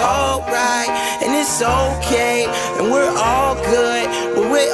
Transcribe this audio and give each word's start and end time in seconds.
alright, 0.00 0.88
and 1.22 1.34
it's 1.34 1.62
okay, 1.62 2.46
and 2.78 2.90
we're 2.90 3.14
all 3.16 3.54
good, 3.54 4.06
but 4.34 4.50
we're. 4.50 4.70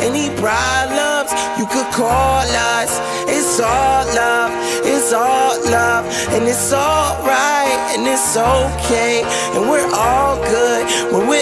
Any 0.00 0.28
problems, 0.36 1.32
you 1.58 1.66
could 1.66 1.92
call 1.92 2.40
us. 2.40 2.98
It's 3.28 3.60
all 3.60 4.06
love, 4.14 4.52
it's 4.86 5.12
all 5.12 5.60
love, 5.70 6.06
and 6.30 6.44
it's 6.44 6.72
alright, 6.72 7.96
and 7.96 8.06
it's 8.06 8.36
okay, 8.36 9.22
and 9.54 9.68
we're 9.68 9.90
all 9.94 10.36
good, 10.44 10.86
but 11.12 11.28
we're. 11.28 11.38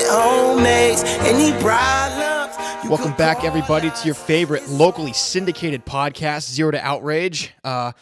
Any 1.24 1.52
problems, 1.60 2.56
Welcome 2.88 3.14
back, 3.16 3.44
everybody, 3.44 3.88
us. 3.88 4.00
to 4.02 4.06
your 4.06 4.14
favorite 4.14 4.68
locally 4.68 5.12
syndicated 5.12 5.84
podcast, 5.84 6.48
Zero 6.50 6.70
to 6.70 6.80
Outrage. 6.84 7.52
Uh, 7.64 7.92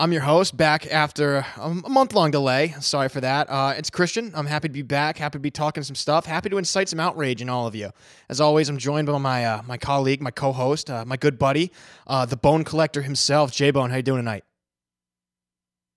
I'm 0.00 0.12
your 0.12 0.22
host, 0.22 0.56
back 0.56 0.86
after 0.86 1.44
a 1.56 1.68
month 1.68 2.14
long 2.14 2.30
delay. 2.30 2.72
Sorry 2.78 3.08
for 3.08 3.20
that. 3.20 3.50
Uh, 3.50 3.74
it's 3.76 3.90
Christian. 3.90 4.30
I'm 4.32 4.46
happy 4.46 4.68
to 4.68 4.72
be 4.72 4.82
back. 4.82 5.18
Happy 5.18 5.38
to 5.38 5.40
be 5.40 5.50
talking 5.50 5.82
some 5.82 5.96
stuff. 5.96 6.24
Happy 6.24 6.48
to 6.50 6.56
incite 6.56 6.88
some 6.88 7.00
outrage 7.00 7.42
in 7.42 7.48
all 7.48 7.66
of 7.66 7.74
you. 7.74 7.90
As 8.28 8.40
always, 8.40 8.68
I'm 8.68 8.78
joined 8.78 9.08
by 9.08 9.18
my 9.18 9.44
uh, 9.44 9.62
my 9.66 9.76
colleague, 9.76 10.22
my 10.22 10.30
co-host, 10.30 10.88
uh, 10.88 11.04
my 11.04 11.16
good 11.16 11.36
buddy, 11.36 11.72
uh, 12.06 12.24
the 12.26 12.36
Bone 12.36 12.62
Collector 12.62 13.02
himself, 13.02 13.50
J 13.50 13.72
Bone. 13.72 13.90
How 13.90 13.96
you 13.96 14.02
doing 14.04 14.20
tonight? 14.20 14.44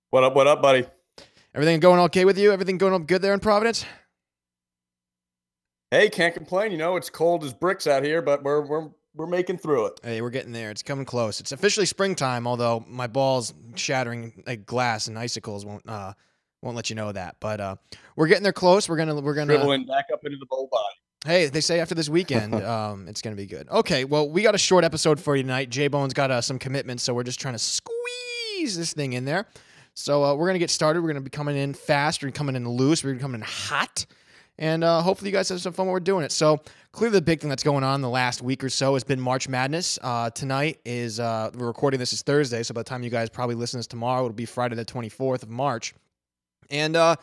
What 0.09 0.23
up? 0.23 0.33
What 0.33 0.47
up, 0.47 0.63
buddy? 0.63 0.87
Everything 1.53 1.79
going 1.79 1.99
okay 1.99 2.25
with 2.25 2.39
you? 2.39 2.51
Everything 2.51 2.79
going 2.79 2.95
up 2.95 3.05
good 3.05 3.21
there 3.21 3.35
in 3.35 3.39
Providence? 3.39 3.85
Hey, 5.91 6.09
can't 6.09 6.33
complain. 6.33 6.71
You 6.71 6.79
know, 6.79 6.95
it's 6.95 7.11
cold 7.11 7.43
as 7.43 7.53
bricks 7.53 7.85
out 7.85 8.03
here, 8.03 8.23
but 8.23 8.41
we're 8.41 8.61
we're 8.65 8.89
we're 9.15 9.27
making 9.27 9.57
through 9.57 9.87
it. 9.87 9.99
Hey, 10.03 10.21
we're 10.21 10.29
getting 10.29 10.51
there. 10.51 10.71
It's 10.71 10.83
coming 10.83 11.05
close. 11.05 11.39
It's 11.39 11.51
officially 11.51 11.85
springtime, 11.85 12.47
although 12.47 12.85
my 12.87 13.07
balls 13.07 13.53
shattering 13.75 14.43
like 14.47 14.65
glass 14.65 15.07
and 15.07 15.17
icicles 15.17 15.65
won't 15.65 15.87
uh 15.87 16.13
won't 16.61 16.75
let 16.75 16.89
you 16.89 16.95
know 16.95 17.11
that. 17.11 17.35
But 17.39 17.59
uh 17.59 17.75
we're 18.15 18.27
getting 18.27 18.43
there 18.43 18.53
close. 18.53 18.87
We're 18.87 18.97
gonna 18.97 19.19
we're 19.19 19.33
gonna 19.33 19.57
Dribbling 19.57 19.85
back 19.85 20.05
up 20.13 20.21
into 20.23 20.37
the 20.37 20.45
bowl 20.45 20.69
body. 20.71 20.95
Hey, 21.25 21.47
they 21.47 21.61
say 21.61 21.79
after 21.79 21.93
this 21.93 22.09
weekend, 22.09 22.55
um, 22.63 23.07
it's 23.07 23.21
gonna 23.21 23.35
be 23.35 23.45
good. 23.45 23.69
Okay, 23.69 24.05
well, 24.05 24.27
we 24.29 24.41
got 24.41 24.55
a 24.55 24.59
short 24.59 24.83
episode 24.83 25.19
for 25.19 25.35
you 25.35 25.43
tonight. 25.43 25.69
J 25.69 25.87
Bone's 25.87 26.13
got 26.13 26.31
uh, 26.31 26.41
some 26.41 26.57
commitments, 26.57 27.03
so 27.03 27.13
we're 27.13 27.23
just 27.23 27.39
trying 27.39 27.53
to 27.53 27.59
squeeze 27.59 28.75
this 28.77 28.93
thing 28.93 29.13
in 29.13 29.25
there. 29.25 29.45
So 29.93 30.23
uh, 30.23 30.33
we're 30.33 30.47
gonna 30.47 30.59
get 30.59 30.69
started. 30.69 31.01
We're 31.01 31.09
gonna 31.09 31.21
be 31.21 31.29
coming 31.29 31.57
in 31.57 31.73
fast. 31.73 32.23
We're 32.23 32.31
coming 32.31 32.55
in 32.55 32.67
loose. 32.67 33.03
We're 33.03 33.13
gonna 33.13 33.35
in 33.35 33.41
hot, 33.41 34.05
and 34.57 34.83
uh, 34.83 35.01
hopefully 35.01 35.29
you 35.29 35.35
guys 35.35 35.49
have 35.49 35.61
some 35.61 35.73
fun 35.73 35.87
while 35.87 35.93
we're 35.93 35.99
doing 35.99 36.23
it. 36.23 36.31
So 36.31 36.61
clearly, 36.91 37.17
the 37.17 37.21
big 37.21 37.39
thing 37.39 37.49
that's 37.49 37.63
going 37.63 37.83
on 37.83 38.01
the 38.01 38.09
last 38.09 38.41
week 38.41 38.63
or 38.63 38.69
so 38.69 38.93
has 38.93 39.03
been 39.03 39.19
March 39.19 39.47
Madness. 39.49 39.97
Uh, 40.01 40.29
tonight 40.29 40.79
is 40.85 41.19
uh, 41.19 41.51
we're 41.55 41.67
recording 41.67 41.99
this 41.99 42.13
is 42.13 42.21
Thursday, 42.21 42.63
so 42.63 42.73
by 42.73 42.81
the 42.81 42.85
time 42.85 43.03
you 43.03 43.09
guys 43.09 43.29
probably 43.29 43.55
listen 43.55 43.77
to 43.77 43.79
this 43.79 43.87
tomorrow, 43.87 44.25
it'll 44.25 44.33
be 44.33 44.45
Friday 44.45 44.75
the 44.75 44.85
twenty 44.85 45.09
fourth 45.09 45.43
of 45.43 45.49
March, 45.49 45.93
and 46.69 46.95
uh, 46.95 47.15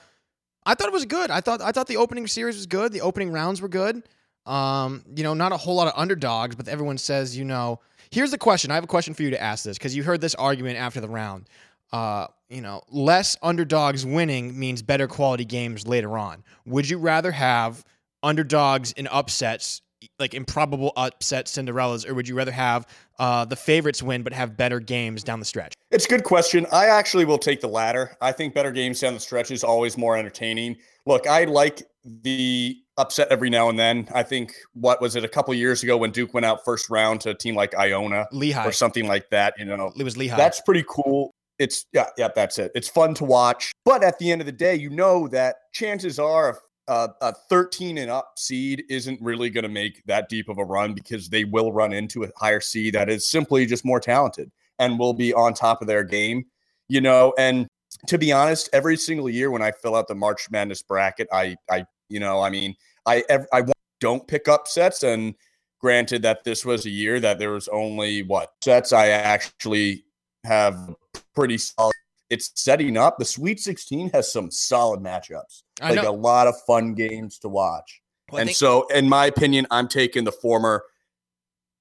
I 0.66 0.74
thought 0.74 0.88
it 0.88 0.92
was 0.92 1.06
good. 1.06 1.30
I 1.30 1.40
thought 1.40 1.62
I 1.62 1.72
thought 1.72 1.86
the 1.86 1.96
opening 1.96 2.26
series 2.26 2.56
was 2.56 2.66
good. 2.66 2.92
The 2.92 3.00
opening 3.00 3.32
rounds 3.32 3.60
were 3.60 3.68
good. 3.68 4.02
Um, 4.46 5.04
you 5.14 5.24
know, 5.24 5.34
not 5.34 5.52
a 5.52 5.58
whole 5.58 5.74
lot 5.74 5.88
of 5.88 5.92
underdogs, 5.94 6.56
but 6.56 6.68
everyone 6.68 6.96
says, 6.96 7.36
you 7.36 7.44
know, 7.44 7.80
here's 8.10 8.30
the 8.30 8.38
question. 8.38 8.70
I 8.70 8.74
have 8.76 8.84
a 8.84 8.88
question 8.88 9.12
for 9.12 9.22
you 9.22 9.30
to 9.30 9.42
ask 9.42 9.62
this 9.62 9.76
because 9.76 9.94
you 9.94 10.02
heard 10.02 10.22
this 10.22 10.34
argument 10.34 10.78
after 10.78 11.02
the 11.02 11.08
round. 11.08 11.48
Uh, 11.92 12.26
you 12.48 12.60
know, 12.60 12.82
less 12.90 13.36
underdogs 13.42 14.04
winning 14.06 14.58
means 14.58 14.82
better 14.82 15.06
quality 15.06 15.44
games 15.44 15.86
later 15.86 16.16
on. 16.18 16.42
Would 16.66 16.88
you 16.88 16.98
rather 16.98 17.30
have 17.30 17.84
underdogs 18.22 18.92
in 18.92 19.06
upsets, 19.08 19.82
like 20.18 20.34
improbable 20.34 20.92
upset 20.96 21.46
Cinderellas, 21.46 22.08
or 22.08 22.14
would 22.14 22.28
you 22.28 22.34
rather 22.34 22.52
have 22.52 22.86
uh, 23.18 23.44
the 23.44 23.56
favorites 23.56 24.02
win 24.02 24.22
but 24.22 24.32
have 24.32 24.56
better 24.56 24.80
games 24.80 25.22
down 25.22 25.40
the 25.40 25.44
stretch? 25.44 25.74
It's 25.90 26.06
a 26.06 26.08
good 26.08 26.24
question. 26.24 26.66
I 26.72 26.86
actually 26.86 27.24
will 27.24 27.38
take 27.38 27.60
the 27.60 27.68
latter. 27.68 28.16
I 28.20 28.32
think 28.32 28.54
better 28.54 28.72
games 28.72 29.00
down 29.00 29.14
the 29.14 29.20
stretch 29.20 29.50
is 29.50 29.64
always 29.64 29.98
more 29.98 30.16
entertaining. 30.16 30.76
Look, 31.06 31.26
I 31.26 31.44
like 31.44 31.82
the 32.04 32.76
upset 32.96 33.28
every 33.30 33.50
now 33.50 33.68
and 33.68 33.78
then. 33.78 34.08
I 34.14 34.22
think 34.22 34.54
what 34.74 35.00
was 35.00 35.16
it 35.16 35.24
a 35.24 35.28
couple 35.28 35.54
years 35.54 35.82
ago 35.82 35.96
when 35.96 36.10
Duke 36.10 36.34
went 36.34 36.46
out 36.46 36.64
first 36.64 36.90
round 36.90 37.20
to 37.22 37.30
a 37.30 37.34
team 37.34 37.54
like 37.54 37.74
Iona 37.74 38.26
Lehigh. 38.32 38.66
or 38.66 38.72
something 38.72 39.06
like 39.06 39.30
that. 39.30 39.54
You 39.58 39.64
know, 39.64 39.92
It 39.96 40.02
was 40.02 40.16
Lehigh. 40.16 40.36
That's 40.36 40.60
pretty 40.60 40.84
cool. 40.88 41.32
It's 41.58 41.86
yeah, 41.92 42.06
yeah, 42.16 42.28
that's 42.34 42.58
it. 42.58 42.72
It's 42.74 42.88
fun 42.88 43.14
to 43.14 43.24
watch. 43.24 43.72
But 43.84 44.02
at 44.02 44.18
the 44.18 44.30
end 44.30 44.40
of 44.40 44.46
the 44.46 44.52
day, 44.52 44.74
you 44.74 44.90
know 44.90 45.28
that 45.28 45.56
chances 45.72 46.18
are 46.18 46.58
a, 46.86 47.10
a 47.20 47.32
13 47.32 47.98
and 47.98 48.10
up 48.10 48.32
seed 48.36 48.84
isn't 48.88 49.20
really 49.20 49.50
going 49.50 49.64
to 49.64 49.68
make 49.68 50.04
that 50.06 50.28
deep 50.28 50.48
of 50.48 50.58
a 50.58 50.64
run 50.64 50.94
because 50.94 51.28
they 51.28 51.44
will 51.44 51.72
run 51.72 51.92
into 51.92 52.24
a 52.24 52.28
higher 52.36 52.60
seed 52.60 52.94
that 52.94 53.10
is 53.10 53.28
simply 53.28 53.66
just 53.66 53.84
more 53.84 54.00
talented 54.00 54.50
and 54.78 54.98
will 54.98 55.14
be 55.14 55.34
on 55.34 55.52
top 55.52 55.80
of 55.82 55.88
their 55.88 56.04
game. 56.04 56.44
You 56.88 57.00
know, 57.00 57.34
and 57.38 57.66
to 58.06 58.18
be 58.18 58.32
honest, 58.32 58.70
every 58.72 58.96
single 58.96 59.28
year 59.28 59.50
when 59.50 59.62
I 59.62 59.72
fill 59.72 59.96
out 59.96 60.08
the 60.08 60.14
March 60.14 60.50
Madness 60.50 60.82
bracket, 60.82 61.28
I 61.32 61.56
I 61.70 61.84
you 62.08 62.20
know, 62.20 62.40
I 62.40 62.50
mean, 62.50 62.74
I 63.06 63.24
I 63.52 63.64
don't 64.00 64.26
pick 64.26 64.48
upsets 64.48 65.02
and 65.02 65.34
granted 65.80 66.22
that 66.22 66.44
this 66.44 66.64
was 66.64 66.86
a 66.86 66.90
year 66.90 67.20
that 67.20 67.38
there 67.38 67.50
was 67.50 67.68
only 67.68 68.22
what 68.22 68.52
sets 68.62 68.92
I 68.92 69.08
actually 69.08 70.04
have 70.44 70.94
pretty 71.38 71.58
solid. 71.58 71.94
It's 72.30 72.50
setting 72.54 72.96
up. 72.96 73.18
The 73.18 73.24
Sweet 73.24 73.60
16 73.60 74.10
has 74.10 74.30
some 74.30 74.50
solid 74.50 75.00
matchups, 75.00 75.62
I 75.80 75.94
like 75.94 76.02
know. 76.02 76.10
a 76.10 76.12
lot 76.12 76.46
of 76.46 76.54
fun 76.66 76.94
games 76.94 77.38
to 77.38 77.48
watch. 77.48 78.02
Well, 78.30 78.40
and 78.40 78.48
think- 78.48 78.56
so, 78.56 78.86
in 78.88 79.08
my 79.08 79.26
opinion, 79.26 79.66
I'm 79.70 79.88
taking 79.88 80.24
the 80.24 80.32
former. 80.32 80.84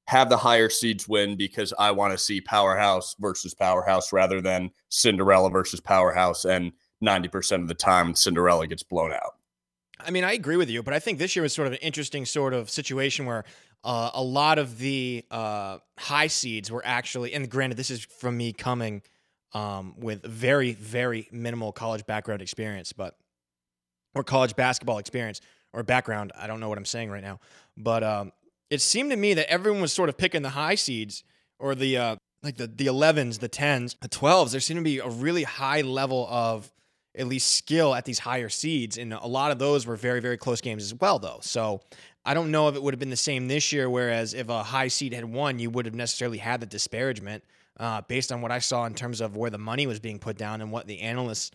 Have 0.07 0.29
the 0.29 0.37
higher 0.37 0.69
seeds 0.69 1.05
win 1.05 1.35
because 1.35 1.73
I 1.77 1.91
want 1.91 2.13
to 2.13 2.17
see 2.17 2.39
powerhouse 2.39 3.13
versus 3.19 3.53
powerhouse 3.53 4.13
rather 4.13 4.39
than 4.39 4.71
Cinderella 4.87 5.49
versus 5.49 5.81
powerhouse. 5.81 6.45
And 6.45 6.71
90% 7.03 7.61
of 7.61 7.67
the 7.67 7.73
time, 7.73 8.15
Cinderella 8.15 8.67
gets 8.67 8.83
blown 8.83 9.11
out. 9.11 9.35
I 9.99 10.11
mean, 10.11 10.23
I 10.23 10.31
agree 10.31 10.55
with 10.55 10.69
you, 10.69 10.81
but 10.81 10.93
I 10.93 10.99
think 10.99 11.19
this 11.19 11.35
year 11.35 11.43
was 11.43 11.51
sort 11.51 11.67
of 11.67 11.73
an 11.73 11.79
interesting 11.79 12.23
sort 12.23 12.53
of 12.53 12.69
situation 12.69 13.25
where 13.25 13.43
uh, 13.83 14.11
a 14.13 14.23
lot 14.23 14.59
of 14.59 14.77
the 14.77 15.25
uh, 15.29 15.79
high 15.97 16.27
seeds 16.27 16.71
were 16.71 16.83
actually, 16.85 17.33
and 17.33 17.49
granted, 17.49 17.75
this 17.75 17.91
is 17.91 18.05
from 18.05 18.37
me 18.37 18.53
coming 18.53 19.01
um, 19.53 19.95
with 19.97 20.23
very, 20.23 20.73
very 20.73 21.27
minimal 21.31 21.71
college 21.71 22.05
background 22.05 22.41
experience, 22.41 22.93
but 22.93 23.17
or 24.15 24.23
college 24.23 24.55
basketball 24.55 24.97
experience 24.97 25.41
or 25.73 25.83
background. 25.83 26.31
I 26.35 26.47
don't 26.47 26.59
know 26.59 26.69
what 26.69 26.77
I'm 26.77 26.85
saying 26.85 27.09
right 27.09 27.23
now, 27.23 27.39
but 27.75 28.03
um, 28.03 28.31
it 28.69 28.81
seemed 28.81 29.11
to 29.11 29.17
me 29.17 29.33
that 29.35 29.49
everyone 29.49 29.81
was 29.81 29.93
sort 29.93 30.09
of 30.09 30.17
picking 30.17 30.41
the 30.41 30.49
high 30.49 30.75
seeds 30.75 31.23
or 31.59 31.75
the 31.75 31.97
uh, 31.97 32.15
like 32.43 32.57
the 32.57 32.67
the 32.67 32.87
11s, 32.87 33.39
the 33.39 33.49
10s, 33.49 33.95
the 33.99 34.09
12s. 34.09 34.51
There 34.51 34.59
seemed 34.59 34.79
to 34.79 34.83
be 34.83 34.99
a 34.99 35.09
really 35.09 35.43
high 35.43 35.81
level 35.81 36.27
of 36.29 36.71
at 37.17 37.27
least 37.27 37.51
skill 37.55 37.95
at 37.95 38.05
these 38.05 38.19
higher 38.19 38.49
seeds. 38.49 38.97
And 38.97 39.13
a 39.13 39.27
lot 39.27 39.51
of 39.51 39.59
those 39.59 39.85
were 39.85 39.95
very, 39.95 40.19
very 40.21 40.37
close 40.37 40.61
games 40.61 40.83
as 40.83 40.93
well, 40.93 41.19
though. 41.19 41.39
So 41.41 41.81
I 42.23 42.33
don't 42.33 42.51
know 42.51 42.67
if 42.67 42.75
it 42.75 42.83
would 42.83 42.93
have 42.93 42.99
been 42.99 43.09
the 43.09 43.15
same 43.17 43.47
this 43.47 43.71
year, 43.71 43.89
whereas 43.89 44.33
if 44.33 44.49
a 44.49 44.63
high 44.63 44.87
seed 44.87 45.13
had 45.13 45.25
won, 45.25 45.59
you 45.59 45.69
would 45.69 45.85
have 45.85 45.95
necessarily 45.95 46.37
had 46.37 46.59
the 46.59 46.65
disparagement 46.65 47.43
uh, 47.79 48.01
based 48.01 48.31
on 48.31 48.41
what 48.41 48.51
I 48.51 48.59
saw 48.59 48.85
in 48.85 48.93
terms 48.93 49.21
of 49.21 49.35
where 49.35 49.49
the 49.49 49.57
money 49.57 49.87
was 49.87 49.99
being 49.99 50.19
put 50.19 50.37
down 50.37 50.61
and 50.61 50.71
what 50.71 50.87
the 50.87 50.99
analysts, 51.01 51.51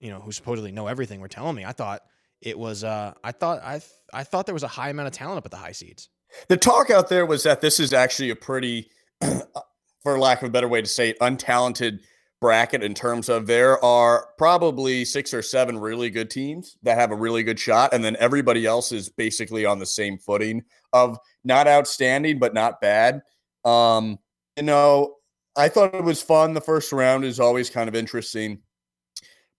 you 0.00 0.10
know, 0.10 0.20
who 0.20 0.32
supposedly 0.32 0.72
know 0.72 0.86
everything 0.86 1.20
were 1.20 1.28
telling 1.28 1.56
me. 1.56 1.64
I 1.64 1.72
thought 1.72 2.02
it 2.40 2.58
was, 2.58 2.84
uh, 2.84 3.14
I 3.22 3.32
thought, 3.32 3.60
I, 3.62 3.78
th- 3.78 3.90
I 4.12 4.24
thought 4.24 4.46
there 4.46 4.54
was 4.54 4.62
a 4.62 4.68
high 4.68 4.90
amount 4.90 5.08
of 5.08 5.14
talent 5.14 5.38
up 5.38 5.44
at 5.44 5.50
the 5.50 5.56
high 5.56 5.72
seeds. 5.72 6.08
The 6.48 6.56
talk 6.56 6.90
out 6.90 7.08
there 7.08 7.26
was 7.26 7.42
that 7.44 7.60
this 7.60 7.80
is 7.80 7.92
actually 7.92 8.30
a 8.30 8.36
pretty, 8.36 8.90
for 10.02 10.18
lack 10.18 10.42
of 10.42 10.48
a 10.48 10.52
better 10.52 10.68
way 10.68 10.80
to 10.80 10.88
say 10.88 11.10
it, 11.10 11.18
untalented 11.20 12.00
bracket 12.40 12.82
in 12.82 12.94
terms 12.94 13.28
of 13.28 13.46
there 13.46 13.82
are 13.82 14.28
probably 14.36 15.04
six 15.04 15.32
or 15.32 15.42
seven 15.42 15.78
really 15.78 16.10
good 16.10 16.30
teams 16.30 16.76
that 16.82 16.98
have 16.98 17.10
a 17.10 17.16
really 17.16 17.42
good 17.42 17.58
shot, 17.58 17.94
and 17.94 18.04
then 18.04 18.16
everybody 18.18 18.66
else 18.66 18.92
is 18.92 19.08
basically 19.08 19.64
on 19.64 19.78
the 19.78 19.86
same 19.86 20.18
footing 20.18 20.62
of 20.92 21.18
not 21.44 21.66
outstanding 21.66 22.38
but 22.38 22.54
not 22.54 22.80
bad. 22.80 23.22
Um, 23.64 24.18
you 24.56 24.62
know, 24.62 25.15
I 25.56 25.68
thought 25.68 25.94
it 25.94 26.04
was 26.04 26.22
fun. 26.22 26.54
The 26.54 26.60
first 26.60 26.92
round 26.92 27.24
is 27.24 27.40
always 27.40 27.70
kind 27.70 27.88
of 27.88 27.94
interesting. 27.94 28.60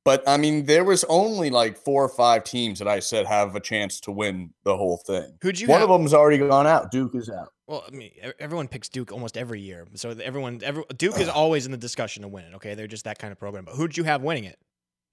But 0.06 0.24
I 0.26 0.38
mean, 0.38 0.66
there 0.66 0.86
was 0.86 1.04
only 1.10 1.50
like 1.50 1.78
four 1.78 2.06
or 2.06 2.10
five 2.10 2.46
teams 2.46 2.80
that 2.80 2.88
I 2.88 3.02
said 3.02 3.26
have 3.26 3.58
a 3.58 3.60
chance 3.60 4.00
to 4.02 4.12
win 4.12 4.54
the 4.64 4.78
whole 4.78 4.98
thing. 5.06 5.38
Who'd 5.42 5.60
you 5.60 5.68
One 5.68 5.82
have? 5.82 5.90
of 5.90 6.00
them's 6.00 6.14
already 6.14 6.38
gone 6.38 6.66
out. 6.66 6.92
Duke 6.92 7.14
is 7.16 7.30
out. 7.30 7.50
Well, 7.68 7.84
I 7.86 7.92
mean, 7.92 8.12
everyone 8.40 8.70
picks 8.70 8.88
Duke 8.88 9.12
almost 9.12 9.38
every 9.38 9.60
year, 9.60 9.86
so 9.96 10.12
everyone, 10.12 10.62
every, 10.64 10.86
Duke 10.96 11.20
is 11.20 11.28
always 11.28 11.66
in 11.66 11.74
the 11.74 11.78
discussion 11.78 12.22
to 12.22 12.30
win 12.30 12.46
it. 12.46 12.54
Okay, 12.56 12.74
they're 12.74 12.88
just 12.88 13.04
that 13.04 13.20
kind 13.20 13.34
of 13.34 13.38
program. 13.38 13.66
But 13.66 13.76
who'd 13.76 13.98
you 13.98 14.06
have 14.06 14.22
winning 14.22 14.46
it? 14.46 14.58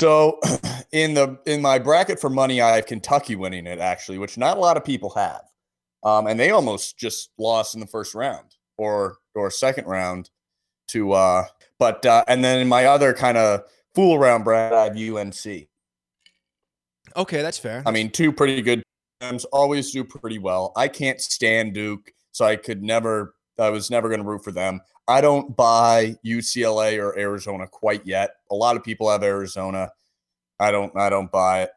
So 0.00 0.38
in 0.92 1.14
the 1.14 1.40
in 1.46 1.60
my 1.60 1.80
bracket 1.80 2.20
for 2.20 2.30
money, 2.30 2.60
I 2.60 2.76
have 2.76 2.86
Kentucky 2.86 3.34
winning 3.34 3.66
it 3.66 3.80
actually, 3.80 4.18
which 4.18 4.38
not 4.38 4.56
a 4.56 4.60
lot 4.60 4.76
of 4.76 4.84
people 4.84 5.10
have. 5.10 5.42
Um, 6.04 6.28
and 6.28 6.38
they 6.38 6.50
almost 6.50 6.96
just 6.96 7.30
lost 7.36 7.74
in 7.74 7.80
the 7.80 7.86
first 7.88 8.14
round 8.14 8.54
or 8.78 9.16
or 9.34 9.50
second 9.50 9.86
round 9.86 10.30
to 10.88 11.12
uh 11.12 11.44
but 11.78 12.04
uh 12.06 12.24
and 12.28 12.44
then 12.44 12.66
my 12.68 12.86
other 12.86 13.12
kind 13.12 13.36
of 13.36 13.62
fool 13.94 14.16
around 14.16 14.44
bracket, 14.44 14.76
I 14.76 14.84
have 14.84 14.96
UNC. 14.96 15.68
Okay, 17.16 17.42
that's 17.42 17.58
fair. 17.58 17.82
I 17.86 17.90
mean, 17.90 18.10
two 18.10 18.32
pretty 18.32 18.60
good 18.60 18.82
teams 19.20 19.44
always 19.46 19.92
do 19.92 20.04
pretty 20.04 20.38
well. 20.38 20.72
I 20.76 20.88
can't 20.88 21.20
stand 21.20 21.74
Duke, 21.74 22.12
so 22.32 22.44
I 22.44 22.56
could 22.56 22.82
never 22.82 23.34
I 23.58 23.70
was 23.70 23.90
never 23.90 24.08
going 24.08 24.20
to 24.20 24.26
root 24.26 24.42
for 24.42 24.52
them. 24.52 24.80
I 25.06 25.20
don't 25.20 25.54
buy 25.56 26.16
UCLA 26.24 26.98
or 26.98 27.16
Arizona 27.18 27.66
quite 27.68 28.04
yet. 28.06 28.30
A 28.50 28.54
lot 28.54 28.76
of 28.76 28.82
people 28.82 29.10
have 29.10 29.22
Arizona. 29.22 29.92
I 30.58 30.70
don't 30.70 30.96
I 30.96 31.10
don't 31.10 31.30
buy 31.30 31.62
it. 31.62 31.70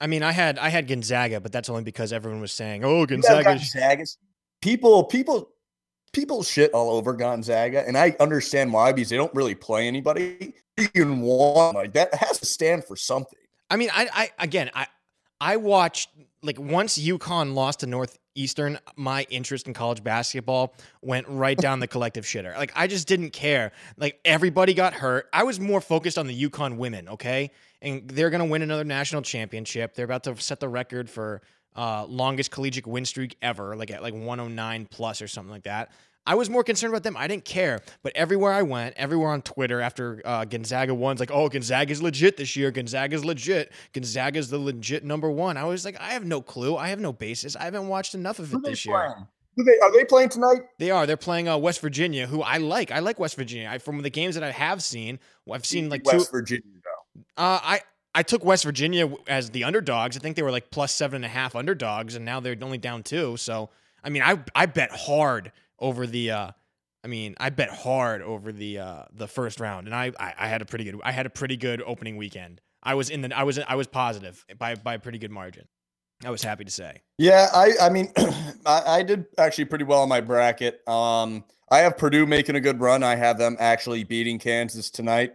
I 0.00 0.06
mean, 0.06 0.22
I 0.22 0.32
had 0.32 0.58
I 0.58 0.68
had 0.68 0.88
Gonzaga, 0.88 1.40
but 1.40 1.52
that's 1.52 1.68
only 1.68 1.84
because 1.84 2.12
everyone 2.12 2.40
was 2.40 2.52
saying, 2.52 2.84
"Oh, 2.84 3.06
Gonzaga." 3.06 3.44
Gonzaga. 3.44 4.04
People, 4.60 5.04
people, 5.04 5.50
people 6.14 6.42
shit 6.42 6.72
all 6.72 6.90
over 6.90 7.12
Gonzaga, 7.12 7.86
and 7.86 7.98
I 7.98 8.16
understand 8.20 8.72
why 8.72 8.92
because 8.92 9.10
they 9.10 9.16
don't 9.16 9.34
really 9.34 9.54
play 9.54 9.86
anybody. 9.86 10.54
Can 10.76 11.20
want 11.20 11.76
like 11.76 11.92
that 11.92 12.14
has 12.14 12.40
to 12.40 12.46
stand 12.46 12.84
for 12.84 12.96
something. 12.96 13.38
I 13.70 13.76
mean, 13.76 13.90
I, 13.92 14.08
I 14.12 14.30
again, 14.38 14.70
I, 14.74 14.86
I 15.40 15.56
watched 15.56 16.08
like 16.42 16.58
once 16.58 16.98
UConn 16.98 17.54
lost 17.54 17.80
to 17.80 17.86
Northeastern, 17.86 18.78
my 18.96 19.24
interest 19.30 19.68
in 19.68 19.74
college 19.74 20.02
basketball 20.02 20.74
went 21.00 21.28
right 21.28 21.56
down 21.56 21.78
the 21.78 21.86
collective 21.86 22.24
shitter. 22.24 22.56
Like 22.56 22.72
I 22.74 22.86
just 22.86 23.06
didn't 23.06 23.30
care. 23.30 23.72
Like 23.96 24.18
everybody 24.24 24.74
got 24.74 24.94
hurt. 24.94 25.28
I 25.32 25.44
was 25.44 25.60
more 25.60 25.80
focused 25.80 26.18
on 26.18 26.26
the 26.26 26.48
UConn 26.48 26.76
women. 26.76 27.08
Okay, 27.08 27.50
and 27.80 28.08
they're 28.08 28.30
gonna 28.30 28.44
win 28.44 28.62
another 28.62 28.84
national 28.84 29.22
championship. 29.22 29.94
They're 29.94 30.04
about 30.06 30.24
to 30.24 30.36
set 30.40 30.58
the 30.58 30.68
record 30.68 31.08
for 31.08 31.42
uh, 31.76 32.06
longest 32.06 32.50
collegiate 32.50 32.86
win 32.86 33.04
streak 33.04 33.36
ever, 33.42 33.76
like 33.76 33.90
at 33.90 34.02
like 34.02 34.14
109 34.14 34.86
plus 34.86 35.22
or 35.22 35.28
something 35.28 35.50
like 35.52 35.64
that. 35.64 35.90
I 36.26 36.36
was 36.36 36.48
more 36.48 36.64
concerned 36.64 36.92
about 36.92 37.02
them. 37.02 37.16
I 37.18 37.26
didn't 37.26 37.44
care. 37.44 37.82
But 38.02 38.16
everywhere 38.16 38.52
I 38.52 38.62
went, 38.62 38.96
everywhere 38.96 39.30
on 39.30 39.42
Twitter 39.42 39.80
after 39.80 40.22
uh, 40.24 40.46
Gonzaga 40.46 40.94
won's 40.94 41.20
like, 41.20 41.30
oh, 41.30 41.48
Gonzaga's 41.48 42.00
legit 42.00 42.38
this 42.38 42.56
year. 42.56 42.70
Gonzaga's 42.70 43.24
legit. 43.24 43.72
Gonzaga's 43.92 44.48
the 44.48 44.58
legit 44.58 45.04
number 45.04 45.30
one. 45.30 45.56
I 45.56 45.64
was 45.64 45.84
like, 45.84 46.00
I 46.00 46.12
have 46.12 46.24
no 46.24 46.40
clue. 46.40 46.76
I 46.76 46.88
have 46.88 47.00
no 47.00 47.12
basis. 47.12 47.56
I 47.56 47.64
haven't 47.64 47.88
watched 47.88 48.14
enough 48.14 48.38
of 48.38 48.54
it 48.54 48.62
this 48.64 48.86
year. 48.86 49.16
Who 49.56 49.64
they, 49.64 49.78
are 49.78 49.92
they 49.92 50.04
playing 50.04 50.30
tonight? 50.30 50.62
They 50.78 50.90
are. 50.90 51.06
They're 51.06 51.16
playing 51.16 51.48
uh, 51.48 51.58
West 51.58 51.80
Virginia, 51.80 52.26
who 52.26 52.42
I 52.42 52.56
like. 52.56 52.90
I 52.90 52.98
like 53.00 53.18
West 53.20 53.36
Virginia. 53.36 53.68
I, 53.70 53.78
from 53.78 54.02
the 54.02 54.10
games 54.10 54.34
that 54.34 54.42
I 54.42 54.50
have 54.50 54.82
seen, 54.82 55.20
I've 55.50 55.66
seen 55.66 55.90
like 55.90 56.02
two. 56.04 56.16
West 56.16 56.32
Virginia. 56.32 56.64
Though. 56.64 57.22
Uh, 57.36 57.60
I 57.62 57.80
I 58.14 58.22
took 58.22 58.44
West 58.44 58.64
Virginia 58.64 59.12
as 59.26 59.50
the 59.50 59.64
underdogs. 59.64 60.16
I 60.16 60.20
think 60.20 60.36
they 60.36 60.42
were 60.42 60.52
like 60.52 60.70
plus 60.70 60.94
seven 60.94 61.16
and 61.16 61.24
a 61.24 61.28
half 61.28 61.56
underdogs, 61.56 62.14
and 62.14 62.24
now 62.24 62.40
they're 62.40 62.56
only 62.62 62.78
down 62.78 63.02
two. 63.02 63.36
So 63.36 63.70
I 64.02 64.10
mean, 64.10 64.22
I 64.22 64.38
I 64.54 64.66
bet 64.66 64.90
hard 64.90 65.52
over 65.78 66.06
the. 66.06 66.30
Uh, 66.30 66.50
I 67.02 67.06
mean, 67.06 67.34
I 67.38 67.50
bet 67.50 67.68
hard 67.68 68.22
over 68.22 68.52
the 68.52 68.78
uh, 68.78 69.04
the 69.12 69.26
first 69.26 69.60
round, 69.60 69.86
and 69.86 69.94
I, 69.94 70.12
I 70.18 70.34
I 70.38 70.48
had 70.48 70.62
a 70.62 70.64
pretty 70.64 70.84
good 70.84 71.00
I 71.02 71.12
had 71.12 71.26
a 71.26 71.30
pretty 71.30 71.56
good 71.56 71.82
opening 71.84 72.16
weekend. 72.16 72.60
I 72.82 72.94
was 72.94 73.10
in 73.10 73.22
the 73.22 73.36
I 73.36 73.42
was 73.42 73.58
I 73.58 73.74
was 73.74 73.86
positive 73.86 74.44
by 74.58 74.74
by 74.76 74.94
a 74.94 74.98
pretty 74.98 75.18
good 75.18 75.30
margin. 75.30 75.66
I 76.24 76.30
was 76.30 76.42
happy 76.42 76.64
to 76.64 76.70
say. 76.70 77.02
Yeah, 77.18 77.48
I 77.52 77.72
I 77.80 77.88
mean, 77.90 78.12
I, 78.66 78.82
I 78.86 79.02
did 79.02 79.26
actually 79.38 79.66
pretty 79.66 79.84
well 79.84 80.02
in 80.02 80.08
my 80.08 80.20
bracket. 80.20 80.86
Um, 80.88 81.44
I 81.70 81.78
have 81.78 81.96
Purdue 81.96 82.26
making 82.26 82.56
a 82.56 82.60
good 82.60 82.80
run. 82.80 83.02
I 83.02 83.16
have 83.16 83.38
them 83.38 83.56
actually 83.58 84.04
beating 84.04 84.38
Kansas 84.38 84.90
tonight. 84.90 85.34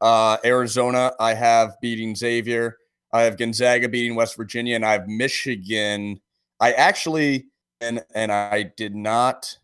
Uh, 0.00 0.36
Arizona, 0.44 1.12
I 1.18 1.34
have 1.34 1.80
beating 1.80 2.14
Xavier. 2.14 2.76
I 3.12 3.22
have 3.22 3.38
Gonzaga 3.38 3.88
beating 3.88 4.14
West 4.14 4.36
Virginia, 4.36 4.76
and 4.76 4.84
I 4.84 4.92
have 4.92 5.08
Michigan. 5.08 6.20
I 6.60 6.72
actually 6.72 7.46
and 7.80 8.04
and 8.14 8.32
I 8.32 8.64
did 8.76 8.94
not. 8.94 9.56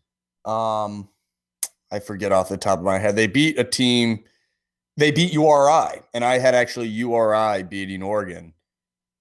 Um, 0.45 1.09
I 1.91 1.99
forget 1.99 2.31
off 2.31 2.49
the 2.49 2.57
top 2.57 2.79
of 2.79 2.85
my 2.85 2.97
head. 2.97 3.15
They 3.15 3.27
beat 3.27 3.59
a 3.59 3.63
team. 3.63 4.23
They 4.97 5.11
beat 5.11 5.33
URI, 5.33 6.01
and 6.13 6.23
I 6.23 6.37
had 6.37 6.55
actually 6.55 6.87
URI 6.87 7.63
beating 7.63 8.03
Oregon 8.03 8.53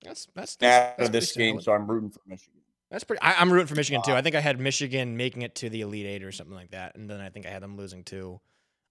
That's 0.02 0.28
that's, 0.34 0.56
that's, 0.56 0.96
that's 0.98 1.08
of 1.08 1.12
this 1.12 1.32
game, 1.32 1.54
solid. 1.54 1.64
so 1.64 1.72
I'm 1.72 1.90
rooting 1.90 2.10
for 2.10 2.20
Michigan. 2.26 2.60
That's 2.90 3.04
pretty. 3.04 3.22
I, 3.22 3.34
I'm 3.38 3.50
rooting 3.50 3.68
for 3.68 3.74
Michigan 3.74 4.02
too. 4.02 4.12
I 4.12 4.20
think 4.20 4.34
I 4.34 4.40
had 4.40 4.60
Michigan 4.60 5.16
making 5.16 5.42
it 5.42 5.54
to 5.56 5.70
the 5.70 5.80
Elite 5.80 6.06
Eight 6.06 6.22
or 6.22 6.32
something 6.32 6.54
like 6.54 6.72
that, 6.72 6.94
and 6.94 7.08
then 7.08 7.20
I 7.20 7.30
think 7.30 7.46
I 7.46 7.50
had 7.50 7.62
them 7.62 7.76
losing 7.76 8.04
to. 8.04 8.40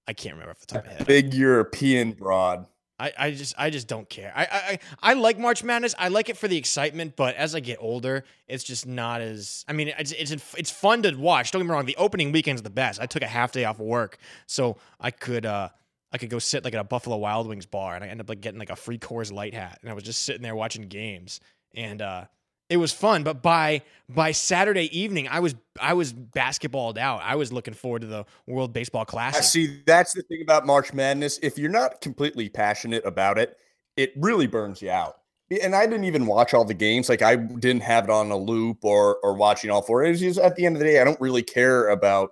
I 0.07 0.13
can't 0.13 0.33
remember 0.33 0.51
off 0.51 0.59
the 0.59 0.65
top 0.65 0.83
of 0.83 0.87
my 0.87 0.93
head. 0.93 1.07
Big 1.07 1.33
European 1.33 2.13
broad. 2.13 2.65
I, 3.01 3.13
I 3.17 3.31
just 3.31 3.55
I 3.57 3.71
just 3.71 3.87
don't 3.87 4.07
care. 4.07 4.31
I, 4.35 4.43
I 4.51 4.79
I 5.01 5.13
like 5.13 5.39
March 5.39 5.63
Madness. 5.63 5.95
I 5.97 6.09
like 6.09 6.29
it 6.29 6.37
for 6.37 6.47
the 6.47 6.57
excitement, 6.57 7.15
but 7.15 7.35
as 7.35 7.55
I 7.55 7.59
get 7.59 7.79
older, 7.81 8.23
it's 8.47 8.63
just 8.63 8.85
not 8.85 9.21
as. 9.21 9.65
I 9.67 9.73
mean, 9.73 9.91
it's 9.97 10.11
it's 10.11 10.31
it's 10.55 10.69
fun 10.69 11.01
to 11.01 11.15
watch. 11.15 11.49
Don't 11.49 11.61
get 11.61 11.67
me 11.67 11.71
wrong. 11.71 11.85
The 11.85 11.95
opening 11.95 12.31
weekend's 12.31 12.61
the 12.61 12.69
best. 12.69 13.01
I 13.01 13.07
took 13.07 13.23
a 13.23 13.27
half 13.27 13.53
day 13.53 13.65
off 13.65 13.79
of 13.79 13.87
work, 13.87 14.17
so 14.45 14.77
I 14.99 15.09
could 15.09 15.47
uh 15.47 15.69
I 16.11 16.19
could 16.19 16.29
go 16.29 16.37
sit 16.37 16.63
like 16.63 16.75
at 16.75 16.79
a 16.79 16.83
Buffalo 16.83 17.17
Wild 17.17 17.47
Wings 17.47 17.65
bar, 17.65 17.95
and 17.95 18.03
I 18.03 18.07
ended 18.07 18.25
up 18.25 18.29
like 18.29 18.41
getting 18.41 18.59
like 18.59 18.69
a 18.69 18.75
free 18.75 18.99
Coors 18.99 19.31
Light 19.31 19.55
hat, 19.55 19.79
and 19.81 19.89
I 19.89 19.93
was 19.93 20.03
just 20.03 20.21
sitting 20.21 20.43
there 20.43 20.55
watching 20.55 20.83
games, 20.83 21.39
and 21.73 22.03
uh 22.03 22.25
it 22.71 22.77
was 22.77 22.93
fun. 22.93 23.23
But 23.23 23.41
by 23.41 23.81
by 24.07 24.31
Saturday 24.31 24.97
evening, 24.97 25.27
I 25.27 25.41
was 25.41 25.55
I 25.79 25.93
was 25.93 26.13
basketballed 26.13 26.97
out. 26.97 27.21
I 27.21 27.35
was 27.35 27.51
looking 27.51 27.73
forward 27.73 28.01
to 28.01 28.07
the 28.07 28.25
World 28.47 28.71
Baseball 28.71 29.01
I 29.01 29.05
Classic. 29.05 29.43
see. 29.43 29.81
That's 29.85 30.13
the 30.13 30.23
thing 30.23 30.41
about 30.41 30.65
March 30.65 30.93
Madness. 30.93 31.37
If 31.43 31.59
you're 31.59 31.69
not 31.69 31.99
completely 31.99 32.47
passionate 32.47 33.05
about 33.05 33.37
it, 33.37 33.57
it 33.97 34.13
really 34.15 34.47
burns 34.47 34.81
you 34.81 34.89
out. 34.89 35.17
And 35.61 35.75
I 35.75 35.85
didn't 35.85 36.05
even 36.05 36.25
watch 36.25 36.53
all 36.53 36.63
the 36.63 36.73
games. 36.73 37.09
Like 37.09 37.21
I 37.21 37.35
didn't 37.35 37.81
have 37.81 38.05
it 38.05 38.09
on 38.09 38.31
a 38.31 38.37
loop 38.37 38.85
or 38.85 39.17
or 39.21 39.33
watching 39.33 39.69
all 39.69 39.81
four. 39.81 40.05
It 40.05 40.11
was 40.11 40.21
just 40.21 40.39
at 40.39 40.55
the 40.55 40.65
end 40.65 40.77
of 40.77 40.79
the 40.79 40.85
day, 40.85 41.01
I 41.01 41.03
don't 41.03 41.19
really 41.19 41.43
care 41.43 41.89
about 41.89 42.31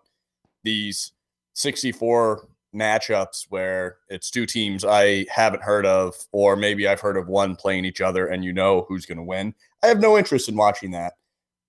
these 0.63 1.12
64 1.53 2.47
matchups 2.75 3.45
where 3.50 3.98
it's 4.10 4.30
two 4.30 4.45
teams 4.45 4.86
I 4.86 5.25
haven't 5.30 5.63
heard 5.63 5.86
of, 5.86 6.16
or 6.31 6.56
maybe 6.56 6.88
I've 6.88 7.01
heard 7.01 7.18
of 7.18 7.27
one 7.27 7.56
playing 7.56 7.86
each 7.86 8.01
other, 8.01 8.27
and 8.27 8.44
you 8.44 8.54
know 8.54 8.86
who's 8.88 9.06
going 9.06 9.18
to 9.18 9.24
win. 9.24 9.54
I 9.83 9.88
have 9.88 10.00
no 10.00 10.18
interest 10.18 10.50
in 10.50 10.56
watching 10.56 10.92
that. 10.92 11.13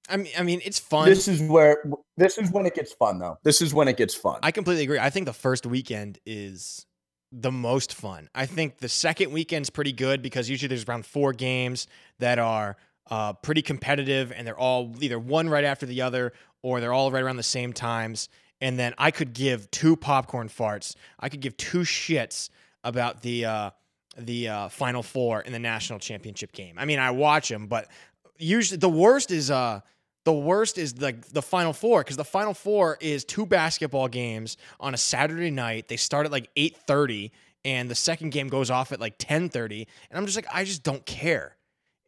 I 0.08 0.16
mean, 0.16 0.32
I 0.38 0.42
mean, 0.42 0.60
it's 0.64 0.78
fun. 0.78 1.08
This 1.08 1.28
is 1.28 1.40
where 1.42 1.84
this 2.16 2.36
is 2.36 2.50
when 2.50 2.66
it 2.66 2.74
gets 2.74 2.92
fun, 2.92 3.18
though. 3.18 3.38
This 3.44 3.62
is 3.62 3.72
when 3.72 3.86
it 3.88 3.96
gets 3.96 4.14
fun. 4.14 4.40
I 4.42 4.50
completely 4.50 4.82
agree. 4.82 4.98
I 4.98 5.10
think 5.10 5.26
the 5.26 5.32
first 5.32 5.66
weekend 5.66 6.18
is 6.26 6.84
the 7.32 7.52
most 7.52 7.94
fun. 7.94 8.28
I 8.34 8.46
think 8.46 8.78
the 8.78 8.88
second 8.88 9.32
weekend's 9.32 9.70
pretty 9.70 9.92
good 9.92 10.20
because 10.20 10.50
usually 10.50 10.68
there's 10.68 10.84
around 10.84 11.06
four 11.06 11.32
games 11.32 11.86
that 12.18 12.38
are 12.40 12.76
uh, 13.10 13.34
pretty 13.34 13.62
competitive 13.62 14.32
and 14.32 14.46
they're 14.46 14.58
all 14.58 14.94
either 15.00 15.18
one 15.18 15.48
right 15.48 15.64
after 15.64 15.86
the 15.86 16.02
other 16.02 16.32
or 16.62 16.80
they're 16.80 16.92
all 16.92 17.10
right 17.10 17.22
around 17.22 17.36
the 17.36 17.42
same 17.42 17.72
times. 17.72 18.28
And 18.60 18.78
then 18.78 18.94
I 18.98 19.10
could 19.10 19.32
give 19.32 19.70
two 19.70 19.96
popcorn 19.96 20.48
farts. 20.48 20.94
I 21.18 21.28
could 21.28 21.40
give 21.40 21.56
two 21.56 21.80
shits 21.80 22.50
about 22.84 23.22
the 23.22 23.44
uh, 23.46 23.70
the 24.18 24.48
uh, 24.48 24.68
final 24.68 25.02
four 25.02 25.40
in 25.40 25.52
the 25.52 25.58
national 25.58 25.98
championship 25.98 26.52
game. 26.52 26.76
I 26.78 26.84
mean, 26.84 26.98
I 26.98 27.10
watch 27.10 27.48
them, 27.48 27.66
but 27.68 27.88
usually 28.38 28.78
the 28.78 28.88
worst 28.88 29.30
is 29.30 29.50
uh 29.50 29.80
the 30.24 30.32
worst 30.32 30.76
is 30.76 31.00
like 31.00 31.26
the 31.28 31.42
final 31.42 31.72
four 31.72 32.02
because 32.02 32.16
the 32.16 32.24
final 32.24 32.52
four 32.52 32.98
is 33.00 33.24
two 33.24 33.46
basketball 33.46 34.08
games 34.08 34.56
on 34.78 34.92
a 34.92 34.98
Saturday 34.98 35.50
night. 35.50 35.88
They 35.88 35.96
start 35.96 36.26
at 36.26 36.32
like 36.32 36.50
eight 36.56 36.76
thirty, 36.86 37.32
and 37.64 37.90
the 37.90 37.94
second 37.94 38.30
game 38.30 38.48
goes 38.48 38.70
off 38.70 38.92
at 38.92 39.00
like 39.00 39.14
ten 39.18 39.48
thirty. 39.48 39.86
And 40.10 40.18
I'm 40.18 40.26
just 40.26 40.36
like, 40.36 40.46
I 40.52 40.64
just 40.64 40.82
don't 40.82 41.04
care. 41.06 41.56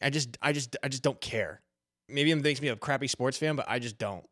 I 0.03 0.11
just, 0.11 0.37
I 0.43 0.53
just, 0.53 0.77
I 0.83 0.89
just 0.89 1.03
don't 1.03 1.21
care. 1.21 1.61
Maybe 2.09 2.33
it 2.33 2.37
makes 2.37 2.61
me 2.61 2.69
a 2.69 2.77
crappy 2.77 3.07
sports 3.07 3.39
fan, 3.39 3.57
but 3.57 3.67
I 3.69 3.79
just 3.79 3.99
don't. 3.99 4.25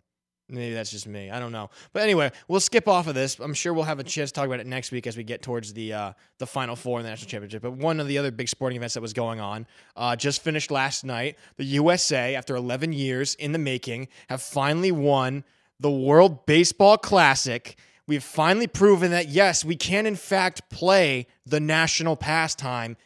Maybe 0.50 0.74
that's 0.74 0.90
just 0.90 1.06
me. 1.06 1.30
I 1.30 1.38
don't 1.38 1.52
know. 1.52 1.70
But 1.92 2.02
anyway, 2.02 2.32
we'll 2.48 2.60
skip 2.60 2.88
off 2.88 3.06
of 3.06 3.14
this. 3.14 3.38
I'm 3.38 3.54
sure 3.54 3.72
we'll 3.72 3.84
have 3.84 3.98
a 3.98 4.04
chance 4.04 4.30
to 4.30 4.34
talk 4.34 4.46
about 4.46 4.60
it 4.60 4.66
next 4.66 4.90
week 4.90 5.06
as 5.06 5.16
we 5.16 5.22
get 5.22 5.42
towards 5.42 5.72
the 5.72 5.92
uh, 5.92 6.12
the 6.38 6.46
final 6.46 6.76
four 6.76 6.98
in 6.98 7.04
the 7.04 7.10
national 7.10 7.28
championship. 7.28 7.62
But 7.62 7.72
one 7.72 8.00
of 8.00 8.08
the 8.08 8.18
other 8.18 8.30
big 8.30 8.48
sporting 8.48 8.76
events 8.76 8.94
that 8.94 9.00
was 9.00 9.12
going 9.12 9.40
on 9.40 9.66
uh, 9.96 10.16
just 10.16 10.42
finished 10.42 10.70
last 10.70 11.04
night. 11.04 11.38
The 11.56 11.64
USA, 11.64 12.34
after 12.34 12.56
11 12.56 12.92
years 12.92 13.34
in 13.36 13.52
the 13.52 13.58
making, 13.58 14.08
have 14.28 14.42
finally 14.42 14.92
won 14.92 15.44
the 15.78 15.90
World 15.90 16.46
Baseball 16.46 16.98
Classic. 16.98 17.78
We've 18.06 18.24
finally 18.24 18.66
proven 18.66 19.12
that 19.12 19.28
yes, 19.28 19.64
we 19.64 19.76
can 19.76 20.06
in 20.06 20.16
fact 20.16 20.68
play 20.68 21.26
the 21.46 21.60
national 21.60 22.16
pastime 22.16 22.96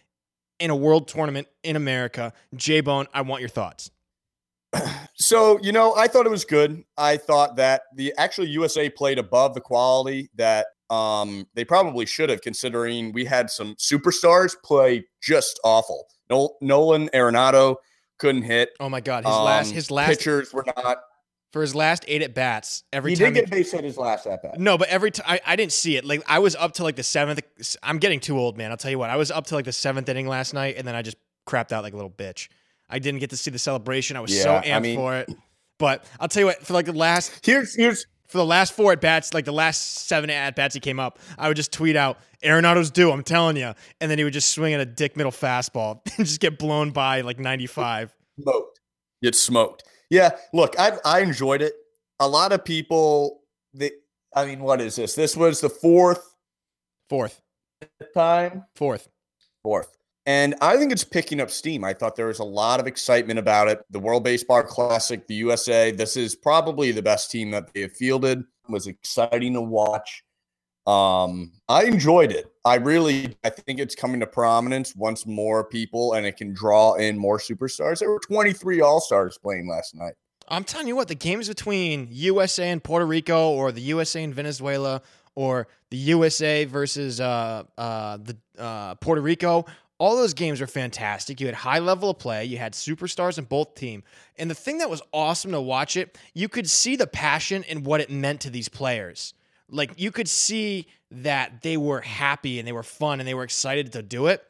in 0.59 0.71
a 0.71 0.77
world 0.77 1.09
tournament 1.09 1.49
in 1.63 1.77
America. 1.77 2.33
J 2.55 2.81
Bone, 2.81 3.07
I 3.13 3.23
want 3.23 3.41
your 3.41 3.49
thoughts. 3.49 3.91
So, 5.17 5.61
you 5.63 5.71
know, 5.71 5.95
I 5.95 6.09
thought 6.09 6.27
it 6.27 6.31
was 6.31 6.45
good. 6.45 6.83
I 6.99 7.17
thought 7.17 7.55
that 7.57 7.83
the 7.95 8.13
actually 8.19 8.49
USA 8.49 8.91
played 8.91 9.19
above 9.19 9.55
the 9.55 9.61
quality 9.61 10.29
that 10.35 10.67
um 10.91 11.47
they 11.55 11.65
probably 11.65 12.05
should 12.05 12.29
have 12.31 12.41
considering 12.43 13.13
we 13.13 13.25
had 13.25 13.49
some 13.49 13.77
superstars 13.77 14.55
play 14.65 15.07
just 15.23 15.61
awful. 15.65 16.07
Nol- 16.29 16.57
Nolan 16.61 17.09
Arenado 17.15 17.77
couldn't 18.19 18.43
hit. 18.43 18.71
Oh 18.81 18.89
my 18.89 19.01
God, 19.01 19.25
his 19.25 19.33
last 19.33 19.69
Um, 19.69 19.75
his 19.75 19.91
last 19.91 20.09
pitchers 20.09 20.53
were 20.53 20.65
not. 20.77 20.99
for 21.53 21.63
his 21.63 21.75
last 21.77 22.05
eight 22.09 22.21
at 22.23 22.35
bats. 22.35 22.83
Every 22.93 23.13
he 23.13 23.17
time 23.17 23.33
did 23.35 23.43
get 23.43 23.51
base 23.51 23.71
hit 23.71 23.85
his 23.85 23.97
last 23.97 24.27
at 24.27 24.43
bat. 24.43 24.59
No, 24.59 24.77
but 24.77 24.89
every 24.89 25.13
time 25.13 25.27
I, 25.29 25.41
I 25.47 25.57
didn't 25.57 25.73
see 25.73 25.97
it. 25.97 26.05
Like 26.05 26.23
I 26.27 26.41
was 26.41 26.57
up 26.57 26.73
to 26.75 26.83
like 26.83 26.97
the 26.97 27.05
seventh. 27.05 27.41
I'm 27.85 27.99
getting 27.99 28.19
too 28.19 28.37
old, 28.37 28.59
man. 28.59 28.73
I'll 28.73 28.77
tell 28.77 28.91
you 28.91 28.99
what. 28.99 29.11
I 29.11 29.17
was 29.17 29.31
up 29.31 29.47
to 29.47 29.55
like 29.55 29.65
the 29.65 29.73
seventh 29.73 30.09
inning 30.09 30.27
last 30.27 30.53
night, 30.55 30.75
and 30.77 30.87
then 30.89 30.97
I 30.97 31.03
just 31.03 31.17
crapped 31.47 31.71
out 31.71 31.85
like 31.85 31.93
a 31.93 31.97
little 31.97 32.11
bitch. 32.11 32.49
I 32.89 32.99
didn't 32.99 33.21
get 33.21 33.31
to 33.31 33.37
see 33.37 33.51
the 33.51 33.59
celebration. 33.59 34.17
I 34.17 34.21
was 34.21 34.31
so 34.43 34.51
Yeah, 34.55 34.61
I 34.61 34.79
amped 34.79 34.83
mean- 34.83 34.97
for 34.97 35.17
it. 35.17 35.31
But 35.79 36.05
I'll 36.21 36.29
tell 36.29 36.41
you 36.43 36.47
what. 36.47 36.65
For 36.65 36.73
like 36.73 36.87
the 36.87 36.93
last 36.93 37.41
Here's 37.47 37.75
here's 37.75 38.07
for 38.29 38.39
the 38.39 38.45
last 38.47 38.73
four 38.75 38.93
at 38.93 39.01
bats, 39.01 39.35
like 39.35 39.45
the 39.45 39.53
last 39.53 40.07
seven 40.09 40.31
at 40.31 40.55
bats 40.57 40.75
he 40.75 40.81
came 40.81 40.99
up, 41.01 41.19
I 41.37 41.49
would 41.49 41.57
just 41.57 41.73
tweet 41.73 41.97
out 41.97 42.19
Arenado's 42.45 42.91
due. 42.91 43.11
I'm 43.11 43.23
telling 43.25 43.57
you, 43.57 43.75
and 44.01 44.11
then 44.11 44.19
he 44.19 44.25
would 44.25 44.33
just 44.33 44.51
swing 44.51 44.73
at 44.73 44.81
a 44.81 44.87
dick 44.87 45.17
middle 45.17 45.33
fastball 45.33 46.01
and 46.17 46.27
just 46.27 46.41
get 46.41 46.59
blown 46.59 46.91
by 46.93 47.21
like 47.23 47.39
95. 47.39 48.15
smoked. 48.41 48.81
Get 49.23 49.35
smoked. 49.35 49.83
Yeah, 50.11 50.31
look, 50.53 50.75
I 50.79 50.93
I 51.05 51.21
enjoyed 51.21 51.61
it. 51.61 51.75
A 52.21 52.29
lot 52.29 52.53
of 52.53 52.65
people 52.65 53.43
they 53.75 53.91
I 54.35 54.47
mean, 54.47 54.61
what 54.61 54.81
is 54.81 54.95
this? 54.97 55.15
This 55.15 55.37
was 55.37 55.61
the 55.61 55.69
fourth 55.71 56.35
Fourth, 57.11 57.41
time. 58.15 58.65
fourth. 58.77 59.09
Fourth. 59.63 59.97
And 60.27 60.55
I 60.63 60.77
think 60.77 60.91
it's 60.91 61.05
picking 61.05 61.41
up 61.41 61.51
steam. 61.51 61.85
I 61.85 61.93
thought 61.93 62.17
there 62.17 62.29
was 62.29 62.39
a 62.39 62.45
lot 62.45 62.81
of 62.81 62.87
excitement 62.87 63.39
about 63.39 63.69
it. 63.69 63.85
The 63.91 64.01
World 64.01 64.25
Baseball 64.25 64.63
Classic, 64.63 65.27
the 65.27 65.35
USA, 65.35 65.91
this 65.91 66.17
is 66.17 66.35
probably 66.35 66.93
the 66.93 67.03
best 67.03 67.31
team 67.31 67.51
that 67.51 67.73
they 67.75 67.83
have 67.83 67.93
fielded. 67.93 68.39
It 68.41 68.71
was 68.71 68.87
exciting 68.87 69.53
to 69.53 69.61
watch. 69.61 70.25
Um, 70.87 71.53
I 71.69 71.85
enjoyed 71.85 72.31
it. 72.31 72.53
I 72.65 72.77
really 72.77 73.37
I 73.45 73.51
think 73.51 73.81
it's 73.81 73.95
coming 73.95 74.21
to 74.21 74.27
prominence 74.27 74.95
once 74.95 75.27
more 75.27 75.65
people 75.65 76.15
and 76.15 76.27
it 76.27 76.37
can 76.37 76.53
draw 76.53 76.95
in 76.95 77.19
more 77.19 77.39
superstars. 77.39 78.01
There 78.01 78.11
were 78.11 78.21
23 78.21 78.81
all-stars 78.81 79.39
playing 79.39 79.69
last 79.69 79.95
night. 79.95 80.15
I'm 80.49 80.65
telling 80.65 80.89
you 80.89 80.97
what, 80.97 81.09
the 81.09 81.15
games 81.15 81.49
between 81.49 82.09
USA 82.11 82.71
and 82.71 82.85
Puerto 82.85 83.07
Rico 83.07 83.51
or 83.51 83.73
the 83.73 83.81
USA 83.81 84.23
and 84.23 84.35
Venezuela 84.35 85.01
or 85.35 85.69
the 85.91 85.97
USA 85.97 86.65
versus 86.65 87.21
uh, 87.21 87.65
uh, 87.79 88.19
the 88.19 88.37
uh, 88.59 88.95
Puerto 88.97 89.21
Rico, 89.21 89.65
all 89.99 90.17
those 90.17 90.35
games 90.35 90.61
were 90.61 90.67
fantastic. 90.67 91.41
You 91.41 91.47
had 91.47 91.55
high 91.55 91.79
level 91.79 92.11
of 92.11 92.19
play, 92.19 92.45
you 92.45 92.59
had 92.59 92.73
superstars 92.73 93.39
in 93.39 93.45
both 93.45 93.75
team. 93.75 94.03
And 94.37 94.51
the 94.51 94.55
thing 94.55 94.79
that 94.79 94.91
was 94.91 95.03
awesome 95.13 95.53
to 95.53 95.61
watch 95.61 95.97
it, 95.97 96.19
you 96.35 96.49
could 96.49 96.69
see 96.69 96.97
the 96.97 97.07
passion 97.07 97.65
and 97.69 97.87
what 97.87 98.01
it 98.01 98.11
meant 98.11 98.41
to 98.43 98.51
these 98.51 98.69
players. 98.69 99.35
Like 99.71 99.93
you 99.97 100.11
could 100.11 100.29
see 100.29 100.89
that 101.11 101.63
they 101.63 101.77
were 101.77 102.01
happy 102.01 102.59
and 102.59 102.67
they 102.67 102.73
were 102.73 102.83
fun 102.83 103.21
and 103.21 103.29
they 103.29 103.35
were 103.35 103.45
excited 103.45 103.93
to 103.93 104.03
do 104.03 104.27
it. 104.27 104.45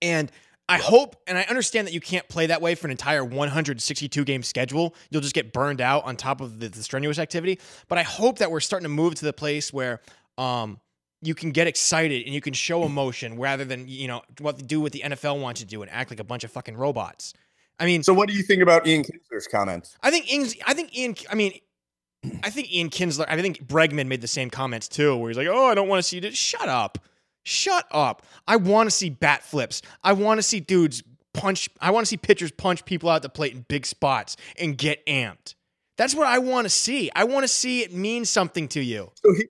And 0.00 0.30
I 0.68 0.78
hope 0.78 1.16
and 1.26 1.36
I 1.36 1.42
understand 1.42 1.86
that 1.86 1.92
you 1.92 2.00
can't 2.00 2.26
play 2.28 2.46
that 2.46 2.62
way 2.62 2.74
for 2.74 2.86
an 2.86 2.92
entire 2.92 3.24
162 3.24 4.24
game 4.24 4.42
schedule. 4.42 4.94
You'll 5.10 5.20
just 5.20 5.34
get 5.34 5.52
burned 5.52 5.80
out 5.80 6.04
on 6.04 6.16
top 6.16 6.40
of 6.40 6.60
the, 6.60 6.68
the 6.68 6.82
strenuous 6.82 7.18
activity. 7.18 7.58
But 7.88 7.98
I 7.98 8.02
hope 8.02 8.38
that 8.38 8.50
we're 8.50 8.60
starting 8.60 8.84
to 8.84 8.88
move 8.88 9.16
to 9.16 9.24
the 9.24 9.32
place 9.32 9.72
where 9.72 10.00
um, 10.38 10.80
you 11.22 11.34
can 11.34 11.52
get 11.52 11.66
excited 11.66 12.24
and 12.24 12.34
you 12.34 12.40
can 12.40 12.52
show 12.52 12.84
emotion 12.84 13.38
rather 13.38 13.64
than 13.64 13.86
you 13.88 14.08
know 14.08 14.22
what 14.40 14.66
do 14.66 14.80
what 14.80 14.92
the 14.92 15.00
NFL 15.00 15.40
wants 15.40 15.60
you 15.60 15.66
to 15.66 15.70
do 15.70 15.82
and 15.82 15.90
act 15.90 16.10
like 16.10 16.20
a 16.20 16.24
bunch 16.24 16.44
of 16.44 16.50
fucking 16.50 16.76
robots. 16.76 17.32
I 17.78 17.86
mean, 17.86 18.02
so 18.02 18.12
what 18.12 18.28
do 18.28 18.34
you 18.34 18.42
think 18.42 18.62
about 18.62 18.86
Ian 18.86 19.02
Kinsler's 19.02 19.46
comments? 19.46 19.96
I 20.02 20.10
think 20.10 20.30
Ian, 20.30 20.48
I 20.66 20.74
think 20.74 20.96
Ian. 20.96 21.14
I 21.30 21.34
mean, 21.34 21.54
I 22.42 22.50
think 22.50 22.72
Ian 22.72 22.90
Kinsler. 22.90 23.24
I 23.28 23.40
think 23.40 23.66
Bregman 23.66 24.06
made 24.08 24.20
the 24.20 24.28
same 24.28 24.50
comments 24.50 24.88
too, 24.88 25.16
where 25.16 25.30
he's 25.30 25.38
like, 25.38 25.48
"Oh, 25.48 25.66
I 25.66 25.74
don't 25.74 25.88
want 25.88 26.00
to 26.00 26.08
see 26.08 26.20
this." 26.20 26.36
Shut 26.36 26.68
up. 26.68 26.98
Shut 27.44 27.86
up. 27.90 28.24
I 28.46 28.56
want 28.56 28.88
to 28.88 28.90
see 28.94 29.10
bat 29.10 29.42
flips. 29.42 29.82
I 30.04 30.12
want 30.12 30.38
to 30.38 30.42
see 30.42 30.60
dudes 30.60 31.02
punch. 31.34 31.68
I 31.80 31.90
want 31.90 32.06
to 32.06 32.08
see 32.08 32.16
pitchers 32.16 32.50
punch 32.50 32.84
people 32.84 33.08
out 33.08 33.22
the 33.22 33.28
plate 33.28 33.54
in 33.54 33.64
big 33.68 33.86
spots 33.86 34.36
and 34.58 34.76
get 34.76 35.04
amped. 35.06 35.54
That's 35.96 36.14
what 36.14 36.26
I 36.26 36.38
want 36.38 36.64
to 36.66 36.70
see. 36.70 37.10
I 37.14 37.24
want 37.24 37.44
to 37.44 37.48
see 37.48 37.82
it 37.82 37.92
mean 37.92 38.24
something 38.24 38.68
to 38.68 38.80
you. 38.80 39.10
So 39.14 39.34
he, 39.34 39.46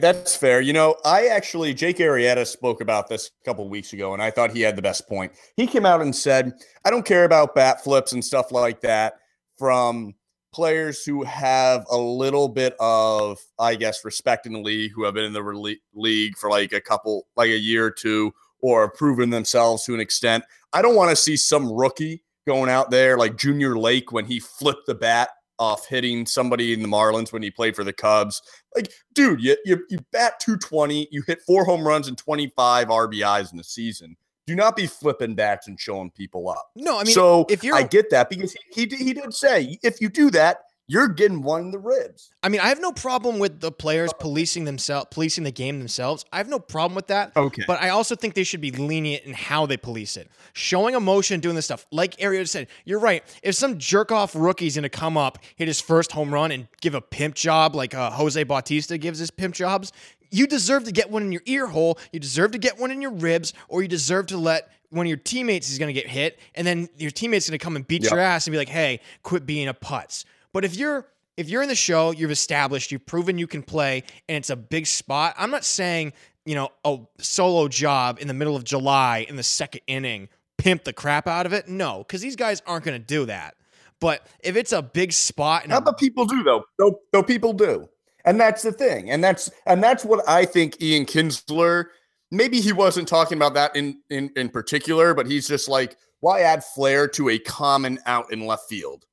that's 0.00 0.36
fair. 0.36 0.60
You 0.60 0.72
know, 0.72 0.96
I 1.04 1.26
actually, 1.26 1.74
Jake 1.74 1.98
Arrieta 1.98 2.46
spoke 2.46 2.80
about 2.80 3.08
this 3.08 3.30
a 3.40 3.44
couple 3.44 3.68
weeks 3.68 3.92
ago, 3.92 4.12
and 4.12 4.22
I 4.22 4.30
thought 4.30 4.50
he 4.50 4.60
had 4.60 4.76
the 4.76 4.82
best 4.82 5.08
point. 5.08 5.32
He 5.56 5.66
came 5.66 5.86
out 5.86 6.02
and 6.02 6.14
said, 6.14 6.52
I 6.84 6.90
don't 6.90 7.04
care 7.04 7.24
about 7.24 7.54
bat 7.54 7.82
flips 7.82 8.12
and 8.12 8.24
stuff 8.24 8.52
like 8.52 8.80
that 8.82 9.14
from 9.58 10.14
players 10.52 11.04
who 11.04 11.24
have 11.24 11.86
a 11.90 11.96
little 11.96 12.48
bit 12.48 12.74
of, 12.78 13.38
I 13.58 13.74
guess, 13.74 14.04
respect 14.04 14.46
in 14.46 14.52
the 14.52 14.60
league, 14.60 14.92
who 14.94 15.04
have 15.04 15.14
been 15.14 15.24
in 15.24 15.32
the 15.32 15.76
league 15.94 16.36
for 16.36 16.50
like 16.50 16.72
a 16.72 16.80
couple, 16.80 17.26
like 17.36 17.50
a 17.50 17.58
year 17.58 17.86
or 17.86 17.90
two, 17.90 18.32
or 18.60 18.90
proven 18.90 19.30
themselves 19.30 19.84
to 19.84 19.94
an 19.94 20.00
extent. 20.00 20.44
I 20.72 20.82
don't 20.82 20.94
want 20.94 21.10
to 21.10 21.16
see 21.16 21.36
some 21.36 21.72
rookie 21.72 22.22
going 22.46 22.70
out 22.70 22.90
there 22.90 23.16
like 23.16 23.36
Junior 23.36 23.78
Lake 23.78 24.12
when 24.12 24.24
he 24.24 24.40
flipped 24.40 24.86
the 24.86 24.94
bat 24.94 25.30
off 25.62 25.86
hitting 25.86 26.26
somebody 26.26 26.72
in 26.72 26.82
the 26.82 26.88
Marlins 26.88 27.32
when 27.32 27.42
he 27.42 27.50
played 27.50 27.76
for 27.76 27.84
the 27.84 27.92
Cubs. 27.92 28.42
Like, 28.74 28.92
dude, 29.14 29.40
you, 29.40 29.56
you, 29.64 29.84
you 29.88 29.98
bat 30.10 30.40
220, 30.40 31.08
you 31.10 31.22
hit 31.26 31.40
four 31.42 31.64
home 31.64 31.86
runs 31.86 32.08
and 32.08 32.18
25 32.18 32.88
RBIs 32.88 33.52
in 33.52 33.58
the 33.58 33.64
season 33.64 34.16
do 34.46 34.56
not 34.56 34.74
be 34.74 34.88
flipping 34.88 35.36
bats 35.36 35.68
and 35.68 35.78
showing 35.78 36.10
people 36.10 36.48
up. 36.48 36.72
No, 36.74 36.98
I 36.98 37.04
mean, 37.04 37.14
so 37.14 37.46
if 37.48 37.62
you're, 37.62 37.76
I 37.76 37.84
get 37.84 38.10
that 38.10 38.28
because 38.28 38.56
he, 38.72 38.86
he, 38.86 38.96
he 38.96 39.14
did 39.14 39.32
say 39.32 39.78
if 39.84 40.00
you 40.00 40.08
do 40.08 40.30
that, 40.32 40.64
you're 40.92 41.08
getting 41.08 41.40
one 41.40 41.62
in 41.62 41.70
the 41.70 41.78
ribs. 41.78 42.34
I 42.42 42.50
mean, 42.50 42.60
I 42.60 42.66
have 42.66 42.78
no 42.78 42.92
problem 42.92 43.38
with 43.38 43.60
the 43.60 43.72
players 43.72 44.12
policing 44.20 44.64
themselves, 44.66 45.06
policing 45.10 45.42
the 45.42 45.50
game 45.50 45.78
themselves. 45.78 46.26
I 46.30 46.36
have 46.36 46.48
no 46.48 46.58
problem 46.58 46.94
with 46.94 47.06
that. 47.06 47.34
Okay. 47.34 47.64
But 47.66 47.80
I 47.80 47.88
also 47.88 48.14
think 48.14 48.34
they 48.34 48.44
should 48.44 48.60
be 48.60 48.72
lenient 48.72 49.24
in 49.24 49.32
how 49.32 49.64
they 49.64 49.78
police 49.78 50.18
it. 50.18 50.30
Showing 50.52 50.94
emotion, 50.94 51.40
doing 51.40 51.56
this 51.56 51.64
stuff. 51.64 51.86
Like 51.90 52.22
Ariel 52.22 52.44
said, 52.44 52.66
you're 52.84 52.98
right. 52.98 53.24
If 53.42 53.54
some 53.54 53.78
jerk 53.78 54.12
off 54.12 54.36
rookie's 54.36 54.74
going 54.74 54.82
to 54.82 54.90
come 54.90 55.16
up, 55.16 55.38
hit 55.56 55.66
his 55.66 55.80
first 55.80 56.12
home 56.12 56.32
run, 56.32 56.52
and 56.52 56.68
give 56.82 56.94
a 56.94 57.00
pimp 57.00 57.36
job 57.36 57.74
like 57.74 57.94
uh, 57.94 58.10
Jose 58.10 58.42
Bautista 58.42 58.98
gives 58.98 59.18
his 59.18 59.30
pimp 59.30 59.54
jobs, 59.54 59.94
you 60.30 60.46
deserve 60.46 60.84
to 60.84 60.92
get 60.92 61.10
one 61.10 61.22
in 61.22 61.32
your 61.32 61.42
ear 61.46 61.68
hole, 61.68 61.98
you 62.12 62.20
deserve 62.20 62.50
to 62.50 62.58
get 62.58 62.78
one 62.78 62.90
in 62.90 63.00
your 63.00 63.12
ribs, 63.12 63.54
or 63.68 63.80
you 63.80 63.88
deserve 63.88 64.26
to 64.26 64.36
let 64.36 64.70
one 64.90 65.06
of 65.06 65.08
your 65.08 65.16
teammates 65.16 65.70
is 65.70 65.78
going 65.78 65.92
to 65.92 65.98
get 65.98 66.06
hit, 66.10 66.38
and 66.54 66.66
then 66.66 66.90
your 66.98 67.10
teammate's 67.10 67.48
going 67.48 67.58
to 67.58 67.64
come 67.64 67.76
and 67.76 67.88
beat 67.88 68.02
yep. 68.02 68.10
your 68.10 68.20
ass 68.20 68.46
and 68.46 68.52
be 68.52 68.58
like, 68.58 68.68
"Hey, 68.68 69.00
quit 69.22 69.46
being 69.46 69.68
a 69.68 69.74
putz." 69.74 70.26
But 70.52 70.64
if 70.64 70.76
you're 70.76 71.06
if 71.36 71.48
you're 71.48 71.62
in 71.62 71.68
the 71.68 71.74
show, 71.74 72.10
you've 72.10 72.30
established, 72.30 72.92
you've 72.92 73.06
proven 73.06 73.38
you 73.38 73.46
can 73.46 73.62
play, 73.62 74.04
and 74.28 74.36
it's 74.36 74.50
a 74.50 74.56
big 74.56 74.86
spot. 74.86 75.34
I'm 75.38 75.50
not 75.50 75.64
saying 75.64 76.12
you 76.44 76.54
know 76.54 76.70
a 76.84 76.98
solo 77.18 77.68
job 77.68 78.18
in 78.20 78.28
the 78.28 78.34
middle 78.34 78.56
of 78.56 78.64
July 78.64 79.26
in 79.28 79.36
the 79.36 79.42
second 79.42 79.82
inning, 79.86 80.28
pimp 80.58 80.84
the 80.84 80.92
crap 80.92 81.26
out 81.26 81.46
of 81.46 81.52
it. 81.52 81.68
No, 81.68 81.98
because 81.98 82.20
these 82.20 82.36
guys 82.36 82.62
aren't 82.66 82.84
going 82.84 83.00
to 83.00 83.06
do 83.06 83.26
that. 83.26 83.54
But 84.00 84.26
if 84.42 84.56
it's 84.56 84.72
a 84.72 84.82
big 84.82 85.12
spot, 85.12 85.68
how 85.68 85.78
about 85.78 85.98
people 85.98 86.24
do 86.24 86.42
though? 86.42 86.64
Though, 86.78 87.00
though 87.12 87.22
people 87.22 87.52
do. 87.52 87.88
And 88.24 88.40
that's 88.40 88.62
the 88.62 88.72
thing. 88.72 89.10
And 89.10 89.22
that's 89.22 89.50
and 89.66 89.82
that's 89.82 90.04
what 90.04 90.28
I 90.28 90.44
think 90.44 90.80
Ian 90.82 91.06
Kinsler 91.06 91.86
maybe 92.32 92.60
he 92.60 92.72
wasn't 92.72 93.06
talking 93.06 93.38
about 93.38 93.54
that 93.54 93.76
in 93.76 94.00
in 94.10 94.32
in 94.34 94.48
particular, 94.48 95.14
but 95.14 95.26
he's 95.26 95.46
just 95.46 95.68
like 95.68 95.96
why 96.18 96.40
add 96.40 96.64
flair 96.64 97.06
to 97.08 97.28
a 97.28 97.38
common 97.38 98.00
out 98.06 98.32
in 98.32 98.46
left 98.46 98.68
field? 98.68 99.06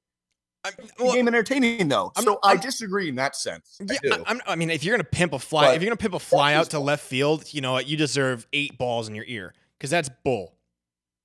I 0.64 0.72
well, 1.00 1.14
game 1.14 1.28
entertaining 1.28 1.88
though, 1.88 2.12
I'm, 2.18 2.24
so 2.24 2.40
I'm, 2.44 2.58
i 2.58 2.62
disagree 2.62 3.08
in 3.10 3.16
that 3.16 3.36
sense. 3.36 3.80
Yeah, 4.04 4.18
I, 4.26 4.40
I, 4.46 4.56
mean, 4.56 4.70
if 4.70 4.84
you're 4.84 4.94
gonna 4.94 5.06
pimp 5.06 5.34
a 5.34 5.40
fly, 5.40 5.68
but 5.68 5.76
if 5.76 5.82
you're 5.82 5.90
gonna 5.90 5.98
pimp 5.98 6.16
a 6.16 6.20
fly 6.20 6.54
out 6.54 6.72
to 6.72 6.80
left 6.80 7.06
field, 7.06 7.54
you 7.54 7.62
know 7.62 7.72
what? 7.72 7.88
You 7.88 7.96
deserve 7.96 8.46
eight 8.52 8.78
balls 8.78 9.08
in 9.08 9.16
your 9.16 9.26
ear 9.28 9.54
because 9.78 9.90
that's 9.90 10.10
bull. 10.24 10.56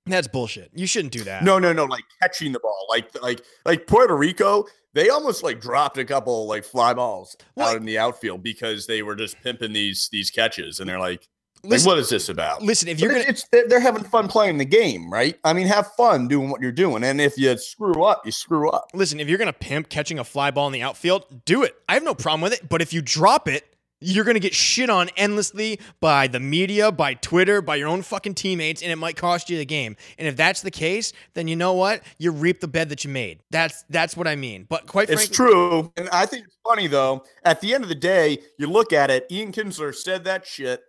That's 0.05 0.27
bullshit. 0.27 0.71
You 0.73 0.85
shouldn't 0.85 1.13
do 1.13 1.23
that. 1.23 1.43
No, 1.43 1.57
no, 1.57 1.73
no. 1.73 1.85
Like 1.85 2.03
catching 2.21 2.51
the 2.51 2.59
ball, 2.59 2.85
like 2.89 3.09
like 3.21 3.41
like 3.65 3.87
Puerto 3.87 4.15
Rico, 4.15 4.65
they 4.93 5.09
almost 5.09 5.43
like 5.43 5.59
dropped 5.59 5.97
a 5.97 6.05
couple 6.05 6.47
like 6.47 6.63
fly 6.63 6.93
balls 6.93 7.35
what? 7.55 7.71
out 7.71 7.77
in 7.77 7.85
the 7.85 7.97
outfield 7.97 8.41
because 8.41 8.87
they 8.87 9.01
were 9.01 9.15
just 9.15 9.41
pimping 9.41 9.73
these 9.73 10.07
these 10.11 10.29
catches, 10.29 10.79
and 10.79 10.87
they're 10.87 10.99
like, 10.99 11.27
listen, 11.69 11.87
like, 11.87 11.95
"What 11.95 11.99
is 11.99 12.09
this 12.09 12.29
about?" 12.29 12.61
Listen, 12.61 12.87
if 12.87 12.99
you're 12.99 13.11
gonna, 13.11 13.25
it's 13.27 13.47
they're 13.51 13.79
having 13.79 14.03
fun 14.03 14.27
playing 14.27 14.57
the 14.57 14.65
game, 14.65 15.11
right? 15.11 15.37
I 15.43 15.53
mean, 15.53 15.67
have 15.67 15.91
fun 15.93 16.27
doing 16.27 16.49
what 16.49 16.61
you're 16.61 16.71
doing, 16.71 17.03
and 17.03 17.19
if 17.19 17.37
you 17.37 17.57
screw 17.57 18.03
up, 18.03 18.25
you 18.25 18.31
screw 18.31 18.69
up. 18.69 18.89
Listen, 18.93 19.19
if 19.19 19.27
you're 19.27 19.37
gonna 19.37 19.53
pimp 19.53 19.89
catching 19.89 20.19
a 20.19 20.23
fly 20.23 20.51
ball 20.51 20.67
in 20.67 20.73
the 20.73 20.81
outfield, 20.81 21.45
do 21.45 21.63
it. 21.63 21.75
I 21.89 21.93
have 21.93 22.03
no 22.03 22.15
problem 22.15 22.41
with 22.41 22.53
it. 22.53 22.67
But 22.67 22.81
if 22.81 22.93
you 22.93 23.01
drop 23.01 23.47
it 23.47 23.75
you're 24.05 24.25
going 24.25 24.35
to 24.35 24.41
get 24.41 24.53
shit 24.53 24.89
on 24.89 25.09
endlessly 25.17 25.79
by 25.99 26.27
the 26.27 26.39
media, 26.39 26.91
by 26.91 27.13
Twitter, 27.15 27.61
by 27.61 27.75
your 27.75 27.87
own 27.87 28.01
fucking 28.01 28.35
teammates, 28.35 28.81
and 28.81 28.91
it 28.91 28.97
might 28.97 29.15
cost 29.15 29.49
you 29.49 29.57
the 29.57 29.65
game. 29.65 29.95
And 30.17 30.27
if 30.27 30.35
that's 30.35 30.61
the 30.61 30.71
case, 30.71 31.13
then 31.33 31.47
you 31.47 31.55
know 31.55 31.73
what? 31.73 32.03
You 32.17 32.31
reap 32.31 32.59
the 32.59 32.67
bed 32.67 32.89
that 32.89 33.03
you 33.03 33.09
made. 33.09 33.39
That's 33.51 33.83
that's 33.89 34.17
what 34.17 34.27
I 34.27 34.35
mean. 34.35 34.65
But 34.69 34.87
quite 34.87 35.07
frankly, 35.07 35.25
it's 35.25 35.35
true. 35.35 35.91
And 35.97 36.09
I 36.09 36.25
think 36.25 36.45
it's 36.45 36.57
funny 36.63 36.87
though. 36.87 37.23
At 37.43 37.61
the 37.61 37.73
end 37.73 37.83
of 37.83 37.89
the 37.89 37.95
day, 37.95 38.39
you 38.57 38.67
look 38.67 38.93
at 38.93 39.09
it. 39.09 39.25
Ian 39.31 39.51
Kinsler 39.51 39.93
said 39.95 40.23
that 40.25 40.45
shit, 40.45 40.83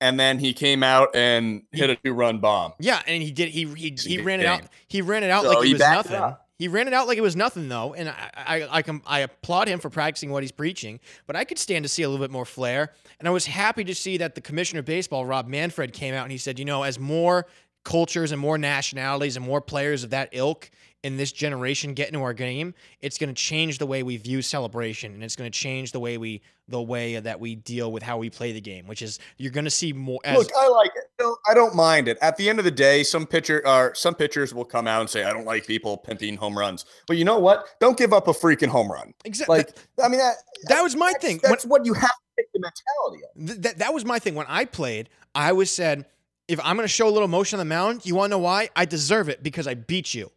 and 0.00 0.18
then 0.18 0.38
he 0.38 0.52
came 0.52 0.82
out 0.82 1.14
and 1.14 1.62
hit 1.72 1.90
a 1.90 1.96
two-run 1.96 2.38
bomb. 2.38 2.72
Yeah, 2.78 3.00
and 3.06 3.22
he 3.22 3.30
did. 3.30 3.48
He 3.48 3.64
he, 3.74 3.96
he 3.98 4.20
ran 4.20 4.40
it 4.40 4.46
out. 4.46 4.62
He 4.88 5.02
ran 5.02 5.22
it 5.22 5.30
out 5.30 5.44
so 5.44 5.50
like 5.50 5.68
it 5.68 5.72
was 5.72 5.80
nothing. 5.80 6.22
It 6.22 6.34
he 6.58 6.68
ran 6.68 6.88
it 6.88 6.94
out 6.94 7.06
like 7.06 7.18
it 7.18 7.22
was 7.22 7.36
nothing, 7.36 7.68
though, 7.68 7.92
and 7.92 8.08
I, 8.08 8.30
I, 8.34 8.68
I, 8.78 8.82
can, 8.82 9.02
I 9.06 9.20
applaud 9.20 9.68
him 9.68 9.78
for 9.78 9.90
practicing 9.90 10.30
what 10.30 10.42
he's 10.42 10.52
preaching. 10.52 11.00
But 11.26 11.36
I 11.36 11.44
could 11.44 11.58
stand 11.58 11.84
to 11.84 11.88
see 11.88 12.02
a 12.02 12.08
little 12.08 12.24
bit 12.24 12.30
more 12.30 12.46
flair, 12.46 12.92
and 13.18 13.28
I 13.28 13.30
was 13.30 13.44
happy 13.44 13.84
to 13.84 13.94
see 13.94 14.16
that 14.16 14.34
the 14.34 14.40
commissioner 14.40 14.80
of 14.80 14.86
baseball, 14.86 15.26
Rob 15.26 15.46
Manfred, 15.48 15.92
came 15.92 16.14
out 16.14 16.22
and 16.22 16.32
he 16.32 16.38
said, 16.38 16.58
you 16.58 16.64
know, 16.64 16.82
as 16.82 16.98
more 16.98 17.46
cultures 17.84 18.32
and 18.32 18.40
more 18.40 18.58
nationalities 18.58 19.36
and 19.36 19.44
more 19.44 19.60
players 19.60 20.02
of 20.02 20.10
that 20.10 20.30
ilk 20.32 20.70
in 21.06 21.16
this 21.16 21.30
generation 21.30 21.94
get 21.94 22.08
into 22.08 22.20
our 22.20 22.34
game, 22.34 22.74
it's 23.00 23.16
going 23.16 23.32
to 23.32 23.40
change 23.40 23.78
the 23.78 23.86
way 23.86 24.02
we 24.02 24.16
view 24.16 24.42
celebration, 24.42 25.14
and 25.14 25.22
it's 25.22 25.36
going 25.36 25.48
to 25.48 25.56
change 25.56 25.92
the 25.92 26.00
way 26.00 26.18
we 26.18 26.42
the 26.68 26.82
way 26.82 27.20
that 27.20 27.38
we 27.38 27.54
deal 27.54 27.92
with 27.92 28.02
how 28.02 28.18
we 28.18 28.28
play 28.28 28.50
the 28.50 28.60
game. 28.60 28.88
Which 28.88 29.02
is 29.02 29.20
you're 29.36 29.52
going 29.52 29.66
to 29.66 29.70
see 29.70 29.92
more. 29.92 30.18
As, 30.24 30.36
Look, 30.36 30.50
I 30.58 30.66
like 30.66 30.90
it. 30.96 31.36
I 31.48 31.54
don't 31.54 31.76
mind 31.76 32.08
it. 32.08 32.18
At 32.20 32.36
the 32.36 32.48
end 32.48 32.58
of 32.58 32.64
the 32.64 32.72
day, 32.72 33.04
some 33.04 33.24
pitcher 33.24 33.62
or 33.64 33.94
some 33.94 34.16
pitchers 34.16 34.52
will 34.52 34.64
come 34.64 34.88
out 34.88 35.00
and 35.00 35.08
say, 35.08 35.22
"I 35.22 35.32
don't 35.32 35.46
like 35.46 35.64
people 35.64 35.96
pimping 35.96 36.36
home 36.38 36.58
runs." 36.58 36.84
But 37.06 37.18
you 37.18 37.24
know 37.24 37.38
what? 37.38 37.68
Don't 37.78 37.96
give 37.96 38.12
up 38.12 38.26
a 38.26 38.32
freaking 38.32 38.68
home 38.68 38.90
run. 38.90 39.14
Exactly. 39.24 39.58
Like 39.58 39.78
I 40.02 40.08
mean, 40.08 40.18
that 40.18 40.34
that 40.68 40.82
was 40.82 40.96
my 40.96 41.12
thing. 41.20 41.38
That's 41.40 41.64
when, 41.64 41.70
what 41.70 41.86
you 41.86 41.94
have 41.94 42.10
to 42.10 42.42
take 42.42 42.52
the 42.52 42.58
mentality 42.58 43.24
of. 43.24 43.46
Th- 43.46 43.60
that 43.60 43.78
that 43.78 43.94
was 43.94 44.04
my 44.04 44.18
thing 44.18 44.34
when 44.34 44.46
I 44.48 44.64
played. 44.64 45.08
I 45.36 45.52
was 45.52 45.70
said 45.70 46.04
if 46.48 46.58
I'm 46.64 46.74
going 46.74 46.84
to 46.84 46.88
show 46.88 47.08
a 47.08 47.10
little 47.10 47.28
motion 47.28 47.60
on 47.60 47.66
the 47.66 47.72
mound, 47.72 48.04
you 48.04 48.16
want 48.16 48.30
to 48.30 48.36
know 48.36 48.42
why? 48.42 48.70
I 48.74 48.86
deserve 48.86 49.28
it 49.28 49.44
because 49.44 49.68
I 49.68 49.74
beat 49.74 50.14
you. 50.14 50.32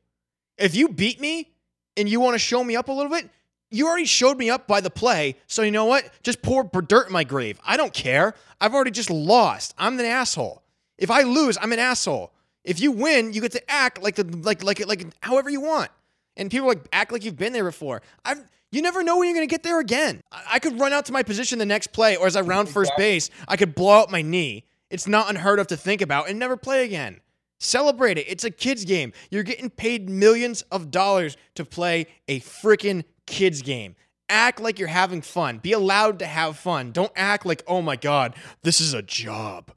If 0.59 0.75
you 0.75 0.89
beat 0.89 1.19
me 1.19 1.49
and 1.97 2.07
you 2.07 2.19
want 2.19 2.35
to 2.35 2.39
show 2.39 2.63
me 2.63 2.75
up 2.75 2.89
a 2.89 2.91
little 2.91 3.11
bit, 3.11 3.29
you 3.71 3.87
already 3.87 4.05
showed 4.05 4.37
me 4.37 4.49
up 4.49 4.67
by 4.67 4.81
the 4.81 4.89
play. 4.89 5.35
So 5.47 5.61
you 5.61 5.71
know 5.71 5.85
what? 5.85 6.09
Just 6.23 6.41
pour 6.41 6.63
dirt 6.63 7.07
in 7.07 7.13
my 7.13 7.23
grave. 7.23 7.59
I 7.65 7.77
don't 7.77 7.93
care. 7.93 8.35
I've 8.59 8.73
already 8.73 8.91
just 8.91 9.09
lost. 9.09 9.73
I'm 9.77 9.99
an 9.99 10.05
asshole. 10.05 10.63
If 10.97 11.09
I 11.09 11.21
lose, 11.21 11.57
I'm 11.61 11.71
an 11.71 11.79
asshole. 11.79 12.33
If 12.63 12.79
you 12.81 12.91
win, 12.91 13.33
you 13.33 13.41
get 13.41 13.53
to 13.53 13.71
act 13.71 14.01
like 14.01 14.15
the 14.15 14.25
like 14.25 14.63
like 14.63 14.85
like 14.85 15.05
however 15.23 15.49
you 15.49 15.61
want. 15.61 15.89
And 16.35 16.51
people 16.51 16.67
like 16.67 16.85
act 16.91 17.11
like 17.11 17.23
you've 17.23 17.37
been 17.37 17.53
there 17.53 17.63
before. 17.63 18.01
I've 18.25 18.43
you 18.71 18.81
never 18.81 19.01
know 19.01 19.17
when 19.17 19.27
you're 19.27 19.35
going 19.35 19.47
to 19.47 19.51
get 19.51 19.63
there 19.63 19.79
again. 19.79 20.21
I, 20.31 20.43
I 20.53 20.59
could 20.59 20.79
run 20.79 20.93
out 20.93 21.05
to 21.05 21.11
my 21.11 21.23
position 21.23 21.57
the 21.57 21.65
next 21.65 21.87
play, 21.87 22.15
or 22.15 22.27
as 22.27 22.35
I 22.35 22.41
round 22.41 22.69
first 22.69 22.91
base, 22.97 23.29
I 23.47 23.57
could 23.57 23.73
blow 23.73 23.99
out 23.99 24.11
my 24.11 24.21
knee. 24.21 24.65
It's 24.89 25.07
not 25.07 25.29
unheard 25.29 25.59
of 25.59 25.67
to 25.67 25.77
think 25.77 26.01
about 26.01 26.29
and 26.29 26.37
never 26.37 26.57
play 26.57 26.85
again. 26.85 27.19
Celebrate 27.59 28.17
it. 28.17 28.25
It's 28.27 28.45
a 28.45 28.51
kids 28.51 28.85
game. 28.85 29.11
You're 29.29 29.43
getting 29.43 29.69
paid 29.69 30.09
millions 30.09 30.61
of 30.71 30.91
dollars 30.91 31.37
to 31.55 31.65
play 31.65 32.07
a 32.27 32.39
freaking 32.39 33.03
kids 33.25 33.61
game. 33.61 33.95
Act 34.29 34.61
like 34.61 34.79
you're 34.79 34.87
having 34.87 35.21
fun. 35.21 35.57
Be 35.57 35.73
allowed 35.73 36.19
to 36.19 36.25
have 36.25 36.57
fun. 36.57 36.91
Don't 36.91 37.11
act 37.15 37.45
like, 37.45 37.63
oh 37.67 37.81
my 37.81 37.95
God, 37.95 38.35
this 38.63 38.79
is 38.79 38.93
a 38.93 39.01
job. 39.01 39.71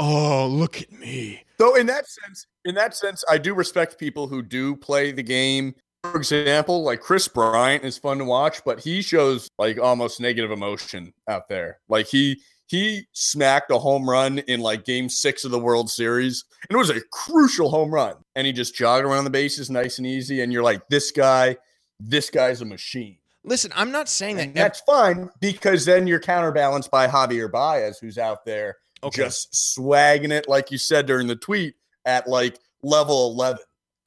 Oh, 0.00 0.46
look 0.46 0.80
at 0.80 0.92
me. 0.92 1.44
Though 1.58 1.74
in 1.74 1.86
that 1.86 2.06
sense, 2.08 2.46
in 2.64 2.74
that 2.76 2.96
sense, 2.96 3.24
I 3.28 3.38
do 3.38 3.54
respect 3.54 3.98
people 3.98 4.28
who 4.28 4.42
do 4.42 4.76
play 4.76 5.12
the 5.12 5.22
game. 5.22 5.74
For 6.04 6.16
example, 6.16 6.82
like 6.82 7.00
Kris 7.00 7.28
Bryant 7.28 7.84
is 7.84 7.98
fun 7.98 8.18
to 8.18 8.24
watch, 8.24 8.64
but 8.64 8.80
he 8.80 9.02
shows 9.02 9.48
like 9.58 9.78
almost 9.78 10.20
negative 10.20 10.52
emotion 10.52 11.12
out 11.28 11.48
there. 11.48 11.80
Like 11.88 12.06
he 12.06 12.40
he 12.68 13.06
smacked 13.12 13.70
a 13.72 13.78
home 13.78 14.08
run 14.08 14.38
in 14.40 14.60
like 14.60 14.84
game 14.84 15.08
six 15.08 15.44
of 15.44 15.50
the 15.50 15.58
World 15.58 15.90
Series, 15.90 16.44
and 16.68 16.76
it 16.76 16.78
was 16.78 16.90
a 16.90 17.00
crucial 17.10 17.70
home 17.70 17.90
run. 17.92 18.14
And 18.36 18.46
he 18.46 18.52
just 18.52 18.74
jogged 18.74 19.04
around 19.06 19.24
the 19.24 19.30
bases 19.30 19.70
nice 19.70 19.98
and 19.98 20.06
easy. 20.06 20.42
And 20.42 20.52
you're 20.52 20.62
like, 20.62 20.86
this 20.88 21.10
guy, 21.10 21.56
this 21.98 22.30
guy's 22.30 22.60
a 22.60 22.64
machine. 22.66 23.16
Listen, 23.42 23.72
I'm 23.74 23.90
not 23.90 24.08
saying 24.08 24.36
that 24.36 24.54
that's 24.54 24.80
fine 24.82 25.30
because 25.40 25.86
then 25.86 26.06
you're 26.06 26.20
counterbalanced 26.20 26.90
by 26.90 27.06
Javier 27.08 27.50
Baez, 27.50 27.98
who's 27.98 28.18
out 28.18 28.44
there 28.44 28.76
Okay. 29.02 29.22
just 29.22 29.54
swagging 29.54 30.30
it, 30.32 30.48
like 30.48 30.70
you 30.70 30.76
said 30.76 31.06
during 31.06 31.26
the 31.26 31.36
tweet, 31.36 31.74
at 32.04 32.28
like 32.28 32.58
level 32.82 33.30
11. 33.32 33.58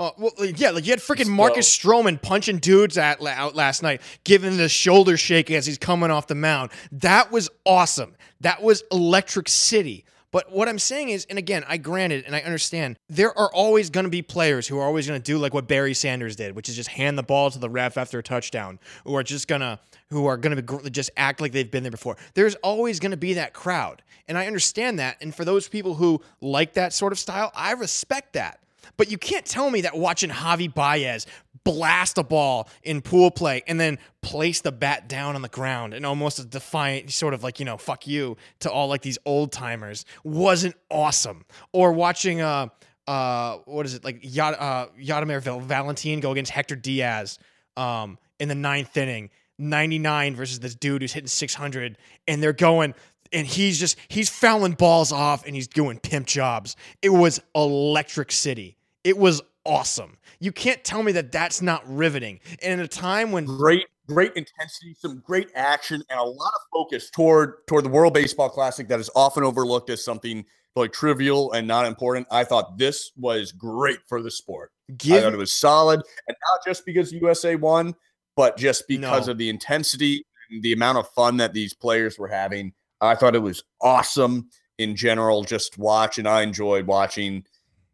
Oh, 0.02 0.14
well, 0.18 0.48
yeah, 0.48 0.72
like 0.72 0.88
you 0.88 0.94
had 0.94 1.00
freaking 1.00 1.28
Marcus 1.28 1.70
Stroman 1.70 2.20
punching 2.20 2.58
dudes 2.58 2.98
at, 2.98 3.22
out 3.22 3.56
last 3.56 3.84
night, 3.84 4.02
giving 4.24 4.58
the 4.58 4.68
shoulder 4.68 5.16
shake 5.16 5.52
as 5.52 5.68
he's 5.68 5.78
coming 5.78 6.10
off 6.10 6.26
the 6.26 6.34
mound. 6.34 6.72
That 6.92 7.32
was 7.32 7.52
awesome. 7.68 8.16
That 8.40 8.64
was 8.64 8.84
Electric 8.92 9.48
City. 9.48 10.04
But 10.32 10.52
what 10.52 10.68
I'm 10.68 10.80
saying 10.80 11.10
is, 11.10 11.28
and 11.30 11.38
again, 11.38 11.64
I 11.68 11.78
granted 11.78 12.24
and 12.26 12.36
I 12.36 12.40
understand, 12.40 12.98
there 13.10 13.38
are 13.38 13.54
always 13.54 13.92
going 13.92 14.06
to 14.06 14.10
be 14.10 14.24
players 14.24 14.68
who 14.68 14.80
are 14.80 14.86
always 14.88 15.06
going 15.06 15.22
to 15.22 15.24
do 15.24 15.38
like 15.38 15.54
what 15.54 15.68
Barry 15.68 15.94
Sanders 15.94 16.36
did, 16.36 16.56
which 16.56 16.68
is 16.68 16.76
just 16.76 16.90
hand 16.90 17.16
the 17.16 17.24
ball 17.24 17.52
to 17.52 17.60
the 17.60 17.70
ref 17.70 17.96
after 17.96 18.18
a 18.18 18.24
touchdown, 18.24 18.80
who 19.06 19.16
are 19.16 19.22
just 19.22 19.48
gonna, 19.48 19.80
who 20.10 20.26
are 20.26 20.38
gonna 20.38 20.60
be, 20.64 20.90
just 20.90 21.12
act 21.16 21.42
like 21.42 21.52
they've 21.52 21.70
been 21.70 21.84
there 21.84 21.92
before. 21.92 22.18
There's 22.34 22.56
always 22.56 23.00
going 23.00 23.12
to 23.12 23.18
be 23.18 23.34
that 23.34 23.54
crowd, 23.54 24.02
and 24.28 24.36
I 24.36 24.48
understand 24.48 24.98
that. 24.98 25.18
And 25.22 25.36
for 25.36 25.46
those 25.46 25.68
people 25.68 25.94
who 25.94 26.22
like 26.40 26.74
that 26.74 26.92
sort 26.92 27.12
of 27.12 27.20
style, 27.20 27.52
I 27.54 27.74
respect 27.74 28.34
that. 28.34 28.61
But 28.98 29.12
you 29.12 29.18
can't 29.18 29.46
tell 29.46 29.70
me 29.70 29.82
that 29.82 29.98
watching 29.98 30.30
Javi 30.30 30.74
Baez 30.74 31.26
blast 31.64 32.18
a 32.18 32.24
ball 32.24 32.68
in 32.84 33.02
pool 33.02 33.32
play 33.32 33.64
and 33.68 33.80
then 33.80 34.00
place 34.22 34.62
the 34.62 34.72
bat 34.72 35.08
down 35.08 35.36
on 35.36 35.42
the 35.42 35.50
ground 35.50 35.94
and 35.94 36.06
almost 36.06 36.40
a 36.40 36.46
defiant 36.46 37.12
sort 37.12 37.34
of 37.34 37.44
like, 37.44 37.60
you 37.60 37.66
know, 37.66 37.78
fuck 37.78 38.08
you 38.08 38.38
to 38.60 38.72
all 38.72 38.88
like 38.88 39.02
these 39.02 39.18
old 39.26 39.52
timers 39.52 40.06
wasn't 40.24 40.76
awesome. 40.90 41.46
Or 41.72 41.94
watching 41.94 42.42
uh 42.42 42.68
uh 43.08 43.58
what 43.66 43.86
is 43.86 43.94
it 43.94 44.04
like 44.04 44.22
Yad, 44.22 44.56
uh 44.60 44.88
Yadimir 45.00 45.42
Val- 45.42 45.60
Valentin 45.60 46.20
go 46.20 46.32
against 46.32 46.52
Hector 46.52 46.76
Diaz 46.76 47.38
um 47.78 48.18
in 48.40 48.50
the 48.50 48.56
ninth 48.56 48.96
inning, 48.98 49.30
99 49.60 50.36
versus 50.36 50.60
this 50.60 50.74
dude 50.74 51.02
who's 51.04 51.14
hitting 51.14 51.28
600 51.28 51.98
and 52.28 52.42
they're 52.42 52.54
going 52.54 52.96
and 53.34 53.48
he's 53.48 53.80
just 53.80 53.98
he's 54.08 54.30
fouling 54.30 54.74
balls 54.74 55.12
off 55.12 55.46
and 55.46 55.56
he's 55.56 55.68
doing 55.68 56.00
pimp 56.00 56.28
jobs. 56.28 56.76
It 57.02 57.10
was 57.10 57.42
electric 57.56 58.32
city. 58.32 58.78
It 59.04 59.18
was 59.18 59.42
awesome. 59.66 60.18
You 60.40 60.52
can't 60.52 60.84
tell 60.84 61.04
me 61.04 61.12
that 61.14 61.32
that's 61.32 61.62
not 61.62 61.84
riveting. 61.88 62.40
And 62.62 62.74
in 62.74 62.80
a 62.80 62.88
time 62.88 63.32
when 63.32 63.46
Great, 63.46 63.86
great 64.08 64.34
intensity, 64.36 64.96
some 64.98 65.20
great 65.26 65.50
action, 65.56 66.04
and 66.10 66.20
a 66.20 66.24
lot 66.24 66.52
of 66.56 66.62
focus 66.74 67.10
toward 67.10 67.66
toward 67.68 67.86
the 67.86 67.90
World 67.90 68.14
Baseball 68.14 68.50
Classic 68.50 68.88
that 68.88 69.00
is 69.00 69.10
often 69.16 69.44
overlooked 69.44 69.90
as 69.90 70.04
something 70.04 70.46
like 70.76 70.94
trivial 70.94 71.52
and 71.52 71.68
not 71.68 71.86
important. 71.86 72.28
I 72.32 72.44
thought 72.44 72.78
this 72.78 73.12
was 73.18 73.52
great 73.52 74.00
for 74.08 74.22
the 74.22 74.32
sport. 74.32 74.72
I 74.90 75.22
thought 75.22 75.34
it 75.34 75.38
was 75.38 75.52
solid, 75.52 76.02
and 76.28 76.38
not 76.50 76.60
just 76.66 76.86
because 76.86 77.12
USA 77.14 77.56
won, 77.56 77.94
but 78.36 78.58
just 78.58 78.88
because 78.88 79.28
No. 79.28 79.32
of 79.32 79.38
the 79.38 79.50
intensity 79.50 80.26
and 80.50 80.64
the 80.64 80.74
amount 80.74 80.98
of 80.98 81.10
fun 81.10 81.38
that 81.38 81.54
these 81.54 81.74
players 81.74 82.18
were 82.18 82.28
having. 82.28 82.74
I 83.02 83.16
thought 83.16 83.36
it 83.36 83.40
was 83.40 83.64
awesome 83.82 84.50
in 84.78 84.96
general. 84.96 85.44
Just 85.44 85.78
watch, 85.78 86.18
and 86.18 86.28
I 86.28 86.42
enjoyed 86.44 86.88
watching. 86.88 87.44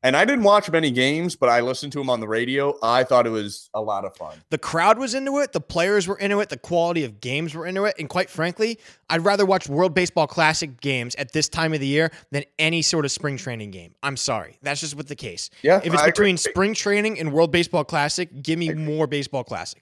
And 0.04 0.15
I 0.15 0.26
didn't 0.26 0.43
watch 0.43 0.70
many 0.70 0.91
games, 0.91 1.36
but 1.36 1.50
I 1.50 1.60
listened 1.62 1.91
to 1.93 1.98
them 1.98 2.10
on 2.10 2.20
the 2.20 2.28
radio. 2.28 2.76
I 2.84 3.04
thought 3.04 3.26
it 3.26 3.32
was 3.32 3.67
a 3.74 3.82
lot 3.82 4.06
of 4.06 4.15
fun. 4.15 4.38
the 4.52 4.58
crowd 4.60 5.00
was 5.00 5.15
into 5.15 5.39
it, 5.39 5.54
the 5.54 5.60
players 5.60 6.08
were 6.08 6.17
into 6.20 6.39
it, 6.39 6.50
the 6.50 6.58
quality 6.58 7.04
of 7.04 7.20
games 7.20 7.56
were 7.56 7.65
into 7.65 7.84
it, 7.86 7.96
and 7.98 8.08
quite 8.08 8.30
frankly, 8.30 8.80
I'd 9.10 9.26
rather 9.26 9.43
watch 9.43 9.67
World 9.67 9.96
Baseball 9.96 10.28
Classic 10.28 10.80
games 10.80 11.15
at 11.15 11.34
this 11.34 11.50
time 11.50 11.74
of 11.74 11.80
the 11.80 11.88
year 11.88 12.12
than 12.32 12.43
any 12.60 12.84
sort 12.84 13.06
of 13.06 13.12
spring 13.12 13.38
training 13.38 13.72
game. 13.72 13.96
I'm 14.04 14.17
sorry. 14.17 14.60
That's 14.62 14.82
just 14.82 14.96
what 14.96 15.08
the 15.08 15.15
case. 15.15 15.50
Yeah, 15.63 15.82
If 15.84 15.91
it's 15.91 16.02
I 16.02 16.06
between 16.06 16.36
agree. 16.36 16.52
spring 16.52 16.74
training 16.76 17.20
and 17.20 17.34
World 17.34 17.52
Baseball 17.52 17.84
Classic, 17.84 18.30
give 18.43 18.60
me 18.60 18.72
more 18.76 19.08
Baseball 19.08 19.43
Classic. 19.43 19.82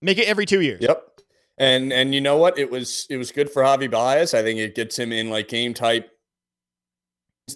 Make 0.00 0.18
it 0.18 0.28
every 0.28 0.46
2 0.46 0.60
years. 0.60 0.80
Yep. 0.80 1.20
And 1.58 1.92
and 1.92 2.14
you 2.14 2.20
know 2.20 2.36
what? 2.36 2.58
It 2.58 2.70
was 2.70 3.06
it 3.08 3.16
was 3.16 3.32
good 3.32 3.50
for 3.50 3.62
Javi 3.62 3.90
Baez. 3.90 4.34
I 4.34 4.42
think 4.42 4.58
it 4.58 4.74
gets 4.74 4.98
him 4.98 5.12
in 5.12 5.30
like 5.30 5.48
game 5.48 5.72
type. 5.74 6.10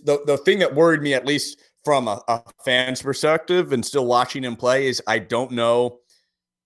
The 0.04 0.20
the 0.26 0.38
thing 0.38 0.60
that 0.60 0.74
worried 0.74 1.02
me, 1.02 1.14
at 1.14 1.26
least 1.26 1.60
from 1.84 2.08
a, 2.08 2.22
a 2.28 2.42
fan's 2.64 3.02
perspective, 3.02 3.72
and 3.72 3.84
still 3.84 4.06
watching 4.06 4.44
him 4.44 4.56
play, 4.56 4.86
is 4.86 5.02
I 5.06 5.18
don't 5.18 5.52
know. 5.52 5.98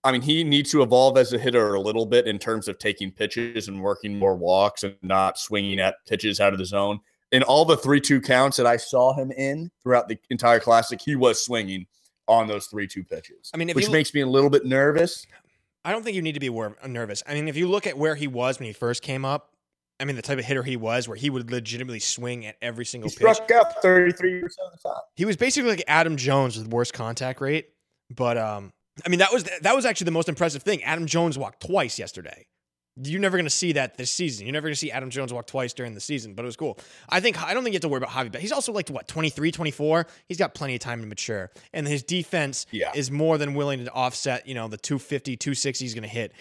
I 0.03 0.11
mean, 0.11 0.21
he 0.21 0.43
needs 0.43 0.69
to 0.71 0.83
evolve 0.83 1.17
as 1.17 1.33
a 1.33 1.39
hitter 1.39 1.73
a 1.73 1.81
little 1.81 2.05
bit 2.05 2.27
in 2.27 2.37
terms 2.37 2.67
of 2.67 2.77
taking 2.77 3.11
pitches 3.11 3.67
and 3.67 3.81
working 3.81 4.19
more 4.19 4.35
walks 4.35 4.83
and 4.83 4.95
not 5.01 5.39
swinging 5.39 5.79
at 5.79 5.95
pitches 6.07 6.39
out 6.39 6.53
of 6.53 6.59
the 6.59 6.65
zone. 6.65 6.99
In 7.31 7.41
all 7.41 7.65
the 7.65 7.75
three-two 7.75 8.21
counts 8.21 8.55
that 8.57 8.67
I 8.67 8.77
saw 8.77 9.13
him 9.15 9.31
in 9.31 9.71
throughout 9.81 10.07
the 10.07 10.17
entire 10.29 10.59
classic, 10.59 11.01
he 11.01 11.15
was 11.15 11.43
swinging 11.43 11.87
on 12.27 12.47
those 12.47 12.67
three-two 12.67 13.03
pitches. 13.03 13.49
I 13.51 13.57
mean, 13.57 13.71
which 13.71 13.87
you- 13.87 13.91
makes 13.91 14.13
me 14.13 14.21
a 14.21 14.27
little 14.27 14.51
bit 14.51 14.63
nervous. 14.63 15.25
I 15.85 15.91
don't 15.91 16.03
think 16.03 16.15
you 16.15 16.21
need 16.21 16.33
to 16.33 16.39
be 16.39 16.49
wor- 16.49 16.75
nervous. 16.85 17.23
I 17.27 17.35
mean, 17.35 17.47
if 17.47 17.55
you 17.55 17.67
look 17.69 17.85
at 17.87 17.97
where 17.97 18.15
he 18.15 18.27
was 18.27 18.59
when 18.59 18.65
he 18.67 18.73
first 18.73 19.01
came 19.03 19.23
up, 19.23 19.51
I 19.99 20.03
mean, 20.05 20.15
the 20.17 20.21
type 20.21 20.39
of 20.39 20.43
hitter 20.43 20.63
he 20.63 20.75
was, 20.75 21.07
where 21.07 21.15
he 21.15 21.29
would 21.29 21.49
legitimately 21.51 21.99
swing 21.99 22.45
at 22.45 22.57
every 22.61 22.83
He 22.83 22.89
single 22.89 23.09
pitch. 23.09 23.17
struck 23.17 23.49
out 23.51 23.81
33% 23.81 24.43
of 24.43 24.49
the 24.73 24.79
time. 24.83 25.01
He 25.15 25.23
was 25.23 25.37
basically 25.37 25.69
like 25.69 25.83
Adam 25.87 26.17
Jones 26.17 26.57
with 26.57 26.67
worst 26.67 26.93
contact 26.93 27.39
rate. 27.39 27.69
But 28.13 28.37
um, 28.37 28.73
I 29.05 29.09
mean, 29.09 29.19
that 29.19 29.31
was 29.31 29.45
that 29.61 29.75
was 29.75 29.85
actually 29.85 30.05
the 30.05 30.11
most 30.11 30.27
impressive 30.27 30.63
thing. 30.63 30.83
Adam 30.83 31.05
Jones 31.05 31.37
walked 31.37 31.65
twice 31.65 31.97
yesterday. 31.97 32.47
You're 33.03 33.19
never 33.19 33.35
going 33.37 33.45
to 33.45 33.49
see 33.49 33.73
that 33.73 33.97
this 33.97 34.09
season. 34.09 34.45
You're 34.45 34.53
never 34.53 34.67
going 34.67 34.73
to 34.73 34.79
see 34.79 34.89
Adam 34.91 35.09
Jones 35.09 35.33
walk 35.33 35.47
twice 35.47 35.73
during 35.73 35.93
the 35.93 35.99
season, 35.99 36.33
but 36.33 36.43
it 36.43 36.45
was 36.45 36.55
cool. 36.55 36.79
I 37.09 37.19
think 37.19 37.41
I 37.43 37.53
don't 37.53 37.63
think 37.63 37.73
you 37.73 37.77
have 37.77 37.81
to 37.81 37.89
worry 37.89 37.97
about 37.97 38.11
Javi, 38.11 38.31
but 38.31 38.39
he's 38.39 38.53
also 38.53 38.71
like 38.71 38.87
what 38.89 39.07
23, 39.07 39.51
24. 39.51 40.07
He's 40.29 40.37
got 40.37 40.53
plenty 40.53 40.75
of 40.75 40.79
time 40.79 41.01
to 41.01 41.07
mature, 41.07 41.51
and 41.73 41.85
his 41.87 42.03
defense 42.03 42.65
Yeah. 42.71 42.91
is 42.95 43.11
more 43.11 43.37
than 43.37 43.53
willing 43.53 43.83
to 43.83 43.91
offset. 43.91 44.47
You 44.47 44.55
know, 44.55 44.67
the 44.69 44.77
250, 44.77 45.35
260 45.35 45.83
he's 45.83 45.93
going 45.93 46.03
to 46.03 46.07
hit 46.09 46.31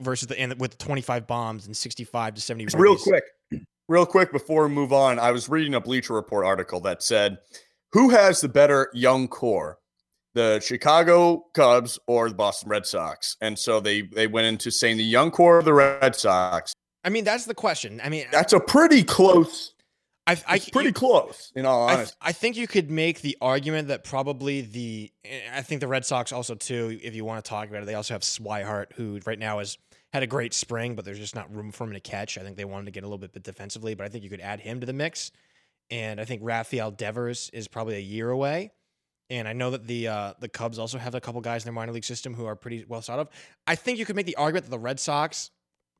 versus 0.00 0.26
the 0.26 0.38
and 0.40 0.58
with 0.58 0.72
the 0.72 0.76
25 0.78 1.26
bombs 1.28 1.66
and 1.66 1.76
65 1.76 2.34
to 2.34 2.40
70. 2.40 2.76
Real 2.76 2.96
quick, 2.96 3.24
real 3.88 4.04
quick 4.06 4.32
before 4.32 4.66
we 4.66 4.74
move 4.74 4.92
on, 4.92 5.20
I 5.20 5.30
was 5.30 5.48
reading 5.48 5.74
a 5.74 5.80
Bleacher 5.80 6.14
Report 6.14 6.44
article 6.44 6.80
that 6.80 7.02
said, 7.04 7.38
"Who 7.92 8.10
has 8.10 8.40
the 8.40 8.48
better 8.48 8.90
young 8.92 9.28
core, 9.28 9.78
the 10.34 10.60
Chicago 10.60 11.44
Cubs 11.54 11.98
or 12.06 12.28
the 12.28 12.34
Boston 12.34 12.68
Red 12.68 12.86
Sox?" 12.86 13.36
And 13.40 13.58
so 13.58 13.80
they 13.80 14.02
they 14.02 14.26
went 14.26 14.46
into 14.46 14.70
saying 14.70 14.96
the 14.96 15.04
young 15.04 15.30
core 15.30 15.58
of 15.58 15.64
the 15.64 15.74
Red 15.74 16.14
Sox. 16.16 16.72
I 17.04 17.08
mean, 17.08 17.24
that's 17.24 17.46
the 17.46 17.54
question. 17.54 18.00
I 18.02 18.08
mean, 18.08 18.26
That's 18.30 18.52
a 18.52 18.60
pretty 18.60 19.02
close. 19.02 19.74
I, 20.26 20.40
I, 20.46 20.56
It's 20.56 20.70
pretty 20.70 20.92
close, 20.92 21.50
in 21.56 21.66
all 21.66 21.88
I, 21.88 21.94
honesty. 21.94 22.12
th- 22.12 22.16
I 22.22 22.30
think 22.30 22.56
you 22.56 22.68
could 22.68 22.92
make 22.92 23.22
the 23.22 23.36
argument 23.40 23.88
that 23.88 24.04
probably 24.04 24.60
the 24.60 25.10
eh, 25.24 25.40
I 25.52 25.62
think 25.62 25.80
the 25.80 25.88
Red 25.88 26.04
Sox 26.04 26.30
also 26.30 26.54
too, 26.54 26.96
if 27.02 27.16
you 27.16 27.24
want 27.24 27.44
to 27.44 27.48
talk 27.48 27.68
about 27.68 27.82
it, 27.82 27.86
they 27.86 27.94
also 27.94 28.14
have 28.14 28.22
Swihart, 28.22 28.92
who 28.92 29.18
right 29.26 29.38
now 29.38 29.58
has 29.58 29.78
had 30.12 30.22
a 30.22 30.26
great 30.28 30.54
spring, 30.54 30.94
but 30.94 31.04
there's 31.04 31.18
just 31.18 31.34
not 31.34 31.52
room 31.52 31.72
for 31.72 31.84
him 31.84 31.92
to 31.92 32.00
catch. 32.00 32.38
I 32.38 32.42
think 32.42 32.56
they 32.56 32.64
wanted 32.64 32.84
to 32.84 32.92
get 32.92 33.02
a 33.02 33.06
little 33.06 33.18
bit 33.18 33.32
bit 33.32 33.42
defensively, 33.42 33.96
but 33.96 34.04
I 34.04 34.08
think 34.10 34.22
you 34.22 34.30
could 34.30 34.40
add 34.40 34.60
him 34.60 34.78
to 34.78 34.86
the 34.86 34.92
mix. 34.92 35.32
And 35.90 36.20
I 36.20 36.24
think 36.24 36.40
Rafael 36.44 36.92
Devers 36.92 37.50
is 37.52 37.66
probably 37.66 37.96
a 37.96 38.00
year 38.00 38.30
away. 38.30 38.70
And 39.32 39.48
I 39.48 39.54
know 39.54 39.70
that 39.70 39.86
the 39.86 40.08
uh, 40.08 40.34
the 40.40 40.48
Cubs 40.48 40.78
also 40.78 40.98
have 40.98 41.14
a 41.14 41.20
couple 41.20 41.40
guys 41.40 41.62
in 41.62 41.64
their 41.64 41.72
minor 41.72 41.90
league 41.90 42.04
system 42.04 42.34
who 42.34 42.44
are 42.44 42.54
pretty 42.54 42.84
well 42.86 43.00
thought 43.00 43.18
of. 43.18 43.28
I 43.66 43.76
think 43.76 43.98
you 43.98 44.04
could 44.04 44.14
make 44.14 44.26
the 44.26 44.36
argument 44.36 44.66
that 44.66 44.70
the 44.70 44.78
Red 44.78 45.00
Sox 45.00 45.50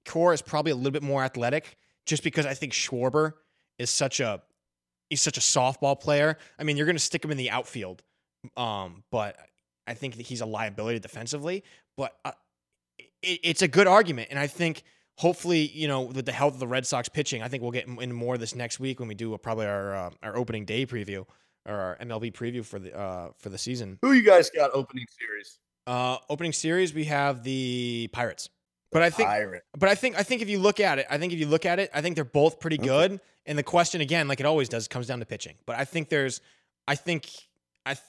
core 0.07 0.35
is 0.35 0.43
probably 0.43 0.71
a 0.71 0.75
little 0.77 0.91
bit 0.91 1.03
more 1.03 1.25
athletic, 1.25 1.79
just 2.05 2.23
because 2.23 2.45
I 2.45 2.53
think 2.53 2.75
Schwarber 2.75 3.33
is 3.79 3.89
such 3.89 4.21
a 4.21 4.43
he's 5.09 5.23
such 5.23 5.39
a 5.39 5.41
softball 5.41 5.99
player. 5.99 6.37
I 6.59 6.65
mean, 6.65 6.77
you're 6.77 6.85
going 6.85 6.95
to 6.97 7.03
stick 7.03 7.25
him 7.25 7.31
in 7.31 7.39
the 7.39 7.49
outfield, 7.49 8.03
um, 8.55 9.03
but 9.11 9.39
I 9.87 9.95
think 9.95 10.17
that 10.17 10.27
he's 10.27 10.43
a 10.43 10.47
liability 10.47 10.99
defensively. 10.99 11.65
But 11.97 12.15
uh, 12.27 12.33
it, 12.99 13.41
it's 13.43 13.63
a 13.63 13.69
good 13.69 13.87
argument, 13.87 14.29
and 14.29 14.39
I 14.39 14.47
think 14.47 14.83
hopefully, 15.17 15.69
you 15.69 15.89
know, 15.89 16.03
with 16.03 16.27
the 16.27 16.33
health 16.33 16.53
of 16.53 16.61
the 16.61 16.67
Red 16.67 16.87
Sox 16.87 17.09
pitching, 17.09 17.43
I 17.43 17.49
think 17.49 17.63
we'll 17.63 17.73
get 17.73 17.87
in- 17.87 17.99
into 18.03 18.15
more 18.15 18.35
of 18.35 18.41
this 18.41 18.55
next 18.55 18.79
week 18.79 19.01
when 19.01 19.09
we 19.09 19.15
do 19.15 19.33
uh, 19.33 19.39
probably 19.39 19.65
our 19.65 19.95
uh, 19.95 20.11
our 20.23 20.37
opening 20.37 20.67
day 20.67 20.85
preview 20.85 21.25
or 21.67 21.75
our 21.75 21.99
MLB 22.01 22.33
preview 22.33 22.65
for 22.65 22.79
the 22.79 22.97
uh, 22.99 23.29
for 23.39 23.49
the 23.49 23.59
season. 23.59 23.99
Who 24.03 24.13
you 24.13 24.23
guys 24.23 24.51
got 24.51 24.71
opening 24.75 25.07
series? 25.19 25.59
Uh, 25.87 26.17
opening 26.29 26.53
series, 26.53 26.95
we 26.95 27.05
have 27.05 27.43
the 27.43 28.09
Pirates, 28.13 28.49
but 28.93 29.03
I 29.03 29.11
think 29.11 29.29
Pirate. 29.29 29.63
But 29.77 29.89
I 29.89 29.95
think 29.95 30.17
I 30.19 30.23
think 30.23 30.43
if 30.43 30.49
you 30.49 30.59
look 30.59 30.81
at 30.81 30.99
it, 30.99 31.07
I 31.11 31.19
think 31.19 31.33
if 31.33 31.39
you 31.39 31.47
look 31.47 31.67
at 31.67 31.79
it, 31.79 31.91
I 31.93 32.01
think 32.03 32.15
they're 32.15 32.25
both 32.25 32.61
pretty 32.61 32.79
Okay. 32.79 32.87
good. 32.87 33.21
And 33.47 33.59
the 33.59 33.65
question 33.65 34.01
again, 34.01 34.29
like 34.29 34.39
it 34.39 34.47
always 34.47 34.69
does, 34.69 34.87
comes 34.87 35.09
down 35.09 35.19
to 35.19 35.27
pitching. 35.27 35.57
But 35.67 35.77
I 35.77 35.85
think 35.85 36.09
there's, 36.09 36.41
I 36.87 36.95
think, 36.95 37.29
I. 37.85 37.95
Th- 37.95 38.05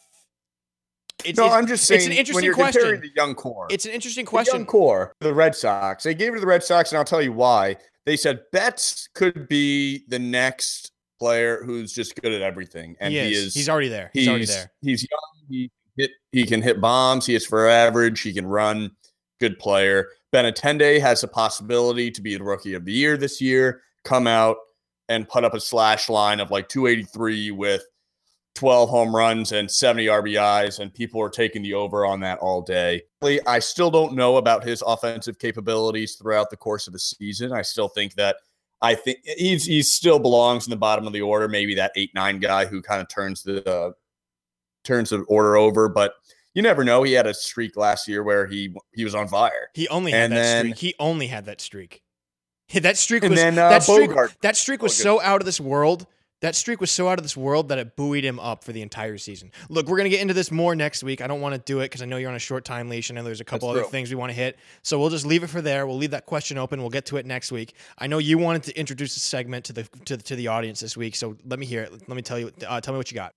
it's, 1.25 1.39
no, 1.39 1.45
it's, 1.45 1.55
I'm 1.55 1.65
just 1.65 1.85
saying. 1.85 2.01
it's 2.01 2.07
an 2.07 2.13
interesting 2.13 2.53
question. 2.53 3.01
the 3.01 3.09
young 3.15 3.33
core. 3.33 3.67
it's 3.71 3.85
an 3.85 3.91
interesting 3.91 4.25
question. 4.25 4.51
the 4.53 4.57
young 4.59 4.65
core, 4.67 5.15
the 5.21 5.33
Red 5.33 5.55
Sox. 5.55 6.03
They 6.03 6.13
gave 6.13 6.33
it 6.33 6.35
to 6.35 6.41
the 6.41 6.47
Red 6.47 6.63
Sox, 6.63 6.91
and 6.91 6.99
I'll 6.99 7.05
tell 7.05 7.21
you 7.21 7.33
why. 7.33 7.77
They 8.05 8.15
said 8.17 8.41
Betts 8.51 9.07
could 9.15 9.47
be 9.47 10.03
the 10.07 10.19
next 10.19 10.91
player 11.23 11.63
who's 11.63 11.93
just 11.93 12.21
good 12.21 12.33
at 12.33 12.41
everything, 12.41 12.97
and 12.99 13.13
he 13.13 13.19
he 13.21 13.31
is. 13.31 13.45
is. 13.45 13.53
He's 13.53 13.69
already 13.69 13.87
there. 13.87 14.11
He's, 14.11 14.27
already 14.27 14.45
there. 14.45 14.69
He's 14.81 15.07
young. 15.09 15.47
He 15.49 15.71
hit. 15.95 16.11
He 16.33 16.45
can 16.45 16.61
hit 16.61 16.81
bombs. 16.81 17.25
He 17.25 17.33
is 17.33 17.45
for 17.45 17.69
average. 17.69 18.19
He 18.19 18.33
can 18.33 18.45
run. 18.45 18.91
Good 19.39 19.57
player. 19.57 20.09
Benintendi 20.33 20.99
has 20.99 21.23
a 21.23 21.27
possibility 21.29 22.11
to 22.11 22.21
be 22.21 22.35
the 22.35 22.43
rookie 22.43 22.73
of 22.73 22.83
the 22.83 22.91
year 22.91 23.15
this 23.15 23.39
year. 23.39 23.81
Come 24.03 24.27
out 24.27 24.57
and 25.07 25.29
put 25.29 25.45
up 25.45 25.53
a 25.53 25.61
slash 25.61 26.09
line 26.09 26.41
of 26.41 26.51
like 26.51 26.67
283 26.67 27.51
with 27.51 27.85
12 28.55 28.89
home 28.89 29.15
runs 29.15 29.53
and 29.53 29.71
70 29.71 30.07
RBIs, 30.07 30.79
and 30.79 30.93
people 30.93 31.21
are 31.21 31.29
taking 31.29 31.61
the 31.61 31.73
over 31.73 32.05
on 32.05 32.19
that 32.19 32.39
all 32.39 32.61
day. 32.61 33.01
I 33.47 33.59
still 33.59 33.89
don't 33.89 34.13
know 34.13 34.37
about 34.37 34.65
his 34.65 34.83
offensive 34.85 35.39
capabilities 35.39 36.15
throughout 36.15 36.49
the 36.49 36.57
course 36.57 36.87
of 36.87 36.93
the 36.93 36.99
season. 36.99 37.53
I 37.53 37.61
still 37.61 37.87
think 37.87 38.13
that 38.15 38.35
I 38.83 38.93
think 38.95 39.19
he's 39.23 39.65
he 39.65 39.81
still 39.81 40.19
belongs 40.19 40.67
in 40.67 40.69
the 40.69 40.75
bottom 40.77 41.07
of 41.07 41.13
the 41.13 41.21
order, 41.21 41.47
maybe 41.47 41.73
that 41.75 41.91
eight 41.95 42.11
nine 42.13 42.39
guy 42.39 42.65
who 42.65 42.81
kind 42.81 43.01
of 43.01 43.07
turns 43.07 43.41
the 43.41 43.67
uh, 43.67 43.91
turns 44.83 45.09
the 45.09 45.19
order 45.21 45.55
over. 45.55 45.87
But 45.89 46.13
you 46.53 46.61
never 46.61 46.83
know. 46.83 47.01
He 47.01 47.13
had 47.13 47.25
a 47.25 47.33
streak 47.33 47.77
last 47.77 48.07
year 48.07 48.21
where 48.23 48.45
he 48.45 48.75
he 48.93 49.03
was 49.05 49.15
on 49.15 49.27
fire, 49.29 49.69
He 49.73 49.87
only 49.87 50.11
had 50.11 50.25
And 50.25 50.33
that 50.33 50.35
then- 50.37 50.65
streak. 50.65 50.77
He 50.77 50.95
only 50.99 51.27
had 51.27 51.45
that 51.45 51.61
streak. 51.61 52.01
That 52.73 52.97
streak 52.97 53.23
was 53.23 53.35
then 53.35 53.57
uh, 53.57 53.69
that 53.69 53.83
streak. 53.83 54.09
Bogart. 54.09 54.35
That 54.41 54.57
streak 54.57 54.81
was 54.81 54.95
so 54.95 55.21
out 55.21 55.41
of 55.41 55.45
this 55.45 55.59
world. 55.59 56.07
That 56.43 56.55
streak 56.55 56.81
was 56.81 56.91
so 56.91 57.07
out 57.07 57.17
of 57.17 57.23
this 57.23 57.37
world 57.37 57.69
that 57.69 57.77
it 57.77 57.95
buoyed 57.95 58.25
him 58.25 58.37
up 58.37 58.65
for 58.65 58.73
the 58.73 58.81
entire 58.81 59.17
season. 59.17 59.49
Look, 59.69 59.87
we're 59.87 59.95
gonna 59.95 60.09
get 60.09 60.19
into 60.19 60.33
this 60.33 60.51
more 60.51 60.75
next 60.75 61.01
week. 61.01 61.21
I 61.21 61.27
don't 61.27 61.39
want 61.39 61.55
to 61.55 61.61
do 61.61 61.79
it 61.79 61.85
because 61.85 62.01
I 62.01 62.05
know 62.05 62.17
you're 62.17 62.29
on 62.29 62.35
a 62.35 62.39
short 62.39 62.65
time 62.65 62.89
leash. 62.89 63.09
and 63.09 63.17
I 63.17 63.21
know 63.21 63.25
there's 63.27 63.39
a 63.39 63.45
couple 63.45 63.69
That's 63.69 63.77
other 63.77 63.83
true. 63.85 63.91
things 63.91 64.09
we 64.09 64.17
want 64.17 64.31
to 64.31 64.33
hit. 64.35 64.59
So 64.81 64.99
we'll 64.99 65.09
just 65.09 65.25
leave 65.25 65.43
it 65.43 65.47
for 65.47 65.61
there. 65.61 65.87
We'll 65.87 65.95
leave 65.95 66.11
that 66.11 66.25
question 66.25 66.57
open. 66.57 66.81
We'll 66.81 66.89
get 66.89 67.05
to 67.05 67.15
it 67.15 67.25
next 67.25 67.53
week. 67.53 67.75
I 67.97 68.07
know 68.07 68.17
you 68.17 68.37
wanted 68.37 68.63
to 68.63 68.77
introduce 68.77 69.15
a 69.15 69.21
segment 69.21 69.63
to 69.65 69.73
the 69.73 69.83
to 70.03 70.17
the, 70.17 70.23
to 70.23 70.35
the 70.35 70.49
audience 70.49 70.81
this 70.81 70.97
week. 70.97 71.15
So 71.15 71.37
let 71.45 71.59
me 71.59 71.65
hear 71.65 71.83
it. 71.83 71.93
Let 72.09 72.15
me 72.17 72.21
tell 72.21 72.37
you. 72.37 72.51
Uh, 72.67 72.81
tell 72.81 72.93
me 72.93 72.97
what 72.97 73.09
you 73.09 73.15
got. 73.15 73.31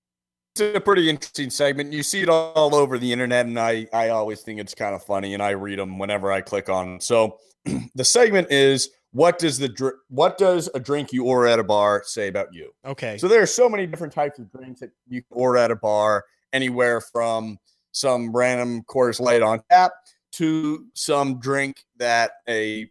It's 0.57 0.75
a 0.75 0.81
pretty 0.81 1.09
interesting 1.09 1.49
segment. 1.49 1.93
You 1.93 2.03
see 2.03 2.23
it 2.23 2.29
all 2.29 2.75
over 2.75 2.97
the 2.99 3.13
internet, 3.13 3.45
and 3.45 3.57
I 3.57 3.87
I 3.93 4.09
always 4.09 4.41
think 4.41 4.59
it's 4.59 4.75
kind 4.75 4.93
of 4.93 5.01
funny, 5.01 5.33
and 5.33 5.41
I 5.41 5.51
read 5.51 5.79
them 5.79 5.97
whenever 5.97 6.29
I 6.29 6.41
click 6.41 6.67
on. 6.67 6.99
So 6.99 7.37
the 7.95 8.03
segment 8.03 8.51
is 8.51 8.89
what 9.17 9.39
does 9.39 9.57
the 9.57 9.67
dr- 9.67 9.95
what 10.09 10.37
does 10.37 10.69
a 10.75 10.79
drink 10.79 11.11
you 11.11 11.25
order 11.25 11.47
at 11.47 11.57
a 11.57 11.63
bar 11.63 12.03
say 12.05 12.27
about 12.27 12.53
you? 12.53 12.71
Okay. 12.85 13.17
So 13.17 13.27
there 13.27 13.41
are 13.41 13.47
so 13.47 13.67
many 13.67 13.87
different 13.87 14.13
types 14.13 14.37
of 14.37 14.51
drinks 14.51 14.79
that 14.81 14.91
you 15.07 15.23
can 15.23 15.31
order 15.31 15.57
at 15.57 15.71
a 15.71 15.75
bar, 15.75 16.23
anywhere 16.53 17.01
from 17.01 17.57
some 17.93 18.31
random 18.31 18.83
Coors 18.83 19.19
Light 19.19 19.41
on 19.41 19.63
tap 19.71 19.91
to 20.33 20.85
some 20.93 21.39
drink 21.39 21.83
that 21.97 22.33
a 22.47 22.87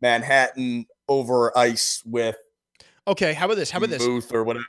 Manhattan 0.00 0.86
over 1.08 1.56
ice 1.58 2.00
with 2.06 2.36
okay. 3.08 3.32
How 3.32 3.46
about 3.46 3.56
this? 3.56 3.68
How 3.68 3.78
about 3.78 3.90
this? 3.90 4.06
booth 4.06 4.32
or 4.32 4.44
whatever. 4.44 4.64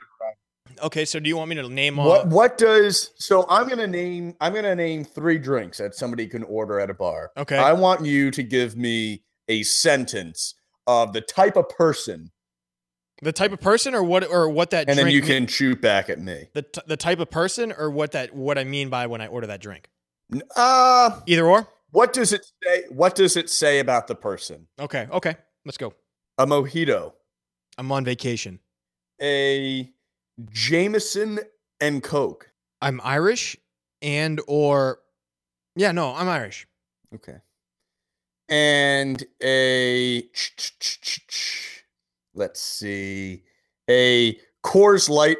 Okay. 0.82 1.04
So 1.04 1.20
do 1.20 1.28
you 1.28 1.36
want 1.36 1.48
me 1.48 1.54
to 1.56 1.68
name 1.68 2.00
all? 2.00 2.08
What 2.08 2.26
what 2.26 2.58
does 2.58 3.12
so 3.18 3.46
I'm 3.48 3.68
gonna 3.68 3.86
name 3.86 4.34
I'm 4.40 4.52
gonna 4.52 4.74
name 4.74 5.04
three 5.04 5.38
drinks 5.38 5.78
that 5.78 5.94
somebody 5.94 6.26
can 6.26 6.42
order 6.42 6.80
at 6.80 6.90
a 6.90 6.94
bar. 6.94 7.30
Okay. 7.36 7.56
I 7.56 7.72
want 7.72 8.04
you 8.04 8.32
to 8.32 8.42
give 8.42 8.76
me 8.76 9.22
a 9.46 9.62
sentence 9.62 10.54
of 10.88 11.12
the 11.12 11.20
type 11.20 11.54
of 11.56 11.68
person, 11.68 12.32
the 13.22 13.32
type 13.32 13.52
of 13.52 13.60
person, 13.60 13.94
or 13.94 14.02
what, 14.02 14.28
or 14.28 14.48
what 14.48 14.70
that 14.70 14.88
and 14.88 14.98
then 14.98 15.08
you 15.08 15.22
can 15.22 15.46
shoot 15.46 15.80
back 15.80 16.08
at 16.08 16.18
me. 16.18 16.48
the 16.54 16.62
t- 16.62 16.80
the 16.86 16.96
type 16.96 17.20
of 17.20 17.30
person, 17.30 17.72
or 17.72 17.90
what 17.90 18.10
that 18.12 18.34
what 18.34 18.58
I 18.58 18.64
mean 18.64 18.88
by 18.88 19.06
when 19.06 19.20
I 19.20 19.26
order 19.28 19.46
that 19.48 19.60
drink. 19.60 19.88
Uh 20.56 21.20
Either 21.26 21.46
or. 21.46 21.68
what 21.90 22.12
does 22.12 22.32
it 22.32 22.44
say? 22.64 22.84
What 22.90 23.14
does 23.14 23.36
it 23.36 23.48
say 23.50 23.78
about 23.78 24.08
the 24.08 24.14
person? 24.14 24.66
Okay. 24.80 25.06
Okay. 25.12 25.36
Let's 25.64 25.78
go. 25.78 25.92
A 26.38 26.46
mojito, 26.46 27.12
I'm 27.76 27.90
on 27.92 28.04
vacation. 28.04 28.60
a 29.20 29.90
Jameson 30.50 31.40
and 31.80 32.02
Coke. 32.02 32.50
I'm 32.80 33.00
Irish 33.02 33.56
and 34.00 34.40
or 34.46 35.00
yeah, 35.76 35.92
no, 35.92 36.14
I'm 36.14 36.28
Irish. 36.28 36.66
Okay. 37.14 37.38
And 38.48 39.22
a 39.42 40.22
let's 42.34 42.60
see, 42.60 43.42
a 43.90 44.38
Coors 44.64 45.08
Light 45.10 45.38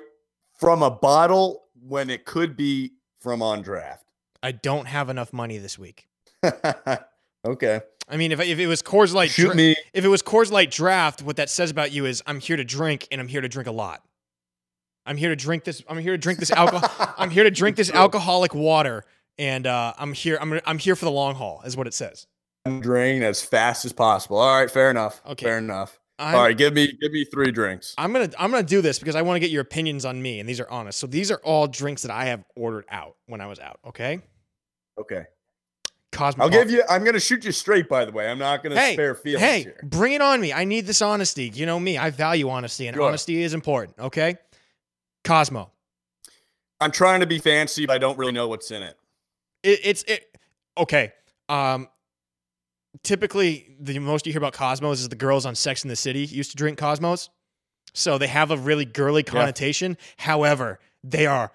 from 0.58 0.82
a 0.82 0.90
bottle 0.90 1.64
when 1.80 2.10
it 2.10 2.24
could 2.24 2.56
be 2.56 2.92
from 3.20 3.42
on 3.42 3.62
draft. 3.62 4.04
I 4.42 4.52
don't 4.52 4.86
have 4.86 5.08
enough 5.08 5.32
money 5.32 5.58
this 5.58 5.78
week. 5.78 6.08
okay. 7.44 7.80
I 8.10 8.16
mean, 8.16 8.32
if, 8.32 8.40
if 8.40 8.58
it 8.58 8.66
was 8.66 8.82
Coors 8.82 9.12
Light, 9.14 9.30
Shoot 9.30 9.46
dra- 9.46 9.54
me. 9.54 9.76
if 9.92 10.04
it 10.04 10.08
was 10.08 10.22
Coors 10.22 10.50
Light 10.50 10.70
draft, 10.70 11.22
what 11.22 11.36
that 11.36 11.50
says 11.50 11.70
about 11.70 11.92
you 11.92 12.06
is 12.06 12.22
I'm 12.26 12.40
here 12.40 12.56
to 12.56 12.64
drink 12.64 13.08
and 13.10 13.20
I'm 13.20 13.28
here 13.28 13.40
to 13.40 13.48
drink 13.48 13.68
a 13.68 13.72
lot. 13.72 14.02
I'm 15.06 15.16
here 15.16 15.30
to 15.30 15.36
drink 15.36 15.64
this. 15.64 15.82
I'm 15.88 15.98
here 15.98 16.12
to 16.12 16.18
drink 16.18 16.38
this 16.38 16.50
alcohol. 16.50 17.14
I'm 17.18 17.30
here 17.30 17.44
to 17.44 17.50
drink 17.50 17.76
this 17.76 17.90
alcoholic 17.90 18.54
water, 18.54 19.04
and 19.38 19.66
uh, 19.66 19.94
I'm 19.96 20.12
here. 20.12 20.36
I'm 20.38 20.60
I'm 20.66 20.78
here 20.78 20.94
for 20.94 21.06
the 21.06 21.10
long 21.10 21.34
haul, 21.34 21.62
is 21.64 21.76
what 21.78 21.86
it 21.86 21.94
says. 21.94 22.26
Drain 22.80 23.22
as 23.22 23.42
fast 23.42 23.84
as 23.84 23.92
possible. 23.92 24.38
All 24.38 24.60
right, 24.60 24.70
fair 24.70 24.90
enough. 24.90 25.20
Okay. 25.26 25.44
Fair 25.46 25.58
enough. 25.58 25.98
I'm, 26.20 26.34
All 26.34 26.42
right, 26.42 26.56
give 26.56 26.74
me 26.74 26.92
give 27.00 27.12
me 27.12 27.24
three 27.24 27.52
drinks. 27.52 27.94
I'm 27.96 28.12
gonna 28.12 28.28
I'm 28.38 28.50
gonna 28.50 28.64
do 28.64 28.80
this 28.82 28.98
because 28.98 29.14
I 29.14 29.22
want 29.22 29.36
to 29.36 29.40
get 29.40 29.50
your 29.50 29.62
opinions 29.62 30.04
on 30.04 30.20
me, 30.20 30.40
and 30.40 30.48
these 30.48 30.58
are 30.60 30.68
honest. 30.68 30.98
So 30.98 31.06
these 31.06 31.30
are 31.30 31.40
all 31.44 31.68
drinks 31.68 32.02
that 32.02 32.10
I 32.10 32.24
have 32.24 32.44
ordered 32.56 32.86
out 32.90 33.14
when 33.26 33.40
I 33.40 33.46
was 33.46 33.60
out. 33.60 33.78
Okay, 33.86 34.20
Okay. 34.98 35.26
Cosmo. 36.10 36.42
I'll 36.42 36.50
give 36.50 36.70
you 36.70 36.82
I'm 36.88 37.04
gonna 37.04 37.20
shoot 37.20 37.44
you 37.44 37.52
straight, 37.52 37.88
by 37.88 38.04
the 38.04 38.10
way. 38.12 38.28
I'm 38.28 38.38
not 38.38 38.62
gonna 38.64 38.74
Hey, 38.80 38.94
spare 38.94 39.14
feelings 39.14 39.42
Hey, 39.42 39.62
here. 39.62 39.78
bring 39.84 40.14
it 40.14 40.20
on 40.22 40.40
me. 40.40 40.52
I 40.52 40.64
need 40.64 40.86
this 40.86 41.02
honesty. 41.02 41.50
You 41.54 41.66
know 41.66 41.78
me. 41.78 41.98
I 41.98 42.10
value 42.10 42.48
honesty, 42.48 42.88
and 42.88 42.96
Sure. 42.96 43.06
honesty 43.06 43.42
is 43.42 43.54
important. 43.54 43.98
Okay, 44.00 44.38
Cosmo. 45.22 45.70
I'm 46.80 46.90
trying 46.90 47.20
to 47.20 47.26
be 47.26 47.38
fancy, 47.38 47.86
but 47.86 47.92
I 47.94 47.98
don't 47.98 48.18
really 48.18 48.32
know 48.32 48.48
what's 48.48 48.70
in 48.70 48.82
it. 48.82 48.96
It, 49.62 49.80
it's 49.84 50.02
it. 50.04 50.36
Okay. 50.76 51.12
Um. 51.48 51.88
Typically, 53.02 53.76
the 53.78 53.98
most 53.98 54.26
you 54.26 54.32
hear 54.32 54.38
about 54.40 54.52
Cosmos 54.54 55.00
is 55.00 55.08
the 55.08 55.16
girls 55.16 55.44
on 55.46 55.54
Sex 55.54 55.84
in 55.84 55.88
the 55.88 55.96
City 55.96 56.24
used 56.24 56.50
to 56.52 56.56
drink 56.56 56.78
Cosmos, 56.78 57.28
so 57.94 58.18
they 58.18 58.26
have 58.26 58.50
a 58.50 58.56
really 58.56 58.84
girly 58.84 59.22
Yeah. 59.26 59.32
connotation. 59.32 59.96
However, 60.16 60.80
they 61.04 61.26
are 61.26 61.52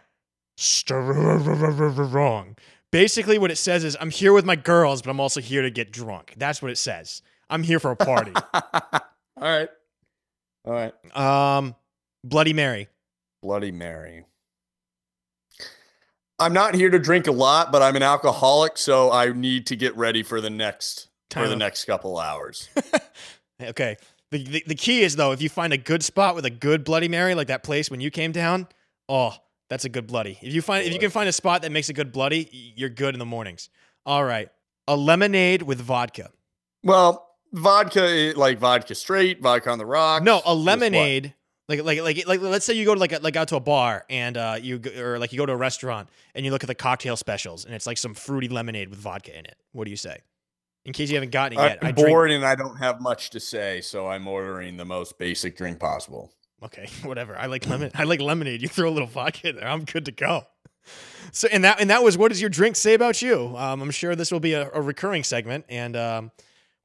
strong. 0.57 2.55
Basically, 2.91 3.37
what 3.39 3.49
it 3.51 3.57
says 3.57 3.83
is, 3.83 3.97
"I'm 3.99 4.11
here 4.11 4.31
with 4.33 4.45
my 4.45 4.55
girls, 4.55 5.01
but 5.01 5.09
I'm 5.09 5.19
also 5.19 5.41
here 5.41 5.63
to 5.63 5.71
get 5.71 5.91
drunk." 5.91 6.33
That's 6.37 6.61
what 6.61 6.69
it 6.71 6.77
says. 6.77 7.21
I'm 7.49 7.63
here 7.63 7.79
for 7.79 7.91
a 7.91 7.95
party. 7.95 8.33
All 8.53 9.01
right. 9.41 9.69
All 10.65 10.71
right. 10.73 10.93
um, 11.15 11.75
Bloody 12.23 12.53
Mary. 12.53 12.87
Bloody 13.41 13.71
Mary. 13.71 14.25
I'm 16.39 16.53
not 16.53 16.75
here 16.75 16.89
to 16.89 16.99
drink 16.99 17.27
a 17.27 17.31
lot, 17.31 17.71
but 17.71 17.81
I'm 17.81 17.95
an 17.95 18.03
alcoholic, 18.03 18.77
so 18.77 19.11
I 19.11 19.31
need 19.33 19.65
to 19.67 19.75
get 19.75 19.95
ready 19.97 20.23
for 20.23 20.39
the 20.41 20.49
next 20.49 21.09
for 21.33 21.41
the 21.41 21.49
Time. 21.49 21.59
next 21.59 21.85
couple 21.85 22.17
hours. 22.19 22.69
Okay. 23.61 23.97
The, 24.31 24.43
the 24.43 24.63
the 24.67 24.75
key 24.75 25.03
is 25.03 25.15
though, 25.15 25.31
if 25.31 25.41
you 25.41 25.47
find 25.47 25.71
a 25.71 25.77
good 25.77 26.03
spot 26.03 26.35
with 26.35 26.43
a 26.43 26.49
good 26.49 26.83
Bloody 26.83 27.07
Mary, 27.07 27.35
like 27.35 27.47
that 27.47 27.63
place 27.63 27.89
when 27.89 28.01
you 28.01 28.09
came 28.09 28.31
down, 28.31 28.67
oh, 29.07 29.35
that's 29.69 29.85
a 29.85 29.89
good 29.89 30.07
bloody. 30.07 30.37
If 30.41 30.53
you 30.53 30.61
find 30.61 30.85
if 30.85 30.93
you 30.93 30.99
can 30.99 31.11
find 31.11 31.29
a 31.29 31.31
spot 31.31 31.61
that 31.61 31.71
makes 31.71 31.89
a 31.89 31.93
good 31.93 32.11
bloody, 32.11 32.73
you're 32.75 32.89
good 32.89 33.15
in 33.15 33.19
the 33.19 33.25
mornings. 33.25 33.69
All 34.05 34.23
right. 34.23 34.49
A 34.87 34.95
lemonade 34.95 35.61
with 35.61 35.79
vodka. 35.79 36.31
Well, 36.83 37.27
vodka 37.53 38.33
like 38.35 38.59
vodka 38.59 38.95
straight, 38.95 39.41
vodka 39.41 39.69
on 39.69 39.77
the 39.77 39.85
rock. 39.85 40.23
No, 40.23 40.41
a 40.45 40.53
lemonade. 40.53 41.33
Like, 41.69 41.81
like, 41.81 42.01
like, 42.01 42.27
like, 42.27 42.41
let's 42.41 42.65
say 42.65 42.73
you 42.73 42.83
go 42.83 42.93
to 42.93 42.99
like, 42.99 43.13
a, 43.13 43.19
like 43.19 43.37
out 43.37 43.47
to 43.47 43.55
a 43.55 43.61
bar 43.61 44.03
and 44.09 44.35
uh, 44.35 44.57
you 44.61 44.79
go, 44.79 44.91
or 45.01 45.17
like 45.17 45.31
you 45.31 45.37
go 45.37 45.45
to 45.45 45.53
a 45.53 45.57
restaurant 45.57 46.09
and 46.35 46.43
you 46.45 46.51
look 46.51 46.61
at 46.61 46.67
the 46.67 46.75
cocktail 46.75 47.15
specials 47.15 47.63
and 47.63 47.73
it's 47.73 47.87
like 47.87 47.97
some 47.97 48.13
fruity 48.13 48.49
lemonade 48.49 48.89
with 48.89 48.99
vodka 48.99 49.37
in 49.37 49.45
it. 49.45 49.55
What 49.71 49.85
do 49.85 49.91
you 49.91 49.97
say? 49.97 50.17
In 50.85 50.91
case 50.93 51.09
you 51.09 51.15
haven't 51.15 51.31
gotten 51.31 51.57
it 51.57 51.61
yet, 51.61 51.79
I'm 51.81 51.87
I 51.87 51.91
drink- 51.91 52.07
bored 52.09 52.31
and 52.31 52.45
I 52.45 52.55
don't 52.55 52.77
have 52.77 52.99
much 52.99 53.29
to 53.31 53.39
say, 53.39 53.79
so 53.81 54.07
I'm 54.07 54.27
ordering 54.27 54.75
the 54.77 54.85
most 54.85 55.17
basic 55.17 55.55
drink 55.55 55.79
possible. 55.79 56.31
Okay, 56.61 56.87
whatever. 57.03 57.37
I 57.37 57.45
like 57.45 57.67
lemon. 57.67 57.91
I 57.95 58.03
like 58.03 58.19
lemonade. 58.21 58.61
You 58.61 58.67
throw 58.67 58.89
a 58.89 58.91
little 58.91 59.07
vodka 59.07 59.49
in 59.49 59.55
there. 59.57 59.67
I'm 59.67 59.85
good 59.85 60.05
to 60.05 60.11
go. 60.11 60.43
So, 61.31 61.47
and 61.51 61.63
that 61.63 61.79
and 61.79 61.89
that 61.89 62.03
was 62.03 62.17
what 62.17 62.29
does 62.29 62.41
your 62.41 62.49
drink 62.49 62.75
say 62.75 62.93
about 62.93 63.21
you? 63.21 63.55
Um, 63.57 63.81
I'm 63.81 63.91
sure 63.91 64.15
this 64.15 64.31
will 64.31 64.41
be 64.41 64.53
a, 64.53 64.69
a 64.71 64.81
recurring 64.81 65.23
segment, 65.23 65.65
and 65.69 65.95
um, 65.95 66.31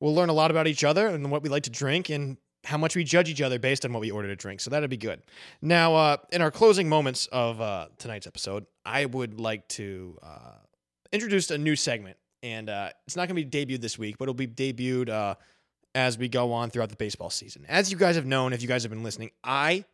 we'll 0.01 0.15
learn 0.15 0.29
a 0.29 0.33
lot 0.33 0.51
about 0.51 0.67
each 0.69 0.85
other 0.85 1.09
and 1.09 1.31
what 1.31 1.43
we 1.43 1.49
like 1.49 1.65
to 1.65 1.71
drink 1.71 2.09
and 2.09 2.37
how 2.65 2.79
much 2.79 2.95
we 2.97 3.03
judge 3.05 3.29
each 3.29 3.41
other 3.43 3.59
based 3.59 3.85
on 3.85 3.93
what 3.93 4.01
we 4.01 4.11
order 4.11 4.29
to 4.29 4.37
drink. 4.37 4.61
So 4.61 4.71
that'd 4.71 4.91
be 4.91 4.97
good. 4.97 5.23
Now, 5.63 5.95
uh, 5.95 6.17
in 6.33 6.43
our 6.43 6.51
closing 6.51 6.89
moments 6.89 7.27
of 7.33 7.61
uh, 7.61 7.87
tonight's 7.99 8.27
episode, 8.27 8.67
I 8.85 9.07
would 9.07 9.41
like 9.41 9.67
to 9.71 10.19
uh, 10.23 10.55
introduce 11.13 11.51
a 11.51 11.59
new 11.59 11.77
segment. 11.77 12.17
And 12.43 12.71
uh, 12.71 12.91
it's 13.07 13.17
not 13.17 13.29
going 13.29 13.37
to 13.37 13.45
be 13.45 13.67
debuted 13.67 13.81
this 13.81 13.99
week, 13.99 14.17
but 14.19 14.25
it'll 14.25 14.35
be 14.35 14.47
debuted 14.47 15.09
uh, 15.09 15.35
as 15.95 16.17
we 16.17 16.29
go 16.29 16.53
on 16.53 16.71
throughout 16.71 16.91
the 16.91 16.97
baseball 16.97 17.31
season. 17.31 17.65
As 17.69 17.91
you 17.91 17.97
guys 17.97 18.17
have 18.17 18.27
known, 18.27 18.53
if 18.53 18.63
you 18.63 18.69
guys 18.69 18.83
have 18.85 18.91
been 18.91 19.03
listening, 19.03 19.31
I 19.43 19.85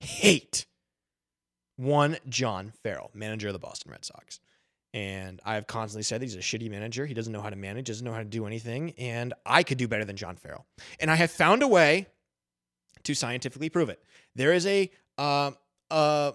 hate 0.00 0.66
one 1.76 2.16
John 2.28 2.72
Farrell, 2.82 3.10
manager 3.14 3.48
of 3.48 3.52
the 3.52 3.58
Boston 3.58 3.92
Red 3.92 4.04
Sox. 4.04 4.40
And 4.94 5.40
I've 5.44 5.66
constantly 5.66 6.04
said 6.04 6.20
that 6.20 6.26
he's 6.26 6.36
a 6.36 6.38
shitty 6.38 6.70
manager. 6.70 7.04
He 7.04 7.14
doesn't 7.14 7.32
know 7.32 7.40
how 7.40 7.50
to 7.50 7.56
manage, 7.56 7.88
doesn't 7.88 8.04
know 8.04 8.12
how 8.12 8.20
to 8.20 8.24
do 8.24 8.46
anything. 8.46 8.92
And 8.96 9.34
I 9.44 9.64
could 9.64 9.76
do 9.76 9.88
better 9.88 10.04
than 10.04 10.16
John 10.16 10.36
Farrell. 10.36 10.66
And 11.00 11.10
I 11.10 11.16
have 11.16 11.32
found 11.32 11.64
a 11.64 11.68
way 11.68 12.06
to 13.02 13.14
scientifically 13.14 13.68
prove 13.68 13.88
it. 13.88 14.00
There 14.36 14.52
is 14.52 14.66
a 14.66 14.90
uh, 15.18 15.50
uh, 15.90 16.32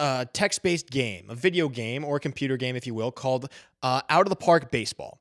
a 0.00 0.26
text-based 0.32 0.90
game, 0.90 1.26
a 1.28 1.34
video 1.34 1.68
game 1.68 2.04
or 2.04 2.16
a 2.16 2.20
computer 2.20 2.56
game, 2.56 2.74
if 2.74 2.86
you 2.86 2.94
will, 2.94 3.12
called 3.12 3.50
uh, 3.82 4.00
Out 4.08 4.22
of 4.22 4.30
the 4.30 4.36
Park 4.36 4.70
Baseball, 4.70 5.20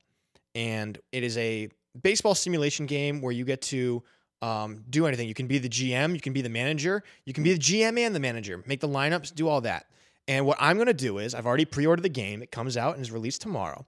and 0.56 0.98
it 1.12 1.24
is 1.24 1.38
a 1.38 1.70
baseball 2.02 2.34
simulation 2.34 2.86
game 2.86 3.22
where 3.22 3.34
you 3.34 3.46
get 3.46 3.62
to 3.62 4.02
um, 4.42 4.84
do 4.89 5.06
anything. 5.06 5.28
You 5.28 5.34
can 5.34 5.48
be 5.48 5.58
the 5.58 5.70
GM, 5.70 6.13
you 6.13 6.22
can 6.22 6.34
be 6.34 6.42
the 6.42 6.50
manager, 6.50 7.04
you 7.26 7.34
can 7.34 7.44
be 7.44 7.54
the 7.54 7.60
GM 7.60 8.00
and 8.00 8.15
the 8.15 8.20
manager, 8.20 8.63
make 8.65 8.80
the 8.80 8.88
lineups, 8.88 9.36
do 9.36 9.50
all 9.50 9.62
that. 9.62 9.86
And 10.30 10.46
what 10.46 10.58
I'm 10.62 10.78
going 10.78 10.88
to 10.88 10.94
do 10.94 11.18
is, 11.18 11.36
I've 11.36 11.46
already 11.46 11.65
pre 11.65 11.86
ordered 11.86 12.04
the 12.04 12.10
game. 12.10 12.42
It 12.42 12.52
comes 12.52 12.78
out 12.78 12.94
and 12.96 13.02
is 13.02 13.12
released 13.12 13.42
tomorrow. 13.42 13.86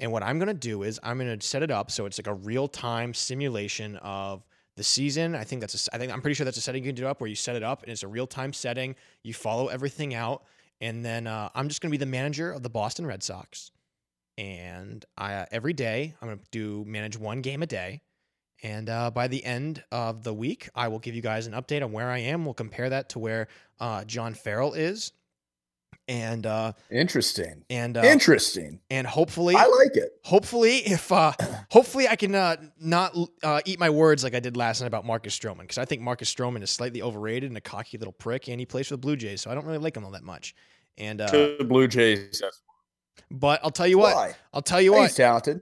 And 0.00 0.10
what 0.10 0.22
I'm 0.22 0.38
going 0.38 0.48
to 0.48 0.54
do 0.54 0.82
is, 0.82 1.00
I'm 1.02 1.18
going 1.18 1.38
to 1.38 1.46
set 1.46 1.62
it 1.62 1.70
up 1.70 1.90
so 1.90 2.04
it's 2.04 2.18
like 2.18 2.26
a 2.26 2.34
real 2.34 2.68
time 2.68 3.14
simulation 3.14 3.96
of 3.96 4.44
the 4.76 4.82
season. 4.82 5.34
I 5.34 5.44
think 5.44 5.60
that's 5.60 5.88
a, 5.88 5.94
I 5.94 5.98
think 5.98 6.12
I'm 6.12 6.20
pretty 6.20 6.34
sure 6.34 6.44
that's 6.44 6.56
a 6.56 6.60
setting 6.60 6.82
you 6.82 6.88
can 6.88 6.96
do 6.96 7.06
up 7.06 7.20
where 7.20 7.28
you 7.28 7.36
set 7.36 7.56
it 7.56 7.62
up 7.62 7.82
and 7.82 7.92
it's 7.92 8.02
a 8.02 8.08
real 8.08 8.26
time 8.26 8.52
setting. 8.52 8.96
You 9.22 9.34
follow 9.34 9.68
everything 9.68 10.14
out, 10.14 10.44
and 10.80 11.04
then 11.04 11.26
uh, 11.26 11.48
I'm 11.54 11.68
just 11.68 11.80
going 11.80 11.90
to 11.90 11.92
be 11.92 12.04
the 12.04 12.10
manager 12.10 12.50
of 12.50 12.62
the 12.62 12.70
Boston 12.70 13.06
Red 13.06 13.22
Sox. 13.22 13.70
And 14.36 15.04
I 15.16 15.34
uh, 15.34 15.46
every 15.52 15.72
day 15.72 16.14
I'm 16.20 16.28
going 16.28 16.38
to 16.38 16.44
do 16.50 16.84
manage 16.86 17.16
one 17.16 17.40
game 17.40 17.62
a 17.62 17.66
day. 17.66 18.02
And 18.62 18.88
uh, 18.88 19.10
by 19.10 19.28
the 19.28 19.44
end 19.44 19.84
of 19.92 20.22
the 20.22 20.32
week, 20.32 20.70
I 20.74 20.88
will 20.88 20.98
give 20.98 21.14
you 21.14 21.20
guys 21.20 21.46
an 21.46 21.52
update 21.52 21.84
on 21.84 21.92
where 21.92 22.08
I 22.10 22.18
am. 22.18 22.44
We'll 22.44 22.54
compare 22.54 22.88
that 22.88 23.10
to 23.10 23.18
where 23.18 23.48
uh, 23.78 24.04
John 24.04 24.32
Farrell 24.32 24.72
is 24.72 25.12
and 26.08 26.46
uh 26.46 26.72
Interesting. 26.90 27.64
and 27.70 27.96
uh 27.96 28.02
Interesting. 28.02 28.80
and 28.90 29.06
hopefully 29.06 29.54
I 29.56 29.66
like 29.66 29.96
it. 29.96 30.12
hopefully 30.22 30.76
if 30.78 31.10
uh 31.10 31.32
hopefully 31.70 32.06
I 32.08 32.16
can 32.16 32.34
uh 32.34 32.56
not 32.78 33.16
uh 33.42 33.60
eat 33.64 33.78
my 33.78 33.90
words 33.90 34.22
like 34.24 34.34
I 34.34 34.40
did 34.40 34.56
last 34.56 34.80
night 34.80 34.86
about 34.86 35.04
Marcus 35.06 35.38
Stroman 35.38 35.60
because 35.60 35.78
I 35.78 35.84
think 35.84 36.02
Marcus 36.02 36.32
Stroman 36.32 36.62
is 36.62 36.70
slightly 36.70 37.00
overrated 37.02 37.50
and 37.50 37.56
a 37.56 37.60
cocky 37.62 37.96
little 37.98 38.12
prick 38.12 38.48
and 38.48 38.60
he 38.60 38.66
plays 38.66 38.88
for 38.88 38.94
the 38.94 38.98
Blue 38.98 39.16
Jays 39.16 39.40
so 39.40 39.50
I 39.50 39.54
don't 39.54 39.64
really 39.64 39.78
like 39.78 39.96
him 39.96 40.04
all 40.04 40.10
that 40.12 40.24
much 40.24 40.54
and 40.98 41.20
uh 41.20 41.28
to 41.28 41.56
the 41.58 41.64
Blue 41.64 41.88
Jays. 41.88 42.42
But 43.30 43.60
I'll 43.64 43.70
tell 43.70 43.86
you 43.86 43.98
what 43.98 44.14
why. 44.14 44.34
I'll 44.52 44.62
tell 44.62 44.80
you 44.80 44.92
He's 44.92 45.00
what 45.00 45.10
talented. 45.12 45.60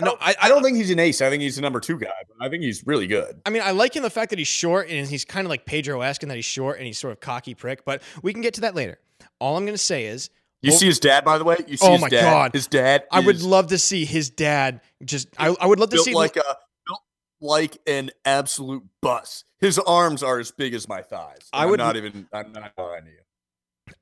No 0.00 0.12
oh. 0.12 0.16
I, 0.20 0.34
I 0.42 0.48
don't 0.48 0.62
think 0.62 0.76
he's 0.76 0.90
an 0.90 0.98
ace. 0.98 1.20
I 1.22 1.30
think 1.30 1.42
he's 1.42 1.56
the 1.56 1.62
number 1.62 1.80
two 1.80 1.98
guy, 1.98 2.10
but 2.28 2.44
I 2.44 2.48
think 2.48 2.62
he's 2.62 2.84
really 2.86 3.06
good. 3.06 3.40
I 3.46 3.50
mean, 3.50 3.62
I 3.62 3.70
like 3.72 3.94
him 3.94 4.02
the 4.02 4.10
fact 4.10 4.30
that 4.30 4.38
he's 4.38 4.48
short 4.48 4.88
and 4.88 5.06
he's 5.06 5.24
kind 5.24 5.46
of 5.46 5.50
like 5.50 5.66
Pedro 5.66 6.00
esque 6.00 6.22
in 6.22 6.28
that 6.30 6.36
he's 6.36 6.44
short 6.44 6.78
and 6.78 6.86
he's 6.86 6.98
sort 6.98 7.12
of 7.12 7.20
cocky 7.20 7.54
prick, 7.54 7.84
but 7.84 8.02
we 8.22 8.32
can 8.32 8.42
get 8.42 8.54
to 8.54 8.62
that 8.62 8.74
later. 8.74 8.98
All 9.38 9.56
I'm 9.56 9.64
going 9.64 9.74
to 9.74 9.78
say 9.78 10.06
is, 10.06 10.30
You 10.62 10.72
Oh. 10.72 10.76
see 10.76 10.86
his 10.86 10.98
dad, 10.98 11.24
by 11.24 11.38
the 11.38 11.44
way. 11.44 11.56
You 11.68 11.76
see 11.76 11.86
Oh 11.86 11.92
his 11.92 12.00
my 12.00 12.08
dad. 12.08 12.22
God. 12.30 12.52
His 12.54 12.66
dad. 12.66 13.04
I 13.12 13.20
would 13.20 13.42
love 13.42 13.68
to 13.68 13.78
see 13.78 14.04
his 14.04 14.30
dad 14.30 14.80
just, 15.04 15.28
I, 15.38 15.54
I 15.60 15.66
would 15.66 15.78
love 15.78 15.90
to 15.90 15.96
built 15.96 16.06
see, 16.06 16.14
like 16.14 16.36
a 16.36 16.42
built 16.86 17.00
like 17.40 17.76
an 17.86 18.10
absolute 18.24 18.82
bus. 19.02 19.44
His 19.60 19.78
arms 19.78 20.22
are 20.22 20.38
as 20.40 20.50
big 20.50 20.72
as 20.74 20.88
my 20.88 21.02
thighs. 21.02 21.48
I 21.52 21.64
I'm 21.64 21.70
would- 21.70 21.78
not 21.78 21.96
even. 21.96 22.26
I'm 22.32 22.52
not 22.52 22.72
lying 22.78 23.04
to 23.04 23.10
you. 23.10 23.18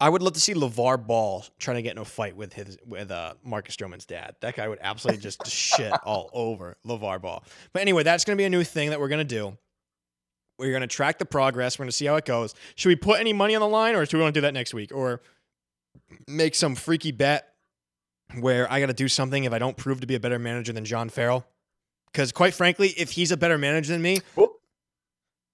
I 0.03 0.09
would 0.09 0.21
love 0.21 0.33
to 0.33 0.41
see 0.41 0.53
LeVar 0.53 1.07
Ball 1.07 1.45
trying 1.61 1.77
to 1.77 1.83
get 1.83 1.93
in 1.93 1.99
a 1.99 2.05
fight 2.05 2.35
with 2.37 2.53
his, 2.53 2.77
with 2.85 3.13
uh, 3.13 3.35
Marcus 3.45 3.77
Stroman's 3.77 4.05
dad. 4.05 4.35
That 4.41 4.57
guy 4.57 4.67
would 4.67 4.81
absolutely 4.83 5.23
just 5.23 5.47
shit 5.51 5.93
all 6.05 6.29
over 6.33 6.77
LeVar 6.85 7.23
Ball. 7.23 7.45
But 7.73 7.83
anyway, 7.83 8.03
that's 8.03 8.25
going 8.25 8.37
to 8.37 8.41
be 8.41 8.45
a 8.45 8.51
new 8.51 8.65
thing 8.65 8.91
that 8.91 8.99
we're 8.99 9.07
going 9.09 9.21
to 9.21 9.25
do. 9.25 9.57
We're 10.59 10.71
going 10.71 10.81
to 10.81 10.89
track 10.89 11.19
the 11.21 11.25
progress. 11.25 11.79
We're 11.79 11.85
going 11.85 11.91
to 11.91 11.97
see 11.97 12.07
how 12.07 12.17
it 12.17 12.25
goes. 12.25 12.53
Should 12.75 12.89
we 12.89 12.97
put 12.97 13.21
any 13.21 13.33
money 13.33 13.55
on 13.55 13.61
the 13.61 13.69
line 13.69 13.95
or 13.95 14.05
do 14.05 14.17
we 14.17 14.23
want 14.25 14.35
to 14.35 14.41
do 14.41 14.43
that 14.43 14.55
next 14.55 14.75
week? 14.75 14.91
Or 14.93 15.23
make 16.27 16.57
some 16.57 16.75
freaky 16.75 17.13
bet 17.13 17.49
where 18.41 18.71
I 18.73 18.81
got 18.81 18.87
to 18.87 18.93
do 18.95 19.07
something 19.07 19.45
if 19.45 19.53
I 19.53 19.61
don't 19.61 19.77
prove 19.77 20.01
to 20.01 20.07
be 20.09 20.17
a 20.17 20.21
better 20.21 20.39
manager 20.41 20.73
than 20.73 20.85
John 20.85 21.11
Farrell? 21.11 21.47
Because 22.13 22.33
quite 22.33 22.55
frankly, 22.55 22.89
if 22.97 23.13
he's 23.13 23.31
a 23.31 23.37
better 23.37 23.57
manager 23.57 23.93
than 23.93 24.03
me, 24.03 24.21
Well, 24.35 24.53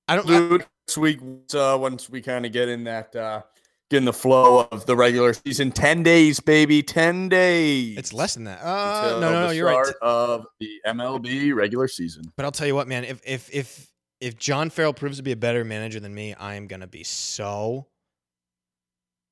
I 0.09 0.17
don't. 0.17 0.25
I- 0.25 0.39
Dude, 0.39 0.67
next 0.87 0.97
week, 0.97 1.21
uh, 1.55 1.77
once 1.79 2.09
we 2.09 2.23
kind 2.23 2.47
of 2.47 2.53
get 2.53 2.69
in 2.71 2.85
that, 2.85 3.15
uh, 3.15 3.43
get 3.90 3.98
in 3.98 4.05
the 4.05 4.12
flow 4.12 4.68
of 4.70 4.87
the 4.87 4.94
regular 4.96 5.33
season, 5.33 5.70
ten 5.72 6.03
days, 6.03 6.40
baby, 6.40 6.83
ten 6.83 7.29
days. 7.29 7.96
it's 7.98 8.12
less 8.12 8.35
than 8.35 8.44
that. 8.44 8.62
Uh, 8.62 9.18
no, 9.20 9.31
no, 9.33 9.46
no. 9.46 9.51
You're 9.51 9.66
right. 9.66 9.94
Of 10.03 10.46
the 10.61 10.68
MLB 10.87 11.55
regular 11.55 11.88
season. 11.88 12.24
But 12.37 12.44
I'll 12.44 12.53
tell 12.53 12.66
you 12.66 12.74
what, 12.74 12.88
man. 12.88 13.05
If 13.05 13.20
if 13.24 13.48
if 13.53 13.90
if 14.20 14.37
John 14.37 14.70
Farrell 14.70 14.92
proves 14.92 15.16
to 15.18 15.22
be 15.22 15.33
a 15.33 15.37
better 15.37 15.64
manager 15.64 16.01
than 16.01 16.14
me, 16.14 16.35
I 16.35 16.55
am 16.55 16.66
gonna 16.66 16.87
be 16.87 17.05
so 17.05 17.87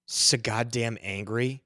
so 0.06 0.36
goddamn 0.38 0.98
angry. 1.02 1.62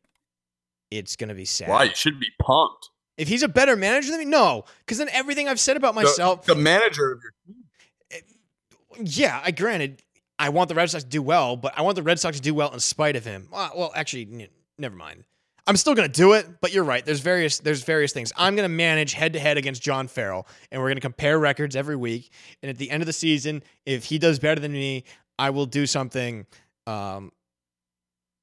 It's 0.90 1.16
gonna 1.16 1.34
be 1.34 1.44
sad. 1.44 1.68
Why? 1.68 1.84
You 1.84 1.94
should 1.94 2.18
be 2.18 2.28
pumped. 2.42 2.88
If 3.16 3.28
he's 3.28 3.42
a 3.42 3.48
better 3.48 3.76
manager 3.76 4.10
than 4.10 4.20
me, 4.20 4.24
no, 4.24 4.64
because 4.80 4.96
then 4.98 5.10
everything 5.12 5.46
I've 5.46 5.60
said 5.60 5.76
about 5.76 5.94
The- 5.94 6.02
myself. 6.02 6.46
the, 6.46 6.54
manager 6.54 7.12
of 7.12 7.20
your 7.22 7.32
team. 7.46 9.06
yeah, 9.06 9.40
I 9.44 9.50
granted, 9.50 10.02
I 10.40 10.48
want 10.48 10.70
the 10.70 10.74
Red 10.74 10.88
Sox 10.88 11.04
to 11.04 11.10
do 11.10 11.20
well, 11.20 11.54
but 11.54 11.74
I 11.76 11.82
want 11.82 11.96
the 11.96 12.02
Red 12.02 12.18
Sox 12.18 12.38
to 12.38 12.42
do 12.42 12.54
well 12.54 12.72
in 12.72 12.80
spite 12.80 13.14
of 13.14 13.26
him. 13.26 13.48
Uh, 13.52 13.68
well, 13.76 13.92
actually, 13.94 14.48
never 14.78 14.96
mind. 14.96 15.24
I'm 15.66 15.76
still 15.76 15.94
gonna 15.94 16.08
do 16.08 16.32
it, 16.32 16.62
but 16.62 16.72
you're 16.72 16.82
right. 16.82 17.04
There's 17.04 17.20
various 17.20 17.58
there's 17.58 17.84
various 17.84 18.14
things. 18.14 18.32
I'm 18.36 18.56
gonna 18.56 18.70
manage 18.70 19.12
head 19.12 19.34
to 19.34 19.38
head 19.38 19.58
against 19.58 19.82
John 19.82 20.08
Farrell, 20.08 20.48
and 20.72 20.80
we're 20.80 20.88
gonna 20.88 21.00
compare 21.00 21.38
records 21.38 21.76
every 21.76 21.94
week. 21.94 22.30
And 22.62 22.70
at 22.70 22.78
the 22.78 22.90
end 22.90 23.02
of 23.02 23.06
the 23.06 23.12
season, 23.12 23.62
if 23.84 24.04
he 24.04 24.18
does 24.18 24.38
better 24.38 24.60
than 24.60 24.72
me, 24.72 25.04
I 25.38 25.50
will 25.50 25.66
do 25.66 25.86
something, 25.86 26.46
um, 26.86 27.32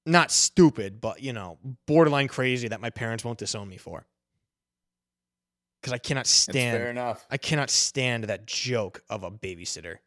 not 0.05 0.31
stupid, 0.31 1.01
but 1.01 1.23
you 1.23 1.33
know, 1.33 1.57
borderline 1.87 2.27
crazy 2.27 2.67
that 2.67 2.79
my 2.79 2.91
parents 2.91 3.25
won't 3.25 3.39
disown 3.39 3.67
me 3.67 3.77
for. 3.77 4.05
Because 5.81 5.93
I 5.93 5.97
cannot 5.97 6.25
That's 6.25 6.45
fair 6.45 6.53
stand 6.53 6.87
enough. 6.89 7.25
I 7.31 7.37
cannot 7.37 7.71
stand 7.71 8.25
that 8.25 8.45
joke 8.45 9.01
of 9.09 9.23
a 9.23 9.31
babysitter. 9.31 9.97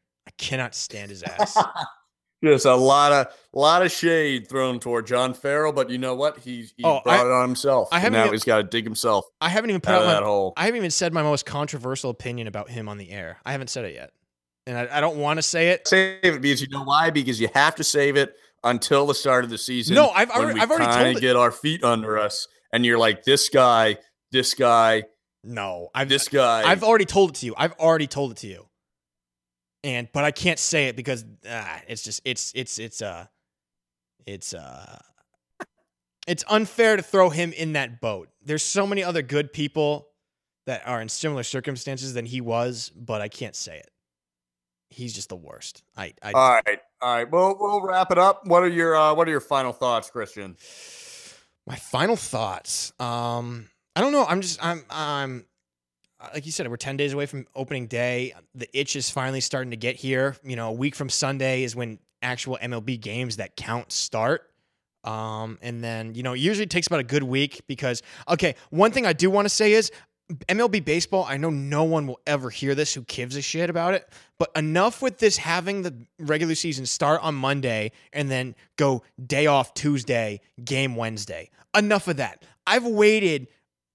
I 0.41 0.45
cannot 0.45 0.75
stand 0.75 1.11
his 1.11 1.23
ass. 1.25 1.57
Just 2.43 2.65
a 2.65 2.75
lot 2.75 3.13
of 3.13 3.27
lot 3.53 3.83
of 3.85 3.93
shade 3.93 4.49
thrown 4.49 4.81
toward 4.81 5.07
John 5.07 5.35
Farrell, 5.35 5.73
but 5.75 5.91
you 5.91 5.99
know 5.99 6.15
what? 6.15 6.39
He's 6.39 6.73
he 6.77 6.83
Oh, 6.85 7.01
brought 7.05 7.21
I- 7.21 7.27
it 7.27 7.31
on 7.31 7.49
himself. 7.49 7.89
I 7.93 7.97
and 7.97 8.03
haven't 8.05 8.13
now 8.19 8.23
even- 8.25 8.33
he's 8.35 8.45
got 8.45 8.57
to 8.59 8.63
dig 8.63 8.85
himself 8.85 9.27
I 9.43 9.51
haven't 9.51 9.69
even 9.71 9.83
put 9.83 9.91
out 9.91 9.97
out 9.97 10.03
of 10.03 10.09
that 10.09 10.21
my, 10.23 10.27
hole. 10.27 10.55
I 10.57 10.65
haven't 10.65 10.79
even 10.79 10.91
said 10.91 11.13
my 11.13 11.23
most 11.23 11.45
controversial 11.45 12.09
opinion 12.11 12.47
about 12.47 12.71
him 12.71 12.89
on 12.89 12.97
the 12.97 13.11
air. 13.11 13.39
I 13.45 13.53
haven't 13.53 13.69
said 13.69 13.85
it 13.85 13.95
yet. 13.95 14.13
And 14.67 14.79
I, 14.79 14.99
I 14.99 15.01
don't 15.03 15.19
want 15.19 15.37
to 15.39 15.43
say 15.43 15.69
it. 15.71 15.87
Save 15.87 16.19
it 16.23 16.41
because 16.41 16.63
you 16.63 16.69
know 16.71 16.85
why? 16.85 17.11
Because 17.11 17.39
you 17.41 17.49
have 17.55 17.75
to 17.77 17.85
save 17.85 18.17
it 18.17 18.35
until 18.65 19.07
the 19.07 19.15
start 19.15 19.45
of 19.45 19.51
the 19.51 19.59
season. 19.59 19.95
No, 19.95 20.09
I've 20.09 20.31
when 20.31 20.39
already- 20.39 20.55
we 20.55 20.61
I've 20.63 20.71
already 20.71 20.87
kinda 20.87 21.11
it- 21.19 21.21
get 21.21 21.37
our 21.37 21.51
feet 21.53 21.85
under 21.85 22.19
us, 22.19 22.47
and 22.73 22.87
you're 22.87 22.99
like 22.99 23.23
this 23.25 23.51
guy, 23.51 23.99
this 24.33 24.55
guy, 24.55 25.03
No, 25.45 25.89
I've 25.95 26.09
this 26.09 26.29
guy. 26.29 26.63
I've 26.63 26.83
already 26.85 27.05
told 27.07 27.31
it 27.31 27.37
to 27.41 27.47
you. 27.47 27.55
I've 27.59 27.73
already 27.75 28.07
told 28.07 28.31
it 28.33 28.39
to 28.39 28.47
you. 28.47 28.67
And 29.83 30.09
but 30.13 30.25
I 30.25 30.31
can't 30.31 30.59
say 30.59 30.89
it 30.89 30.97
because 30.97 31.25
ah, 31.49 31.81
it's 31.89 32.03
just 32.03 32.21
it's 32.25 32.53
it's 32.55 32.79
it's 32.79 33.01
uh 33.01 33.27
it's 34.27 34.53
uh 34.53 34.99
it's 36.27 36.45
unfair 36.49 36.97
to 36.97 37.03
throw 37.03 37.31
him 37.31 37.53
in 37.53 37.73
that 37.73 38.01
boat. 38.01 38.29
There's 38.45 38.63
so 38.63 38.87
many 38.87 39.03
other 39.03 39.23
good 39.23 39.53
people 39.53 40.09
that 40.67 40.87
are 40.87 41.01
in 41.01 41.09
similar 41.09 41.43
circumstances 41.43 42.15
than 42.15 42.27
he 42.27 42.41
was, 42.41 42.91
but 42.95 43.21
I 43.21 43.29
can't 43.29 43.57
say 43.57 43.79
it. 43.79 43.91
He's 44.91 45.15
just 45.15 45.29
the 45.29 45.37
worst. 45.37 45.83
I 45.97 46.13
I 46.23 46.33
all 46.33 46.61
right, 46.67 46.81
all 47.01 47.15
right. 47.15 47.31
Well, 47.31 47.57
we'll 47.59 47.81
wrap 47.81 48.11
it 48.11 48.19
up. 48.19 48.47
What 48.47 48.63
are 48.63 48.69
your 48.69 48.97
uh, 48.97 49.15
What 49.15 49.29
are 49.29 49.31
your 49.31 49.41
final 49.41 49.73
thoughts, 49.73 50.11
Christian? 50.11 50.57
My 51.67 51.77
final 51.77 52.17
thoughts. 52.17 52.93
Um, 52.99 53.71
I 53.95 54.01
don't 54.01 54.13
know. 54.13 54.25
I'm 54.25 54.41
just 54.41 54.65
I'm 54.65 54.85
I'm 54.91 55.47
like 56.35 56.47
you 56.47 56.53
said, 56.53 56.69
we're 56.69 56.77
ten 56.77 56.97
days 56.97 57.13
away 57.13 57.27
from 57.27 57.47
opening 57.55 57.87
day. 57.87 58.35
The 58.55 58.69
itch 58.79 58.97
is 58.97 59.11
finally 59.11 59.41
starting 59.41 59.71
to 59.71 59.77
get 59.77 59.97
here. 59.97 60.37
You 60.45 60.57
know, 60.57 60.69
a 60.69 60.73
week 60.73 60.95
from 60.95 61.09
Sunday 61.09 61.63
is 61.65 61.75
when 61.75 61.99
actual 62.23 62.59
MLB 62.61 63.01
games 63.01 63.37
that 63.37 63.57
count 63.57 63.93
start. 63.93 64.47
Um, 65.05 65.59
and 65.63 65.83
then 65.83 66.15
you 66.15 66.23
know, 66.23 66.35
it 66.35 66.41
usually 66.41 66.67
takes 66.67 66.87
about 66.87 67.01
a 67.01 67.05
good 67.05 67.23
week 67.23 67.63
because 67.67 68.03
okay, 68.29 68.55
one 68.71 68.93
thing 68.93 69.07
I 69.07 69.13
do 69.13 69.31
want 69.31 69.47
to 69.47 69.51
say 69.51 69.73
is 69.73 69.91
MLB 70.47 70.85
baseball. 70.85 71.25
I 71.29 71.37
know 71.37 71.51
no 71.51 71.85
one 71.85 72.07
will 72.07 72.21
ever 72.27 72.51
hear 72.51 72.75
this 72.75 72.95
who 72.95 73.03
gives 73.03 73.37
a 73.37 73.43
shit 73.43 73.71
about 73.71 73.95
it, 73.95 74.09
but 74.39 74.51
enough 74.55 75.03
with 75.03 75.19
this 75.19 75.37
having 75.37 75.83
the 75.83 75.95
regular 76.19 76.55
season 76.55 76.87
start 76.87 77.23
on 77.23 77.35
Monday 77.35 77.93
and 78.13 78.31
then 78.31 78.55
go 78.77 79.03
day 79.25 79.47
off 79.47 79.75
Tuesday, 79.75 80.41
game 80.63 80.97
Wednesday. 80.97 81.51
Enough 81.77 82.09
of 82.09 82.17
that. 82.19 82.45
I've 82.67 82.87
waited 82.87 83.49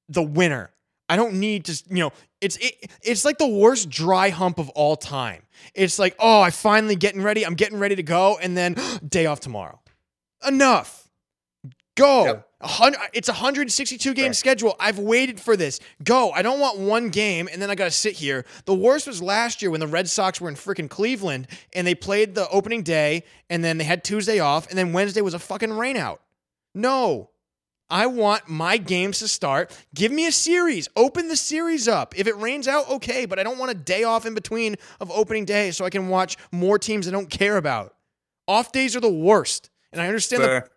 the 0.10 0.24
winter. 0.24 0.72
I 1.08 1.16
don't 1.16 1.36
need 1.36 1.66
to, 1.66 1.84
you 1.90 1.98
know, 1.98 2.12
it's 2.42 2.58
it, 2.58 2.92
it's 3.02 3.24
like 3.26 3.38
the 3.38 3.48
worst 3.48 3.90
dry 3.90 4.30
hump 4.30 4.58
of 4.60 4.70
all 4.70 4.96
time. 4.96 5.44
It's 5.74 6.00
like, 6.00 6.16
oh, 6.20 6.42
I'm 6.42 6.52
finally 6.52 6.96
getting 6.96 7.22
ready. 7.22 7.46
I'm 7.46 7.54
getting 7.56 7.78
ready 7.80 7.96
to 7.96 8.04
go, 8.04 8.38
and 8.42 8.58
then 8.58 8.76
day 9.08 9.26
off 9.26 9.40
tomorrow. 9.40 9.80
Enough. 10.48 11.10
Go. 11.96 12.26
Yep. 12.26 12.50
It's 13.14 13.30
a 13.30 13.32
162 13.32 14.14
game 14.14 14.26
Right. 14.26 14.36
schedule. 14.36 14.76
I've 14.80 15.00
waited 15.00 15.40
for 15.40 15.56
this. 15.56 15.80
Go. 16.04 16.32
I 16.32 16.42
don't 16.42 16.60
want 16.60 16.78
one 16.78 17.10
game 17.10 17.48
and 17.52 17.62
then 17.62 17.70
I 17.70 17.76
got 17.76 17.86
to 17.86 17.92
sit 17.92 18.14
here. 18.14 18.44
The 18.66 18.74
worst 18.74 19.08
was 19.08 19.22
last 19.22 19.62
year 19.62 19.72
when 19.72 19.80
the 19.80 19.88
Red 19.88 20.10
Sox 20.10 20.42
were 20.42 20.50
in 20.50 20.56
freaking 20.56 20.90
Cleveland 20.90 21.48
and 21.74 21.86
they 21.88 21.96
played 21.96 22.36
the 22.36 22.50
opening 22.50 22.82
day 22.84 23.24
and 23.50 23.64
then 23.64 23.78
they 23.78 23.84
had 23.86 24.04
Tuesday 24.04 24.40
off 24.40 24.68
and 24.70 24.78
then 24.78 24.92
Wednesday 24.94 25.22
was 25.22 25.34
a 25.34 25.40
fucking 25.40 25.70
rainout. 25.70 26.18
No. 26.74 27.30
I 27.90 28.08
want 28.08 28.50
my 28.50 28.78
games 28.78 29.20
to 29.20 29.28
start. 29.28 29.78
Give 29.94 30.12
me 30.12 30.26
a 30.28 30.32
series. 30.32 30.88
Open 30.96 31.28
the 31.28 31.36
series 31.36 31.88
up. 31.88 32.18
If 32.18 32.28
it 32.28 32.36
rains 32.38 32.68
out, 32.68 32.90
okay, 32.90 33.26
but 33.26 33.38
I 33.38 33.44
don't 33.44 33.60
want 33.60 33.72
a 33.72 33.76
day 33.76 34.04
off 34.04 34.26
in 34.26 34.34
between 34.34 34.76
of 35.00 35.12
opening 35.12 35.46
day 35.46 35.72
so 35.72 35.86
I 35.86 35.90
can 35.90 36.08
watch 36.08 36.38
more 36.52 36.80
teams 36.80 37.08
I 37.08 37.12
don't 37.12 37.30
care 37.30 37.58
about. 37.58 37.96
Off 38.48 38.72
days 38.72 38.96
are 38.96 39.02
the 39.02 39.12
worst. 39.12 39.70
And 39.92 40.02
I 40.02 40.08
understand 40.08 40.44
the 40.44 40.48
Fair. 40.48 40.70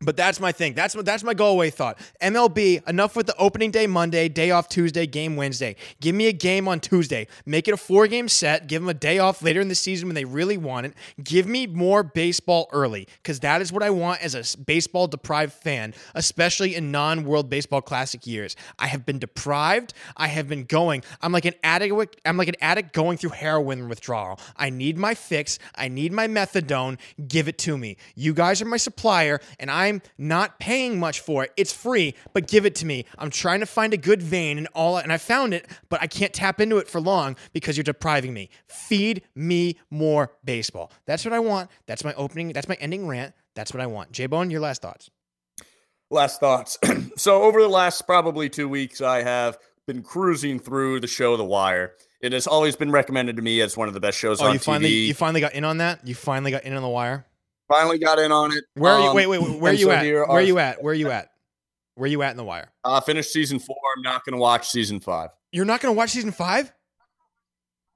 But 0.00 0.16
that's 0.16 0.38
my 0.38 0.52
thing. 0.52 0.74
That's 0.74 0.94
that's 0.94 1.24
my 1.24 1.34
go 1.34 1.48
away 1.48 1.70
thought. 1.70 1.98
MLB, 2.22 2.86
enough 2.88 3.16
with 3.16 3.26
the 3.26 3.36
opening 3.36 3.70
day 3.72 3.86
Monday, 3.86 4.28
day 4.28 4.52
off 4.52 4.68
Tuesday, 4.68 5.06
game 5.06 5.34
Wednesday. 5.34 5.74
Give 6.00 6.14
me 6.14 6.28
a 6.28 6.32
game 6.32 6.68
on 6.68 6.78
Tuesday. 6.78 7.26
Make 7.44 7.66
it 7.66 7.74
a 7.74 7.76
four 7.76 8.06
game 8.06 8.28
set. 8.28 8.68
Give 8.68 8.80
them 8.80 8.88
a 8.88 8.94
day 8.94 9.18
off 9.18 9.42
later 9.42 9.60
in 9.60 9.68
the 9.68 9.74
season 9.74 10.06
when 10.08 10.14
they 10.14 10.24
really 10.24 10.56
want 10.56 10.86
it. 10.86 10.94
Give 11.22 11.46
me 11.46 11.66
more 11.66 12.04
baseball 12.04 12.68
early 12.72 13.08
because 13.22 13.40
that 13.40 13.60
is 13.60 13.72
what 13.72 13.82
I 13.82 13.90
want 13.90 14.22
as 14.22 14.34
a 14.34 14.58
baseball 14.58 15.08
deprived 15.08 15.52
fan, 15.52 15.94
especially 16.14 16.76
in 16.76 16.92
non 16.92 17.24
World 17.24 17.50
Baseball 17.50 17.80
Classic 17.80 18.24
years. 18.24 18.54
I 18.78 18.86
have 18.86 19.04
been 19.04 19.18
deprived. 19.18 19.94
I 20.16 20.28
have 20.28 20.48
been 20.48 20.64
going. 20.64 21.02
I'm 21.22 21.32
like 21.32 21.44
an 21.44 21.54
addict. 21.64 22.18
I'm 22.24 22.36
like 22.36 22.48
an 22.48 22.56
addict 22.60 22.92
going 22.92 23.18
through 23.18 23.30
heroin 23.30 23.88
withdrawal. 23.88 24.38
I 24.56 24.70
need 24.70 24.96
my 24.96 25.14
fix. 25.14 25.58
I 25.74 25.88
need 25.88 26.12
my 26.12 26.28
methadone. 26.28 26.98
Give 27.26 27.48
it 27.48 27.58
to 27.58 27.76
me. 27.76 27.96
You 28.14 28.32
guys 28.32 28.62
are 28.62 28.66
my 28.66 28.76
supplier, 28.76 29.40
and 29.58 29.70
I'm 29.88 30.02
not 30.18 30.58
paying 30.60 30.98
much 31.00 31.20
for 31.20 31.44
it. 31.44 31.52
It's 31.56 31.72
free, 31.72 32.14
but 32.32 32.46
give 32.46 32.64
it 32.66 32.74
to 32.76 32.86
me. 32.86 33.04
I'm 33.18 33.30
trying 33.30 33.60
to 33.60 33.66
find 33.66 33.92
a 33.92 33.96
good 33.96 34.22
vein 34.22 34.58
and 34.58 34.68
all, 34.74 34.96
and 34.98 35.12
I 35.12 35.18
found 35.18 35.54
it, 35.54 35.66
but 35.88 36.00
I 36.02 36.06
can't 36.06 36.32
tap 36.32 36.60
into 36.60 36.76
it 36.78 36.88
for 36.88 37.00
long 37.00 37.36
because 37.52 37.76
you're 37.76 37.84
depriving 37.84 38.32
me. 38.34 38.50
Feed 38.68 39.22
me 39.34 39.78
more 39.90 40.32
baseball. 40.44 40.92
That's 41.06 41.24
what 41.24 41.32
I 41.34 41.40
want. 41.40 41.70
That's 41.86 42.04
my 42.04 42.14
opening. 42.14 42.52
That's 42.52 42.68
my 42.68 42.76
ending 42.80 43.06
rant. 43.08 43.34
That's 43.54 43.72
what 43.72 43.80
I 43.80 43.86
want. 43.86 44.12
J 44.12 44.26
Bone, 44.26 44.50
your 44.50 44.60
last 44.60 44.82
thoughts. 44.82 45.10
Last 46.10 46.40
thoughts. 46.40 46.78
so 47.16 47.42
over 47.42 47.60
the 47.60 47.68
last 47.68 48.06
probably 48.06 48.48
two 48.48 48.68
weeks, 48.68 49.00
I 49.00 49.22
have 49.22 49.58
been 49.86 50.02
cruising 50.02 50.58
through 50.58 51.00
the 51.00 51.06
show 51.06 51.36
The 51.36 51.44
Wire. 51.44 51.94
It 52.20 52.32
has 52.32 52.46
always 52.46 52.76
been 52.76 52.90
recommended 52.90 53.36
to 53.36 53.42
me 53.42 53.60
as 53.60 53.76
one 53.76 53.88
of 53.88 53.94
the 53.94 54.00
best 54.00 54.18
shows 54.18 54.40
Oh, 54.40 54.46
on 54.46 54.54
you 54.54 54.58
TV. 54.58 54.64
finally 54.64 54.90
you 54.90 55.14
finally 55.14 55.40
got 55.40 55.52
in 55.54 55.64
on 55.64 55.78
that. 55.78 56.06
You 56.06 56.14
finally 56.14 56.50
got 56.50 56.64
in 56.64 56.74
on 56.74 56.82
the 56.82 56.88
wire. 56.88 57.26
Finally 57.68 57.98
got 57.98 58.18
in 58.18 58.32
on 58.32 58.52
it. 58.52 58.64
Where 58.74 58.92
are 58.92 59.00
you? 59.00 59.08
Um, 59.08 59.14
Wait, 59.16 59.26
wait, 59.26 59.40
wait. 59.42 59.60
Where 59.60 59.72
are 59.72 59.74
you 59.74 59.86
so 59.86 59.90
at? 59.92 60.04
here 60.04 60.26
Where 60.26 60.38
are- 60.38 60.42
you 60.42 60.58
at? 60.58 60.82
Where 60.82 60.92
are 60.92 60.96
you 60.96 61.10
at? 61.10 61.28
Where 61.94 62.04
are 62.04 62.08
you 62.08 62.22
at 62.22 62.30
in 62.30 62.36
the 62.36 62.44
wire? 62.44 62.70
Uh, 62.84 63.00
finished 63.00 63.32
season 63.32 63.58
four. 63.58 63.76
I'm 63.96 64.02
not 64.02 64.24
going 64.24 64.32
to 64.34 64.38
watch 64.38 64.68
season 64.68 65.00
five. 65.00 65.30
You're 65.52 65.64
not 65.64 65.80
going 65.80 65.92
to 65.94 65.96
watch 65.98 66.10
season 66.10 66.30
five? 66.32 66.72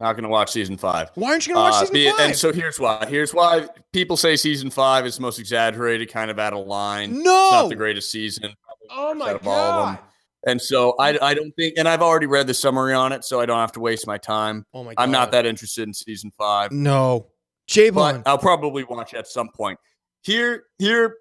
Not 0.00 0.14
going 0.14 0.24
to 0.24 0.28
watch 0.28 0.50
season 0.50 0.76
five. 0.76 1.10
Why 1.14 1.30
aren't 1.30 1.46
you 1.46 1.54
going 1.54 1.64
to 1.66 1.70
watch 1.70 1.82
Uh, 1.82 1.86
season 1.86 1.94
be- 1.94 2.10
five? 2.10 2.20
And 2.20 2.36
so 2.36 2.52
here's 2.52 2.80
why. 2.80 3.06
Here's 3.08 3.32
why 3.32 3.68
people 3.92 4.16
say 4.16 4.34
season 4.36 4.70
five 4.70 5.06
is 5.06 5.16
the 5.16 5.22
most 5.22 5.38
exaggerated, 5.38 6.10
kind 6.10 6.30
of 6.30 6.38
out 6.40 6.52
of 6.52 6.66
line. 6.66 7.10
It's 7.14 7.24
no. 7.24 7.50
not 7.52 7.68
the 7.68 7.76
greatest 7.76 8.10
season. 8.10 8.52
oh 8.90 9.14
my 9.14 9.30
out 9.30 9.36
of 9.36 9.46
all 9.46 9.54
of 9.54 9.86
them. 9.86 9.94
god. 9.94 10.04
And 10.44 10.60
so 10.60 10.96
I, 10.98 11.16
I 11.24 11.34
don't 11.34 11.52
think, 11.52 11.74
and 11.78 11.86
I've 11.88 12.02
already 12.02 12.26
read 12.26 12.48
the 12.48 12.54
summary 12.54 12.94
on 12.94 13.12
it, 13.12 13.22
so 13.24 13.40
I 13.40 13.46
don't 13.46 13.60
have 13.60 13.70
to 13.72 13.80
waste 13.80 14.08
my 14.08 14.18
time. 14.18 14.66
Oh 14.74 14.82
my 14.82 14.94
god. 14.94 15.00
I'm 15.04 15.12
not 15.12 15.30
that 15.30 15.46
interested 15.46 15.86
in 15.86 15.94
season 15.94 16.32
five, 16.36 16.72
No. 16.72 17.28
J 17.72 17.90
but 17.90 18.22
I'll 18.26 18.38
probably 18.38 18.84
watch 18.84 19.14
at 19.14 19.26
some 19.26 19.48
point. 19.48 19.78
Here, 20.22 20.64
here, 20.78 21.16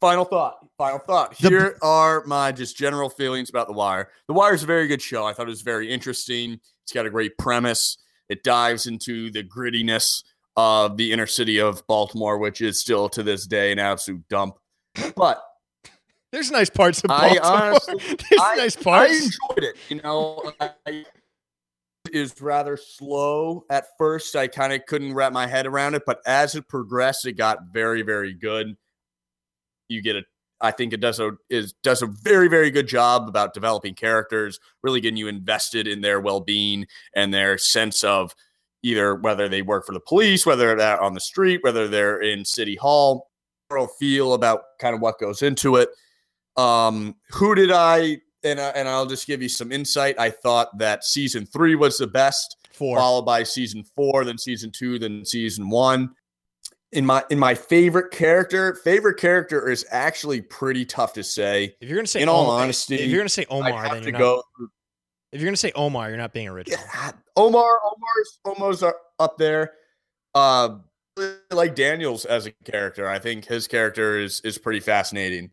final 0.00 0.24
thought. 0.24 0.58
Final 0.76 0.98
thought. 0.98 1.36
The- 1.38 1.48
Here 1.48 1.78
are 1.82 2.22
my 2.26 2.52
just 2.52 2.76
general 2.76 3.08
feelings 3.08 3.48
about 3.50 3.66
The 3.68 3.72
Wire. 3.72 4.10
The 4.28 4.34
Wire 4.34 4.54
is 4.54 4.62
a 4.62 4.66
very 4.66 4.86
good 4.86 5.00
show. 5.02 5.24
I 5.26 5.32
thought 5.32 5.46
it 5.46 5.50
was 5.50 5.62
very 5.62 5.90
interesting. 5.90 6.60
It's 6.84 6.92
got 6.92 7.06
a 7.06 7.10
great 7.10 7.36
premise. 7.38 7.96
It 8.28 8.44
dives 8.44 8.86
into 8.86 9.30
the 9.30 9.42
grittiness 9.42 10.22
of 10.56 10.96
the 10.98 11.10
inner 11.12 11.26
city 11.26 11.58
of 11.58 11.82
Baltimore, 11.86 12.36
which 12.38 12.60
is 12.60 12.78
still 12.78 13.08
to 13.10 13.22
this 13.22 13.46
day 13.46 13.72
an 13.72 13.78
absolute 13.78 14.28
dump. 14.28 14.56
But 15.16 15.42
There's 16.32 16.50
nice 16.50 16.68
parts 16.68 17.02
of 17.02 17.10
I 17.10 17.38
Baltimore. 17.38 17.52
honestly- 17.88 17.98
There's 18.28 18.40
I- 18.42 18.56
nice 18.56 18.76
I 18.76 18.82
parts. 18.82 19.14
enjoyed 19.14 19.64
it. 19.64 19.76
You 19.88 20.02
know, 20.02 20.52
I, 20.60 21.04
is 22.14 22.40
rather 22.40 22.76
slow 22.76 23.64
at 23.70 23.86
first. 23.98 24.36
I 24.36 24.48
kind 24.48 24.72
of 24.72 24.86
couldn't 24.86 25.14
wrap 25.14 25.32
my 25.32 25.46
head 25.46 25.66
around 25.66 25.94
it, 25.94 26.02
but 26.06 26.20
as 26.26 26.54
it 26.54 26.68
progressed, 26.68 27.26
it 27.26 27.32
got 27.32 27.58
very, 27.72 28.02
very 28.02 28.34
good. 28.34 28.76
You 29.88 30.02
get 30.02 30.16
a, 30.16 30.22
I 30.60 30.70
think 30.70 30.92
it 30.92 31.00
does 31.00 31.20
a 31.20 31.32
is 31.48 31.72
does 31.82 32.02
a 32.02 32.06
very, 32.06 32.48
very 32.48 32.70
good 32.70 32.88
job 32.88 33.28
about 33.28 33.54
developing 33.54 33.94
characters, 33.94 34.58
really 34.82 35.00
getting 35.00 35.16
you 35.16 35.28
invested 35.28 35.86
in 35.86 36.00
their 36.00 36.20
well 36.20 36.40
being 36.40 36.86
and 37.14 37.32
their 37.32 37.58
sense 37.58 38.02
of 38.04 38.34
either 38.82 39.14
whether 39.14 39.48
they 39.48 39.62
work 39.62 39.86
for 39.86 39.92
the 39.92 40.00
police, 40.00 40.46
whether 40.46 40.76
they're 40.76 41.00
on 41.00 41.14
the 41.14 41.20
street, 41.20 41.60
whether 41.62 41.88
they're 41.88 42.20
in 42.20 42.44
city 42.44 42.76
hall, 42.76 43.30
overall 43.70 43.88
feel 43.98 44.34
about 44.34 44.62
kind 44.80 44.94
of 44.94 45.00
what 45.00 45.18
goes 45.18 45.42
into 45.42 45.76
it. 45.76 45.90
Um, 46.56 47.14
who 47.30 47.54
did 47.54 47.70
I 47.70 48.18
and 48.44 48.60
I, 48.60 48.68
and 48.70 48.88
I'll 48.88 49.06
just 49.06 49.26
give 49.26 49.42
you 49.42 49.48
some 49.48 49.72
insight. 49.72 50.18
I 50.18 50.30
thought 50.30 50.76
that 50.78 51.04
season 51.04 51.46
three 51.46 51.74
was 51.74 51.98
the 51.98 52.06
best, 52.06 52.56
Four. 52.72 52.96
followed 52.96 53.22
by 53.22 53.42
season 53.42 53.84
four, 53.96 54.24
then 54.24 54.38
season 54.38 54.70
two, 54.70 54.98
then 54.98 55.24
season 55.24 55.68
one. 55.68 56.10
In 56.92 57.04
my 57.04 57.22
in 57.30 57.38
my 57.38 57.54
favorite 57.54 58.12
character, 58.12 58.74
favorite 58.82 59.18
character 59.18 59.68
is 59.68 59.84
actually 59.90 60.40
pretty 60.40 60.86
tough 60.86 61.12
to 61.14 61.22
say. 61.22 61.74
If 61.80 61.88
you're 61.88 61.98
gonna 61.98 62.06
say 62.06 62.22
in 62.22 62.28
all 62.30 62.48
honesty, 62.48 62.94
if 62.96 63.10
you're 63.10 63.20
gonna 63.20 63.28
say 63.28 63.44
Omar, 63.50 63.90
then 63.90 63.98
to 63.98 64.02
you're 64.04 64.12
not. 64.12 64.18
go. 64.18 64.42
If 65.32 65.40
you're 65.42 65.48
gonna 65.48 65.56
say 65.58 65.72
Omar, 65.74 66.08
you're 66.08 66.16
not 66.16 66.32
being 66.32 66.48
original. 66.48 66.80
Yeah, 66.80 67.12
Omar, 67.36 67.78
Omar's 68.46 68.82
are 68.82 68.96
up 69.18 69.36
there. 69.36 69.72
Uh, 70.34 70.78
like 71.50 71.74
Daniels 71.74 72.24
as 72.24 72.46
a 72.46 72.52
character. 72.64 73.08
I 73.08 73.18
think 73.18 73.44
his 73.44 73.68
character 73.68 74.18
is 74.18 74.40
is 74.42 74.56
pretty 74.56 74.80
fascinating. 74.80 75.50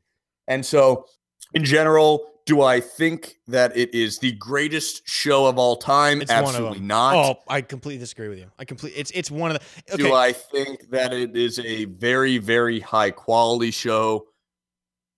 And 0.48 0.66
so, 0.66 1.06
in 1.54 1.66
general, 1.66 2.28
do 2.46 2.62
I 2.62 2.80
think 2.80 3.40
that 3.48 3.76
it 3.76 3.94
is 3.94 4.20
the 4.20 4.34
greatest 4.34 5.08
show 5.08 5.48
of 5.48 5.58
all 5.58 5.78
time? 5.78 6.22
It's 6.22 6.32
Absolutely 6.32 6.80
not. 6.80 7.16
Oh, 7.16 7.42
I 7.48 7.62
completely 7.62 8.00
disagree 8.00 8.28
with 8.28 8.38
you. 8.38 8.52
I 8.60 8.66
completely. 8.66 9.00
It's 9.00 9.12
it's 9.12 9.32
one 9.32 9.52
of 9.52 9.60
the. 9.60 9.94
Okay. 9.94 10.04
Do 10.04 10.14
I 10.14 10.32
think 10.32 10.90
that 10.92 11.12
it 11.12 11.36
is 11.36 11.58
a 11.60 11.86
very, 11.86 12.38
very 12.38 12.80
high 12.80 13.12
quality 13.12 13.72
show? 13.72 14.28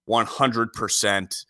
One 0.06 0.26
hundred 0.26 0.72
percent. 0.72 1.44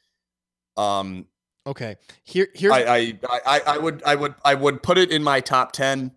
Um, 0.77 1.27
okay. 1.67 1.95
Here 2.23 2.47
here 2.55 2.71
I, 2.71 2.83
I, 2.83 3.19
I, 3.45 3.61
I 3.67 3.77
would, 3.77 4.01
I 4.03 4.15
would, 4.15 4.33
I 4.43 4.55
would 4.55 4.81
put 4.81 4.97
it 4.97 5.11
in 5.11 5.23
my 5.23 5.41
top 5.41 5.73
ten. 5.73 6.11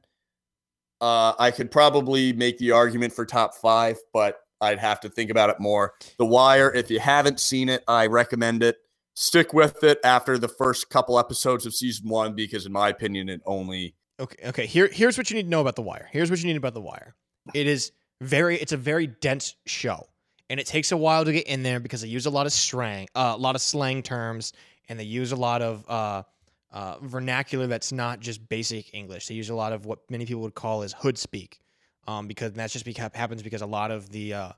Uh, 1.02 1.34
I 1.38 1.50
could 1.50 1.70
probably 1.70 2.32
make 2.32 2.56
the 2.56 2.70
argument 2.70 3.12
for 3.12 3.26
top 3.26 3.54
five, 3.54 3.98
but 4.14 4.38
I'd 4.62 4.78
have 4.78 5.00
to 5.00 5.10
think 5.10 5.30
about 5.30 5.50
it 5.50 5.60
more. 5.60 5.92
The 6.18 6.24
Wire. 6.24 6.72
If 6.74 6.90
you 6.90 6.98
haven't 6.98 7.40
seen 7.40 7.68
it, 7.68 7.84
I 7.86 8.06
recommend 8.06 8.62
it. 8.62 8.78
Stick 9.20 9.52
with 9.52 9.84
it 9.84 10.00
after 10.02 10.38
the 10.38 10.48
first 10.48 10.88
couple 10.88 11.18
episodes 11.18 11.66
of 11.66 11.74
season 11.74 12.08
one, 12.08 12.32
because 12.34 12.64
in 12.64 12.72
my 12.72 12.88
opinion, 12.88 13.28
it 13.28 13.42
only 13.44 13.94
Okay, 14.18 14.48
okay. 14.48 14.66
Here, 14.66 14.88
here's 14.90 15.18
what 15.18 15.30
you 15.30 15.36
need 15.36 15.42
to 15.42 15.48
know 15.50 15.60
about 15.60 15.76
the 15.76 15.82
Wire. 15.82 16.08
Here's 16.10 16.30
what 16.30 16.40
you 16.40 16.46
need 16.46 16.56
about 16.56 16.72
the 16.72 16.80
Wire. 16.80 17.14
It 17.52 17.66
is 17.66 17.92
very, 18.22 18.56
it's 18.56 18.72
a 18.72 18.78
very 18.78 19.06
dense 19.06 19.56
show, 19.66 20.06
and 20.48 20.58
it 20.58 20.64
takes 20.64 20.90
a 20.90 20.96
while 20.96 21.26
to 21.26 21.32
get 21.32 21.46
in 21.46 21.62
there 21.62 21.80
because 21.80 22.00
they 22.00 22.08
use 22.08 22.24
a 22.24 22.30
lot 22.30 22.46
of 22.46 22.52
slang, 22.52 23.08
uh, 23.14 23.34
a 23.34 23.38
lot 23.38 23.56
of 23.56 23.60
slang 23.60 24.02
terms, 24.02 24.54
and 24.88 24.98
they 24.98 25.04
use 25.04 25.32
a 25.32 25.36
lot 25.36 25.60
of 25.60 25.84
uh, 25.88 26.22
uh, 26.72 26.96
vernacular 27.02 27.66
that's 27.66 27.92
not 27.92 28.20
just 28.20 28.48
basic 28.48 28.94
English. 28.94 29.26
They 29.26 29.34
use 29.34 29.50
a 29.50 29.54
lot 29.54 29.74
of 29.74 29.84
what 29.84 29.98
many 30.10 30.24
people 30.24 30.40
would 30.40 30.54
call 30.54 30.82
as 30.82 30.94
hood 30.94 31.18
speak, 31.18 31.60
um, 32.06 32.26
because 32.26 32.52
that's 32.52 32.72
just 32.72 32.86
beca- 32.86 33.14
happens 33.14 33.42
because 33.42 33.60
a 33.60 33.66
lot 33.66 33.90
of 33.90 34.10
the 34.10 34.32
uh, 34.32 34.52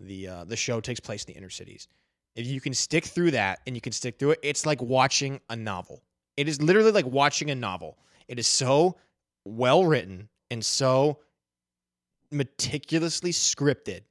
the 0.00 0.28
uh, 0.28 0.44
the 0.44 0.56
show 0.56 0.80
takes 0.80 1.00
place 1.00 1.24
in 1.24 1.34
the 1.34 1.38
inner 1.38 1.50
cities. 1.50 1.88
If 2.36 2.46
you 2.46 2.60
can 2.60 2.74
stick 2.74 3.04
through 3.04 3.32
that 3.32 3.60
and 3.66 3.74
you 3.74 3.80
can 3.80 3.92
stick 3.92 4.18
through 4.18 4.32
it, 4.32 4.40
it's 4.42 4.64
like 4.64 4.80
watching 4.80 5.40
a 5.50 5.56
novel. 5.56 6.02
It 6.36 6.48
is 6.48 6.62
literally 6.62 6.92
like 6.92 7.06
watching 7.06 7.50
a 7.50 7.54
novel. 7.54 7.98
It 8.28 8.38
is 8.38 8.46
so 8.46 8.96
well 9.44 9.84
written 9.84 10.28
and 10.50 10.64
so 10.64 11.18
meticulously 12.30 13.32
scripted. 13.32 14.02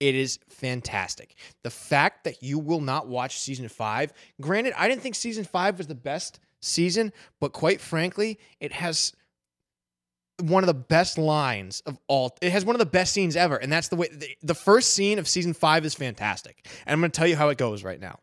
It 0.00 0.14
is 0.14 0.38
fantastic. 0.48 1.34
The 1.64 1.70
fact 1.70 2.24
that 2.24 2.42
you 2.42 2.58
will 2.58 2.80
not 2.80 3.08
watch 3.08 3.38
season 3.38 3.68
five, 3.68 4.12
granted, 4.40 4.74
I 4.76 4.86
didn't 4.86 5.02
think 5.02 5.16
season 5.16 5.44
five 5.44 5.78
was 5.78 5.88
the 5.88 5.94
best 5.94 6.38
season, 6.60 7.12
but 7.40 7.52
quite 7.52 7.80
frankly, 7.80 8.38
it 8.60 8.72
has 8.72 9.12
one 10.42 10.62
of 10.62 10.66
the 10.68 10.74
best 10.74 11.18
lines 11.18 11.82
of 11.86 11.98
all. 12.08 12.36
It 12.40 12.52
has 12.52 12.64
one 12.64 12.74
of 12.76 12.80
the 12.80 12.86
best 12.86 13.12
scenes 13.12 13.36
ever, 13.36 13.56
and 13.56 13.72
that's 13.72 13.88
the 13.88 13.96
way 13.96 14.08
the, 14.12 14.28
the 14.42 14.54
first 14.54 14.94
scene 14.94 15.18
of 15.18 15.26
season 15.28 15.52
five 15.54 15.84
is 15.84 15.94
fantastic. 15.94 16.66
And 16.86 16.92
I'm 16.92 17.00
going 17.00 17.10
to 17.10 17.16
tell 17.16 17.26
you 17.26 17.36
how 17.36 17.48
it 17.48 17.58
goes 17.58 17.82
right 17.84 18.00
now. 18.00 18.18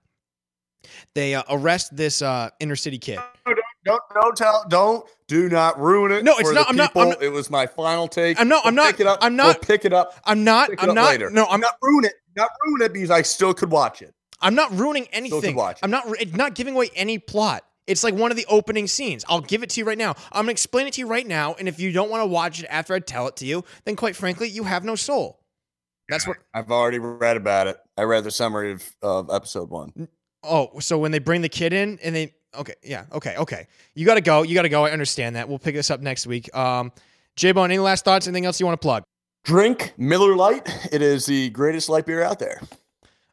They 1.14 1.36
uh, 1.36 1.44
arrest 1.50 1.96
this 1.96 2.22
uh, 2.22 2.50
inner 2.60 2.76
city 2.76 2.98
kid. 3.00 3.20
Don't, 3.46 3.60
don't, 3.86 4.02
don't 4.14 4.38
tell. 4.38 4.66
Don't. 4.70 5.06
Do 5.28 5.50
not 5.50 5.80
ruin 5.80 6.12
it. 6.12 6.24
No, 6.24 6.38
it's 6.38 6.52
not- 6.52 6.70
I'm 6.70 6.76
not- 6.76 6.92
I'm 6.96 7.10
not- 7.10 7.24
it 7.24 7.30
was 7.30 7.50
my 7.50 7.66
final 7.66 8.08
take. 8.08 8.40
I'm 8.40 8.48
not- 8.48 8.66
I'm 8.66 8.76
not- 8.76 8.92
Pick 8.92 9.00
it 9.00 9.08
up. 9.08 9.20
I'm 9.22 9.36
not- 9.36 9.62
pick 9.62 9.84
it 9.86 9.94
up. 9.94 10.14
I'm 10.24 10.44
not. 10.44 10.70
I'm 10.78 10.94
not. 10.94 11.10
later. 11.10 11.30
No, 11.32 11.46
I'm 11.46 11.60
not 11.60 11.74
ruin 11.82 12.06
it. 12.06 12.14
Not 12.36 12.50
ruin 12.66 12.82
it 12.84 12.94
because 12.94 13.10
I 13.12 13.24
still 13.24 13.54
could 13.54 13.72
watch 13.72 14.02
it. 14.04 14.14
I'm 14.42 14.54
not 14.54 14.72
ruining 14.78 15.08
anything. 15.12 15.58
I'm 15.82 15.90
not. 15.90 16.04
It's 16.20 16.34
not 16.36 16.54
giving 16.54 16.76
away 16.76 16.90
any 16.96 17.18
plot. 17.18 17.64
It's 17.88 18.04
like 18.04 18.16
one 18.16 18.32
of 18.32 18.38
the 18.38 18.46
opening 18.48 18.88
scenes. 18.88 19.24
I'll 19.28 19.42
give 19.42 19.64
it 19.64 19.70
to 19.72 19.80
you 19.80 19.86
right 19.86 19.98
now. 19.98 20.16
I'm 20.32 20.44
gonna 20.44 20.52
explain 20.52 20.88
it 20.88 20.94
to 20.94 21.02
you 21.02 21.08
right 21.08 21.26
now. 21.26 21.54
And 21.54 21.68
if 21.68 21.80
you 21.80 21.92
don't 21.92 22.10
want 22.10 22.22
to 22.22 22.28
watch 22.28 22.62
it 22.62 22.68
after 22.70 22.94
I 22.94 23.00
tell 23.00 23.28
it 23.28 23.36
to 23.38 23.46
you, 23.46 23.64
then 23.86 23.96
quite 23.96 24.16
frankly, 24.16 24.50
you 24.50 24.64
have 24.64 24.84
no 24.84 24.96
soul. 24.96 25.40
That's 26.10 26.28
what. 26.28 26.38
I've 26.54 26.72
already 26.72 27.00
read 27.00 27.38
about 27.38 27.68
it. 27.68 27.78
I 27.98 28.04
read 28.04 28.24
the 28.24 28.32
summary 28.32 28.72
of, 28.72 28.84
of 29.02 29.30
episode 29.32 29.70
one. 29.70 30.08
Oh, 30.44 30.80
so 30.80 30.98
when 30.98 31.12
they 31.12 31.20
bring 31.20 31.42
the 31.42 31.50
kid 31.50 31.74
in 31.74 32.00
and 32.04 32.16
they. 32.16 32.34
Okay, 32.56 32.76
yeah, 32.84 33.06
okay, 33.12 33.36
okay. 33.38 33.68
You 33.96 34.06
gotta 34.06 34.22
go. 34.22 34.44
You 34.44 34.56
gotta 34.56 34.70
go. 34.70 34.86
I 34.86 34.92
understand 34.92 35.36
that. 35.36 35.50
We'll 35.50 35.60
pick 35.60 35.76
this 35.76 35.92
up 35.92 36.00
next 36.00 36.26
week. 36.26 36.56
Um, 36.56 36.92
J 37.36 37.52
Bone, 37.52 37.70
any 37.70 37.80
last 37.80 38.06
thoughts? 38.06 38.28
Anything 38.28 38.46
else 38.46 38.60
you 38.60 38.66
want 38.66 38.80
to 38.80 38.86
plug? 38.86 39.04
Drink 39.44 39.94
Miller 39.98 40.36
Lite. 40.36 40.68
It 40.92 41.02
is 41.02 41.26
the 41.26 41.50
greatest 41.50 41.90
light 41.90 42.06
beer 42.06 42.24
out 42.24 42.40
there. 42.40 42.62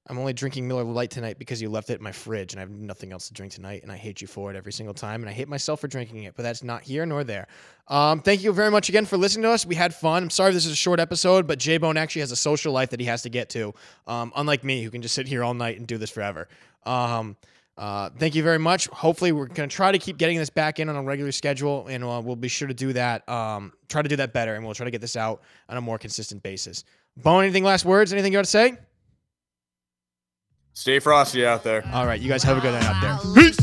I'm 0.09 0.19
only 0.19 0.33
drinking 0.33 0.67
Miller 0.67 0.83
Lite 0.83 1.11
tonight 1.11 1.39
because 1.39 1.63
you 1.63 1.71
left 1.71 1.89
it 1.89 1.99
in 1.99 2.03
my 2.03 2.11
fridge 2.11 2.53
and 2.53 2.59
I 2.59 2.63
have 2.63 2.71
nothing 2.71 3.13
else 3.13 3.29
to 3.29 3.35
drink 3.35 3.53
tonight. 3.53 3.83
And 3.83 3.93
I 3.93 3.97
hate 3.97 4.21
you 4.21 4.27
for 4.27 4.51
it 4.51 4.57
every 4.57 4.73
single 4.73 4.95
time. 4.95 5.23
And 5.23 5.31
I 5.31 5.33
hate 5.33 5.49
myself 5.49 5.81
for 5.81 5.87
drinking 5.87 6.25
it, 6.25 6.35
but 6.35 6.43
that's 6.43 6.65
not 6.65 6.83
here 6.83 7.07
nor 7.07 7.23
there. 7.23 7.47
Um, 7.87 8.21
thank 8.21 8.43
you 8.43 8.53
very 8.53 8.71
much 8.71 8.89
again 8.89 9.07
for 9.07 9.17
listening 9.17 9.45
to 9.45 9.51
us. 9.51 9.65
We 9.65 9.77
had 9.77 9.95
fun. 9.95 10.25
I'm 10.25 10.31
sorry 10.31 10.53
this 10.53 10.67
is 10.67 10.73
a 10.73 10.77
short 10.77 10.99
episode, 10.99 11.47
but 11.47 11.61
J 11.61 11.79
Bone 11.79 11.97
actually 11.97 12.21
has 12.21 12.33
a 12.33 12.37
social 12.37 12.73
life 12.73 12.91
that 12.91 12.99
he 12.99 13.07
has 13.07 13.23
to 13.23 13.29
get 13.29 13.49
to, 13.51 13.75
um, 14.09 14.33
unlike 14.35 14.65
me, 14.65 14.83
who 14.83 14.91
can 14.91 15.03
just 15.03 15.15
sit 15.15 15.29
here 15.29 15.45
all 15.45 15.55
night 15.55 15.79
and 15.79 15.87
do 15.87 15.99
this 15.99 16.11
forever. 16.11 16.49
Um, 16.85 17.37
uh, 17.79 18.11
thank 18.19 18.35
you 18.35 18.43
very 18.43 18.59
much. 18.59 18.87
Hopefully, 18.89 19.33
we're 19.33 19.47
going 19.47 19.69
to 19.69 19.75
try 19.75 19.93
to 19.93 19.99
keep 19.99 20.19
getting 20.19 20.37
this 20.37 20.51
back 20.51 20.79
in 20.79 20.89
on 20.89 20.97
a 20.97 21.03
regular 21.03 21.33
schedule, 21.33 21.87
and 21.89 22.05
uh, 22.05 22.21
we'll 22.23 22.37
be 22.37 22.49
sure 22.49 22.69
to 22.69 22.75
do 22.75 22.93
that. 22.93 23.27
Um, 23.29 23.73
try 23.89 24.03
to 24.03 24.09
do 24.09 24.17
that 24.17 24.33
better, 24.33 24.55
and 24.55 24.65
we'll 24.65 24.75
try 24.75 24.85
to 24.85 24.91
get 24.91 25.01
this 25.01 25.17
out 25.17 25.43
on 25.69 25.77
a 25.77 25.81
more 25.81 25.99
consistent 25.99 26.43
basis. 26.43 26.85
Bone, 27.17 27.45
anything 27.45 27.65
last 27.65 27.85
words? 27.85 28.13
Anything 28.13 28.33
you 28.33 28.39
want 28.39 28.47
to 28.47 28.51
say? 28.51 28.77
Stay 30.75 30.99
frosty 30.99 31.45
out 31.45 31.63
there. 31.63 31.85
All 31.93 32.07
right, 32.07 32.21
you 32.21 32.29
guys 32.29 32.43
have 32.45 32.57
a 32.57 32.61
good 32.61 32.73
night 32.73 32.85
out 32.85 33.01
there. 33.03 33.35
Peace. 33.35 33.59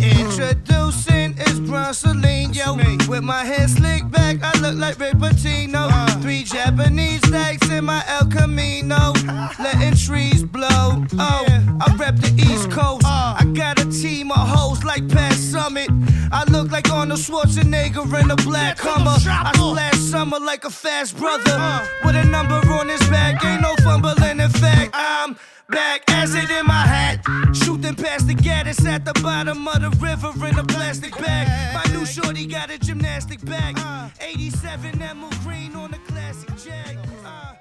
Introducing 0.00 1.36
is 1.38 1.60
Bronsolino, 1.60 2.54
yo. 2.54 2.76
With 3.08 3.24
my 3.24 3.44
hair 3.44 3.66
slicked 3.66 4.10
back, 4.10 4.36
I 4.42 4.58
look 4.60 4.76
like 4.76 4.98
Ray 4.98 5.12
Patino. 5.12 5.88
Three 6.22 6.44
Japanese 6.44 7.26
stacks 7.26 7.68
in 7.68 7.84
my 7.84 8.02
El 8.06 8.26
Camino. 8.28 9.12
Letting 9.58 9.96
trees 9.96 10.44
blow. 10.44 11.04
Oh, 11.18 11.44
I 11.80 11.96
rep 11.98 12.16
the 12.16 12.32
East 12.38 12.70
Coast. 12.70 13.04
I 13.04 13.44
got 13.52 13.80
a 13.80 13.90
team 13.90 14.30
of 14.30 14.38
hoes 14.38 14.84
like 14.84 15.08
Pat 15.08 15.32
Summitt. 15.32 15.90
I 16.32 16.44
look 16.44 16.70
like 16.70 16.90
Arnold 16.90 17.18
Schwarzenegger 17.18 18.22
in 18.22 18.30
a 18.30 18.36
black 18.36 18.78
Hummer. 18.78 19.16
I 19.26 19.52
slash 19.56 19.98
summer 19.98 20.38
like 20.38 20.64
a 20.64 20.70
fast 20.70 21.18
brother. 21.18 21.88
With 22.04 22.14
a 22.14 22.24
number 22.24 22.60
on 22.72 22.88
his 22.88 23.00
back, 23.10 23.44
ain't 23.44 23.62
no 23.62 23.74
fumbling. 23.82 24.38
In 24.38 24.48
fact, 24.48 24.92
I'm 24.94 25.36
back, 25.70 26.02
acid 26.08 26.50
in 26.50 26.66
my 26.66 26.84
hat. 26.86 27.20
Shooting 27.54 27.94
past 27.94 28.26
the 28.26 28.34
Gaddis 28.34 28.84
at 28.86 29.04
the 29.04 29.12
bottom 29.22 29.66
of 29.66 29.80
the 29.80 29.90
river 30.04 30.32
in 30.46 30.58
a 30.58 30.64
plastic 30.64 31.16
bag. 31.16 31.46
My 31.74 31.92
new 31.92 32.04
shorty 32.04 32.46
got 32.46 32.70
a 32.70 32.78
gymnastic 32.78 33.44
bag. 33.44 33.78
87 34.20 35.00
Emerald 35.02 35.38
Green 35.40 35.74
on 35.74 35.90
the 35.90 35.98
classic 35.98 36.50
Jag. 36.56 36.98
Uh, 37.24 37.59